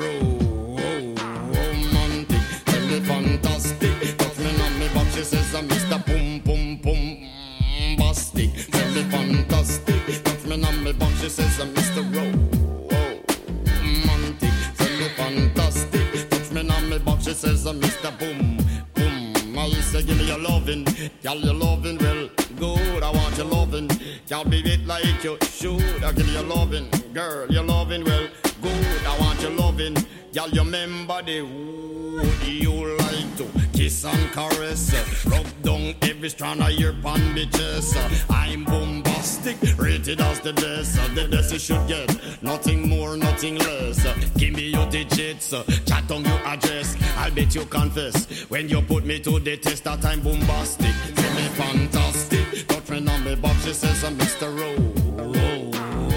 digits, 45.11 45.51
chat 45.87 46.11
on 46.11 46.24
your 46.24 46.39
address. 46.47 46.97
I'll 47.16 47.31
bet 47.31 47.55
you 47.55 47.65
confess 47.66 48.27
when 48.51 48.69
you 48.69 48.81
put 48.82 49.05
me 49.05 49.20
to 49.20 49.39
the 49.39 49.57
test 49.57 49.85
that 49.85 50.05
I'm 50.05 50.20
bombastic. 50.20 50.95
Tell 51.15 51.35
me 51.35 51.43
fantastic, 51.49 52.66
touch 52.69 52.89
me 52.91 53.07
on 53.09 53.24
me 53.24 53.35
box. 53.37 53.65
She 53.65 53.73
says 53.73 54.05
I'm 54.05 54.16
Mr. 54.16 54.49
Ro- 54.59 54.77
Ro- 55.24 55.70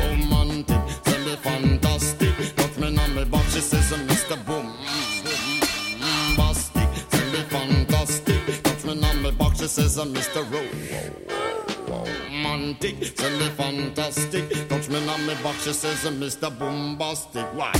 Romantic. 0.10 1.03
Tell 1.03 1.20
me 1.26 1.36
fantastic, 1.36 2.36
me 2.80 2.98
on 2.98 3.15
me 3.15 3.26
box. 3.26 3.53
She 3.53 3.61
says 3.61 3.91
I'm 3.91 4.07
Mr. 4.07 4.45
Boom. 4.45 4.74
Bombastic, 5.99 7.10
tell 7.10 7.32
me 7.32 7.40
fantastic. 7.49 8.40
Me 8.86 9.02
on 9.03 9.22
me 9.24 9.32
box. 9.32 9.60
She 9.60 9.68
says 9.68 9.98
I'm 9.98 10.14
Mr. 10.14 10.44
Ro- 10.52 10.70
Romantic, 11.88 12.99
me 12.99 13.49
fantastic. 13.49 14.68
Touch 14.70 14.90
me 14.90 15.07
on 15.07 15.26
me 15.26 15.36
box. 15.44 15.64
She 15.64 15.74
says 15.74 16.03
Mr. 16.20 16.57
Bombastic. 16.57 17.45
Why? 17.53 17.72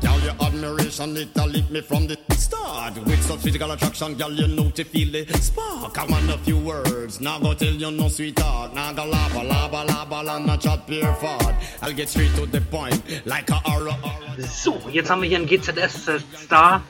Girl, 0.00 0.20
your 0.20 0.34
admiration, 0.40 1.16
it 1.16 1.36
lit 1.36 1.70
me 1.70 1.80
from 1.80 2.06
the 2.06 2.16
start. 2.34 2.94
With 3.04 3.22
such 3.22 3.40
physical 3.40 3.70
attraction, 3.72 4.14
girl, 4.14 4.30
you 4.30 4.46
know 4.46 4.70
to 4.70 4.84
feel 4.84 5.10
the 5.10 5.26
spark. 5.38 5.98
I 5.98 6.04
want 6.06 6.30
a 6.30 6.38
few 6.38 6.58
words, 6.58 7.20
now 7.20 7.40
go 7.40 7.52
tell 7.52 7.72
you 7.72 7.90
no 7.90 8.08
sweetheart. 8.08 8.74
Now 8.74 8.92
go 8.92 9.04
lava, 9.04 9.42
lava, 9.42 9.84
lava, 9.84 10.22
la, 10.22 10.38
not 10.38 10.60
chat 10.60 10.86
pure 10.86 11.12
fart. 11.14 11.54
I'll 11.82 11.92
get 11.92 12.08
straight 12.08 12.32
to 12.36 12.46
the 12.46 12.60
point, 12.60 13.02
like 13.26 13.50
a 13.50 13.54
horror. 13.64 13.96
So, 14.38 14.80
jetzt 14.92 15.10
haben 15.10 15.22
wir 15.22 15.28
hier 15.28 15.38
einen 15.38 15.48
GZS-Star, 15.48 16.82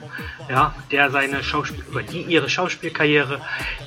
ja, 0.50 0.74
der 0.90 1.10
seine 1.10 1.42
Schauspiel 1.42 1.84
oder 1.90 2.02
die 2.02 2.22
ihre 2.22 2.50
Schauspielkarriere 2.50 3.40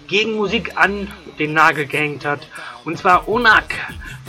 gegen 0.07 0.33
Musik 0.33 0.77
an 0.77 1.09
den 1.37 1.53
Nagel 1.53 1.85
gehängt 1.85 2.25
hat. 2.25 2.47
Und 2.85 2.97
zwar 2.97 3.27
Onak 3.27 3.75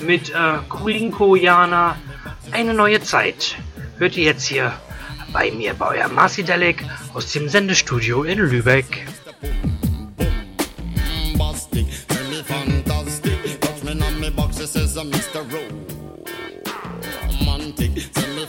mit 0.02 0.30
äh, 0.30 0.58
Kulinko 0.68 1.36
Jana, 1.36 1.96
eine 2.52 2.74
neue 2.74 3.00
Zeit. 3.00 3.56
Hört 4.01 4.16
ihr 4.16 4.24
jetzt 4.24 4.47
hier 4.47 4.72
bei 5.31 5.51
mir 5.51 5.74
bei 5.74 5.98
eurem 5.98 6.14
Marcidelic 6.14 6.82
aus 7.12 7.32
dem 7.32 7.51
Sendestudio 7.51 8.22
in 8.22 8.39
Lübeck. 8.39 9.06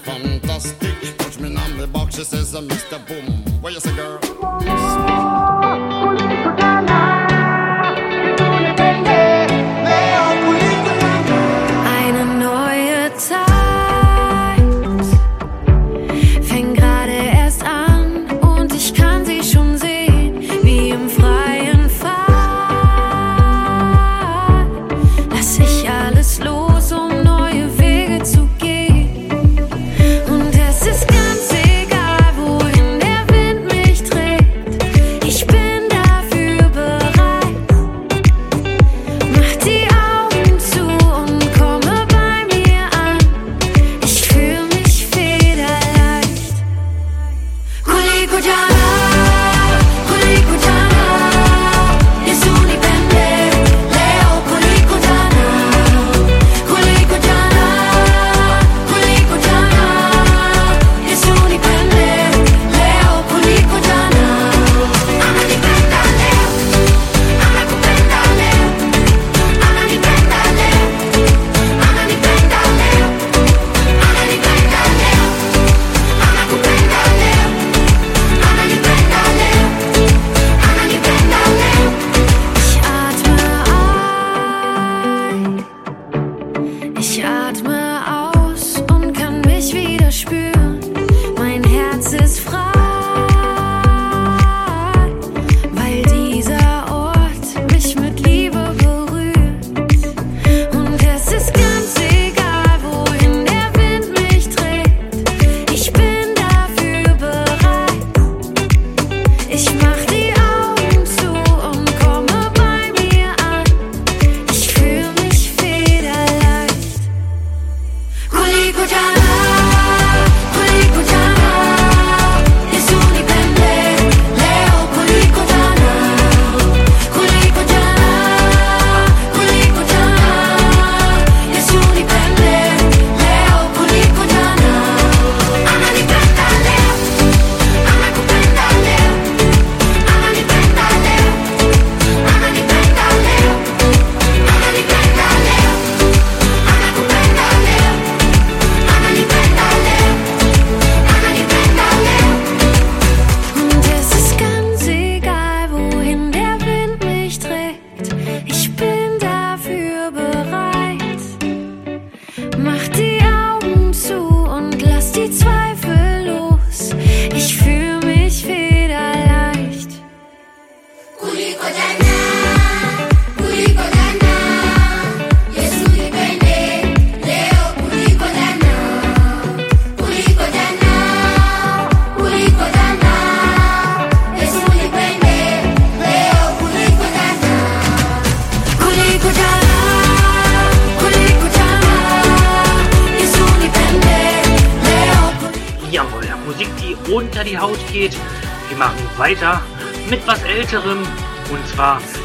Fantastic. 0.04 1.18
Touch 1.18 1.40
me 1.40 1.56
on 1.56 1.78
me 1.78 1.86
box, 1.86 2.16
she 2.16 2.24
says 2.24 2.56
I'm 2.56 2.68
Mr. 2.68 3.06
Boom. 3.08 3.62
What 3.62 3.74
you 3.74 3.80
say, 3.80 3.94
girl? 3.96 5.41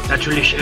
Natürlich 0.09 0.55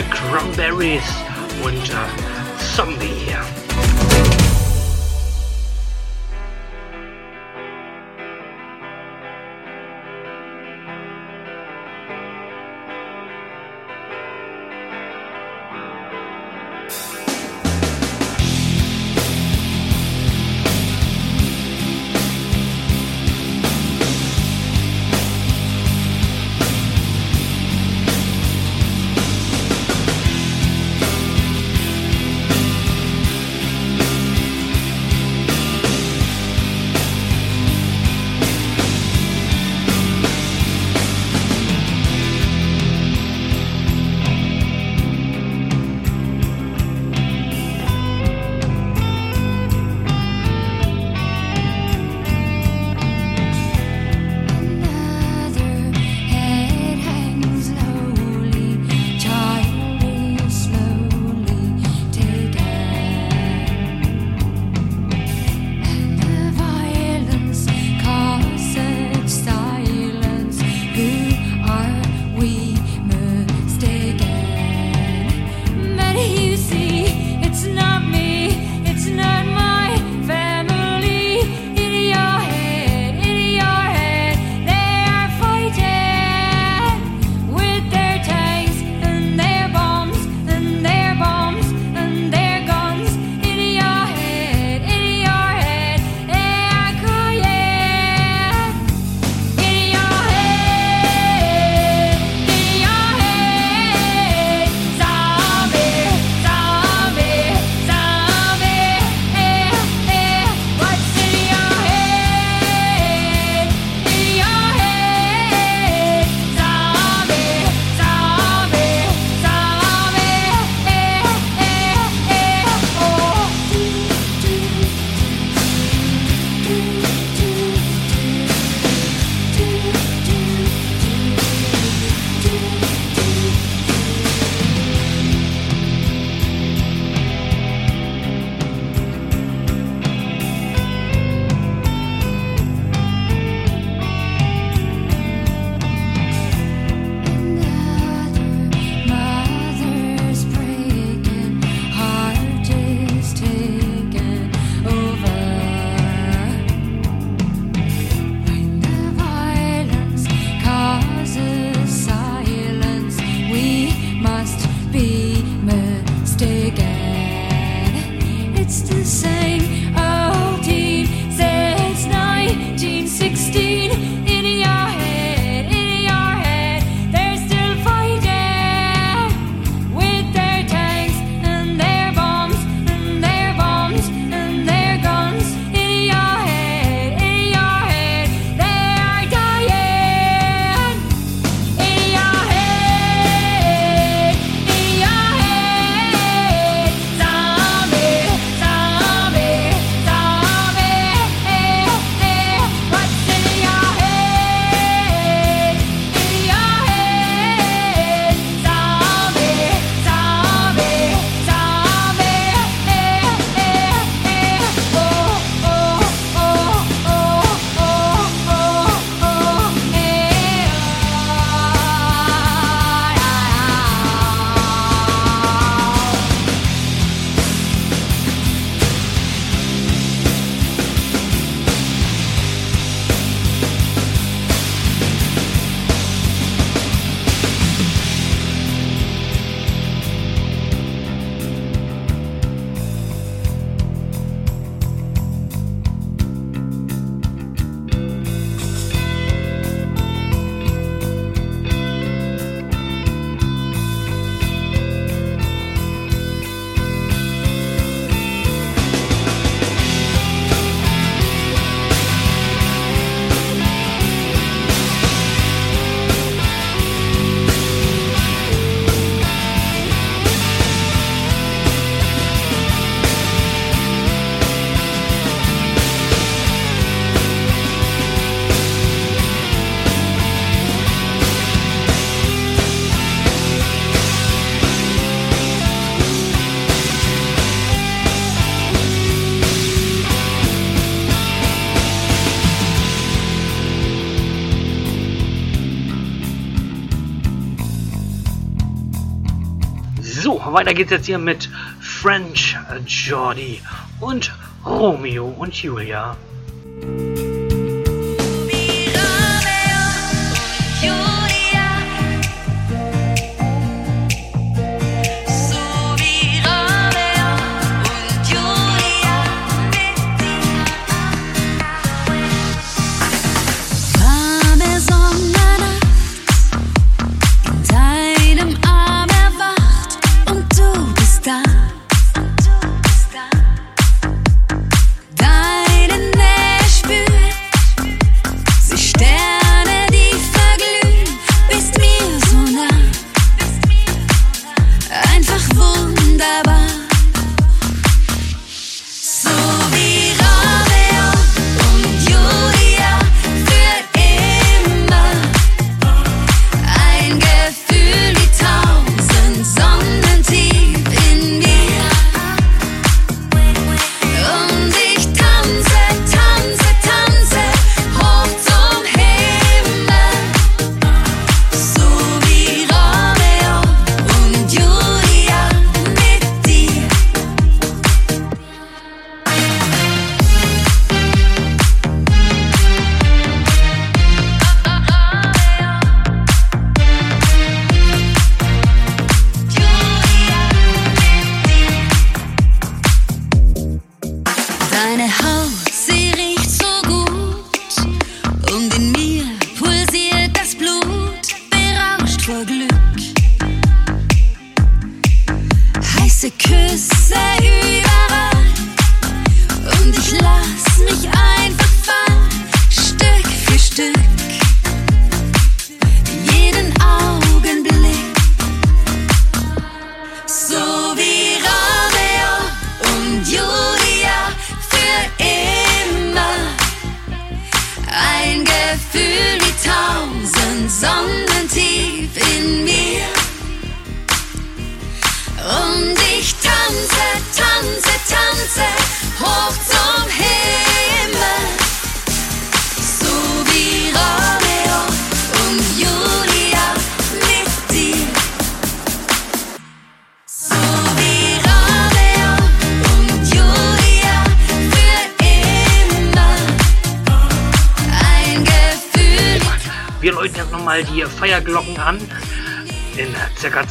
weiter 300.56 300.72
geht's 300.72 300.90
jetzt 300.90 301.04
hier 301.04 301.18
mit 301.18 301.50
French 301.80 302.56
Jordi 302.86 303.60
und 304.00 304.32
Romeo 304.64 305.26
und 305.26 305.54
Julia. 305.54 306.16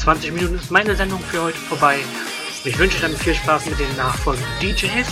20 0.06 0.34
Minuten 0.34 0.54
ist 0.54 0.70
meine 0.70 0.96
Sendung 0.96 1.20
für 1.20 1.42
heute 1.42 1.58
vorbei. 1.58 1.98
Ich 2.64 2.78
wünsche 2.78 3.02
dann 3.02 3.18
viel 3.18 3.34
Spaß 3.34 3.66
mit 3.66 3.80
den 3.80 3.96
nachfolgenden 3.98 4.48
DJs. 4.62 5.08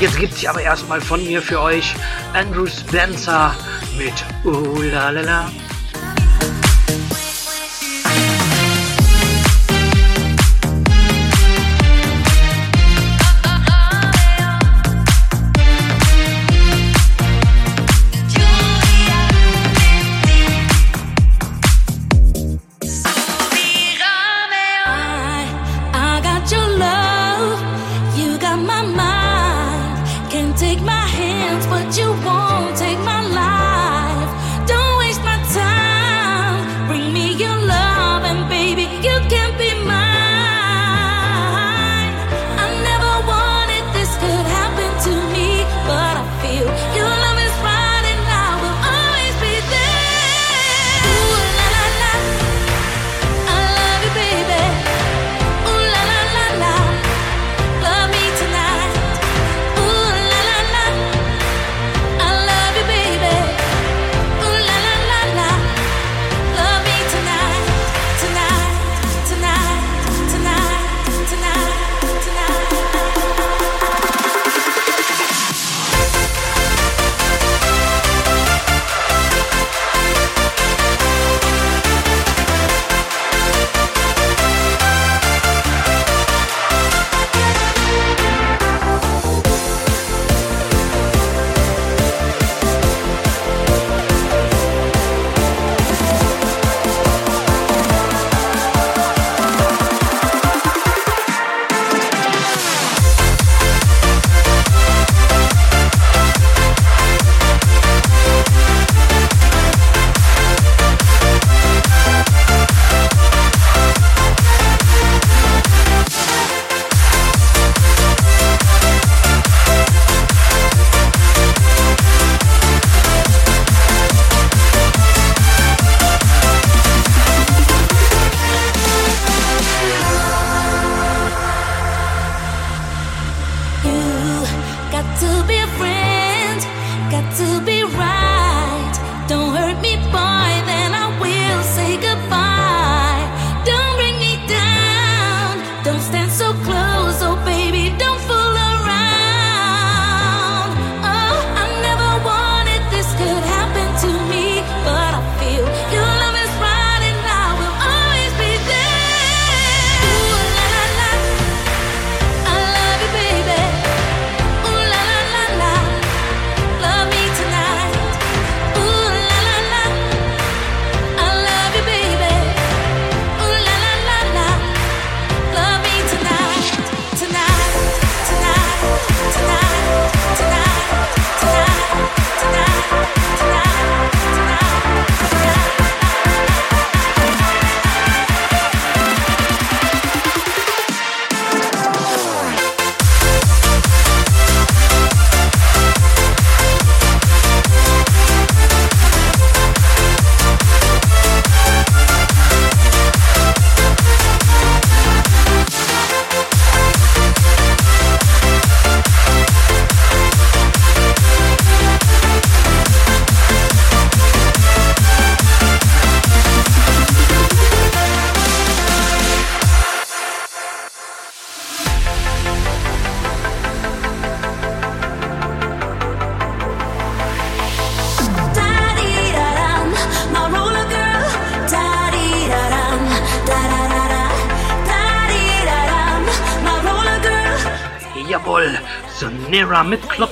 Jetzt 0.00 0.18
gibt 0.18 0.34
es 0.34 0.44
aber 0.44 0.60
erstmal 0.60 1.00
von 1.00 1.24
mir 1.24 1.40
für 1.40 1.60
euch 1.60 1.94
Andrew 2.32 2.66
Spencer 2.66 3.54
mit 3.96 4.12
Ooh 4.44 4.82
la 4.82 5.10
la 5.10 5.20
la. 5.20 5.52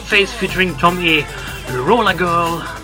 Face 0.08 0.32
featuring 0.32 0.74
Tommy 0.78 1.22
Roller 1.70 2.14
Girl. 2.14 2.77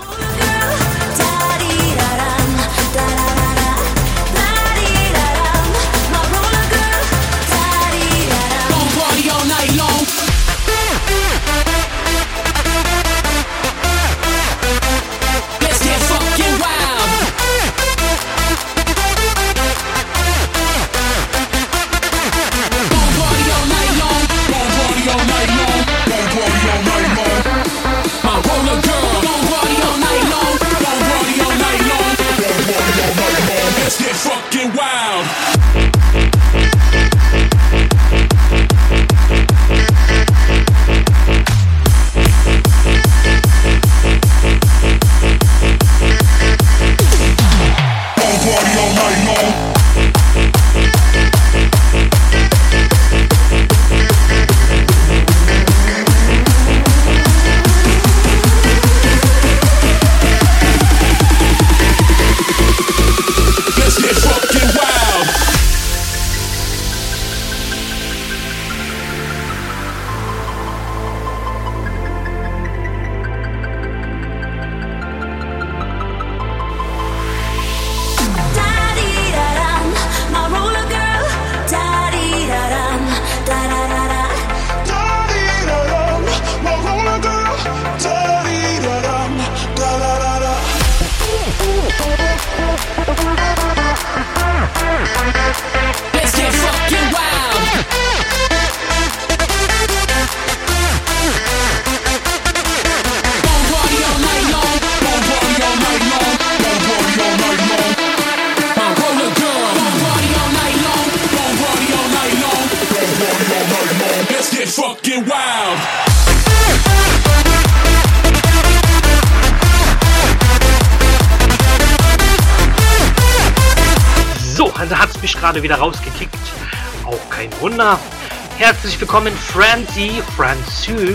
Francie, 129.55 130.21
Francie. 130.37 131.15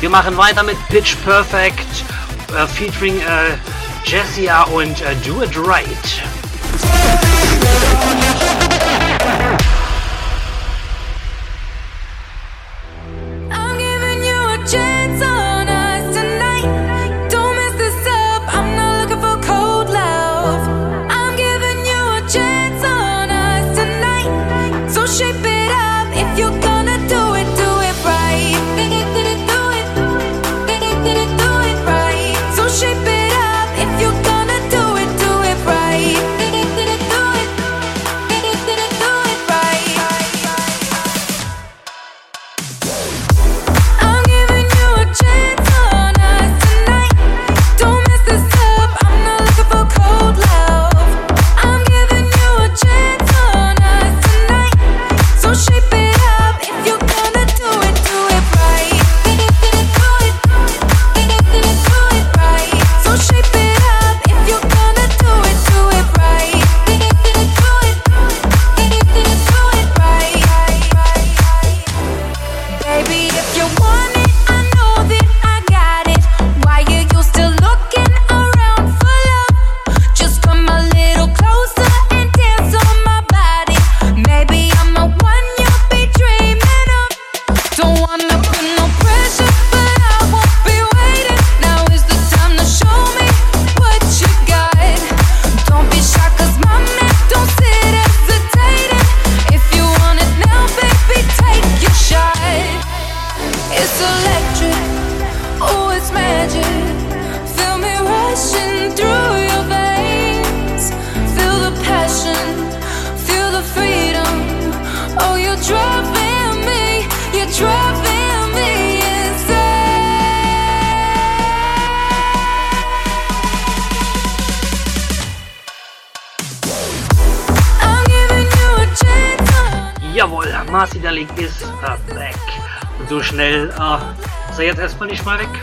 Wir 0.00 0.10
machen 0.10 0.36
weiter 0.36 0.62
mit 0.62 0.76
Pitch 0.90 1.16
Perfect, 1.24 2.04
äh, 2.54 2.66
featuring 2.66 3.18
äh, 3.20 3.56
Jessia 4.04 4.64
und 4.64 5.00
äh, 5.00 5.16
Do 5.24 5.42
It 5.42 5.56
Right. 5.56 6.29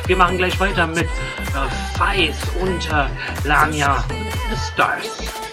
Wir 0.07 0.15
machen 0.15 0.37
gleich 0.37 0.57
weiter 0.59 0.87
mit 0.87 0.99
äh, 0.99 1.07
Fies 1.97 2.37
und 2.61 2.89
Lania 3.43 4.03
Stars. 4.73 5.46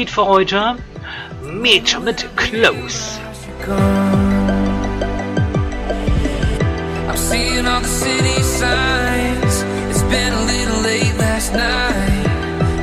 Fazit 0.00 0.10
für 0.10 0.24
heute. 0.24 0.76
Mädchen 1.42 2.04
mit 2.04 2.26
Close. 2.36 3.20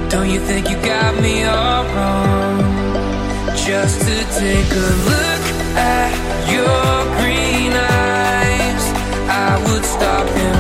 Don't 0.09 0.29
you 0.29 0.39
think 0.39 0.69
you 0.69 0.77
got 0.77 1.15
me 1.21 1.43
all 1.45 1.85
wrong? 1.85 2.63
Just 3.55 3.99
to 4.01 4.15
take 4.39 4.71
a 4.71 4.89
look 5.09 5.43
at 5.75 6.11
your 6.51 7.05
green 7.17 7.73
eyes, 7.73 8.93
I 9.27 9.57
would 9.67 9.83
stop 9.83 10.27
him. 10.29 10.56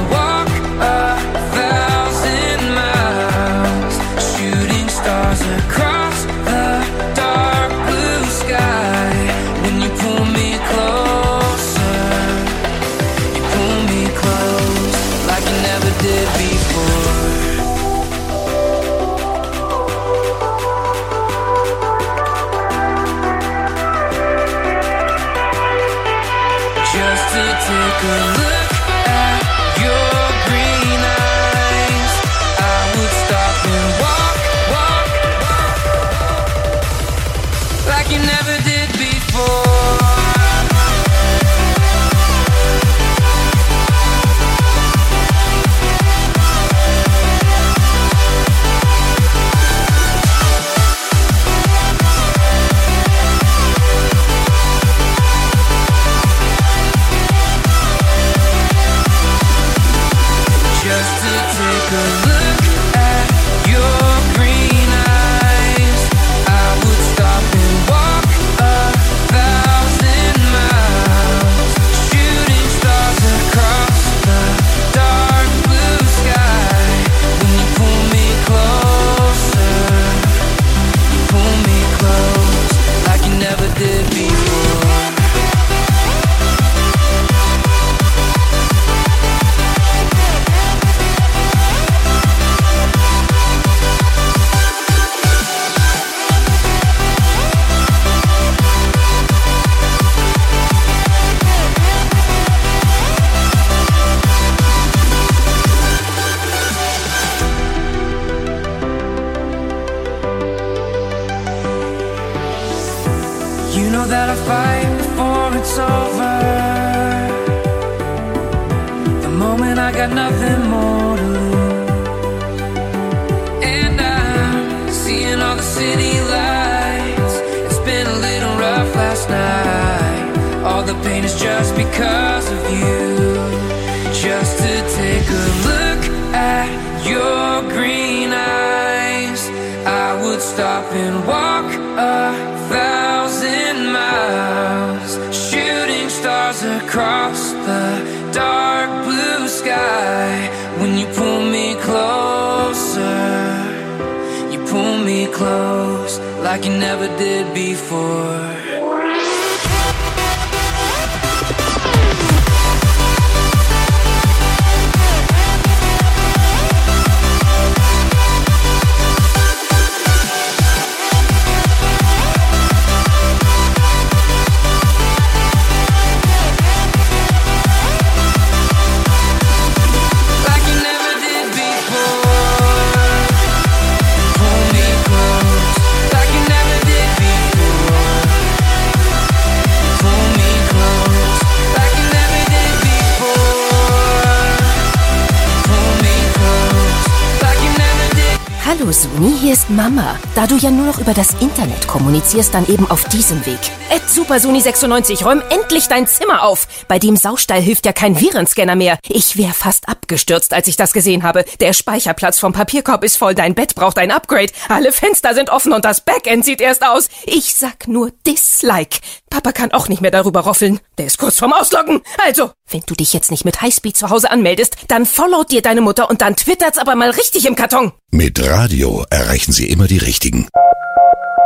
Über 201.07 201.13
das 201.13 201.31
Internet 201.39 201.87
kommunizierst, 201.87 202.53
dann 202.53 202.67
eben 202.67 202.91
auf 202.91 203.05
diesem 203.05 203.45
Weg. 203.45 203.59
Ed 203.89 204.01
Super 204.09 204.41
Suni 204.41 204.59
96, 204.59 205.23
räum 205.23 205.41
endlich 205.49 205.87
dein 205.87 206.05
Zimmer 206.05 206.43
auf. 206.43 206.67
Bei 206.89 206.99
dem 206.99 207.15
Saustall 207.15 207.61
hilft 207.61 207.85
ja 207.85 207.93
kein 207.93 208.19
Virenscanner 208.19 208.75
mehr. 208.75 208.99
Ich 209.07 209.37
wäre 209.37 209.53
fast 209.53 209.87
abgestürzt, 209.87 210.53
als 210.53 210.67
ich 210.67 210.75
das 210.75 210.91
gesehen 210.91 211.23
habe. 211.23 211.45
Der 211.61 211.71
Speicherplatz 211.71 212.39
vom 212.39 212.51
Papierkorb 212.51 213.05
ist 213.05 213.15
voll, 213.15 213.35
dein 213.35 213.55
Bett 213.55 213.73
braucht 213.73 213.97
ein 213.99 214.11
Upgrade. 214.11 214.51
Alle 214.67 214.91
Fenster 214.91 215.33
sind 215.33 215.49
offen 215.49 215.71
und 215.71 215.85
das 215.85 216.01
Backend 216.01 216.43
sieht 216.43 216.59
erst 216.59 216.85
aus. 216.85 217.07
Ich 217.25 217.55
sag 217.55 217.87
nur 217.87 218.11
Dislike. 218.25 218.99
Papa 219.29 219.53
kann 219.53 219.71
auch 219.71 219.87
nicht 219.87 220.01
mehr 220.01 220.11
darüber 220.11 220.41
roffeln. 220.41 220.81
Der 220.97 221.05
ist 221.05 221.19
kurz 221.19 221.39
vorm 221.39 221.53
Ausloggen. 221.53 222.01
Also, 222.25 222.51
wenn 222.69 222.83
du 222.85 222.95
dich 222.95 223.13
jetzt 223.13 223.31
nicht 223.31 223.45
mit 223.45 223.61
Highspeed 223.61 223.95
zu 223.95 224.09
Hause 224.09 224.29
anmeldest, 224.29 224.75
dann 224.89 225.05
followt 225.05 225.51
dir 225.51 225.61
deine 225.61 225.79
Mutter 225.79 226.09
und 226.09 226.21
dann 226.21 226.35
twittert's 226.35 226.77
aber 226.77 226.95
mal 226.95 227.11
richtig 227.11 227.45
im 227.45 227.55
Karton. 227.55 227.93
Mit 228.11 228.45
Radio 228.45 229.05
erreichen 229.09 229.53
Sie 229.53 229.69
immer 229.69 229.87
die 229.87 229.99
Richtigen. 229.99 230.49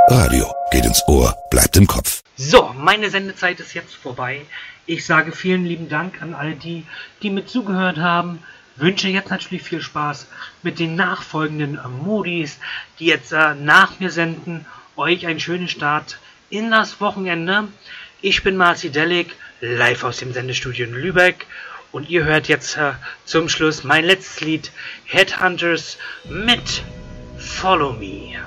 Radio 0.08 0.54
geht 0.72 0.86
ins 0.86 1.04
Ohr, 1.08 1.38
bleibt 1.50 1.78
im 1.78 1.88
Kopf. 1.88 2.24
So, 2.36 2.74
meine 2.78 3.10
Sendezeit 3.10 3.60
ist 3.60 3.74
jetzt 3.74 3.94
vorbei. 3.94 4.42
Ich 4.86 5.06
sage 5.06 5.32
vielen 5.32 5.66
lieben 5.66 5.90
Dank 5.90 6.22
an 6.22 6.34
all 6.34 6.54
die, 6.54 6.86
die 7.22 7.30
mit 7.30 7.50
zugehört 7.50 7.98
haben. 7.98 8.44
Wünsche 8.76 9.08
jetzt 9.08 9.30
natürlich 9.30 9.64
viel 9.64 9.82
Spaß 9.82 10.28
mit 10.64 10.80
den 10.80 10.96
nachfolgenden 10.96 11.80
Modis, 12.04 12.58
die 13.00 13.06
jetzt 13.06 13.32
äh, 13.32 13.54
nach 13.56 14.00
mir 14.00 14.10
senden. 14.10 14.66
Euch 14.96 15.28
einen 15.28 15.40
schönen 15.40 15.68
Start 15.68 16.18
in 16.50 16.72
das 16.72 17.00
Wochenende. 17.00 17.68
Ich 18.22 18.44
bin 18.44 18.58
Marci 18.58 18.90
Delic, 18.90 19.36
live 19.62 20.04
aus 20.04 20.18
dem 20.18 20.34
Sendestudio 20.34 20.88
in 20.88 20.94
Lübeck. 20.94 21.46
Und 21.92 22.10
ihr 22.10 22.24
hört 22.26 22.48
jetzt 22.48 22.76
äh, 22.78 22.94
zum 23.26 23.50
Schluss 23.50 23.84
mein 23.84 24.06
letztes 24.06 24.42
Lied 24.42 24.72
Headhunters 25.06 25.98
mit 26.26 26.84
Follow 27.38 27.94
Me. 27.94 28.40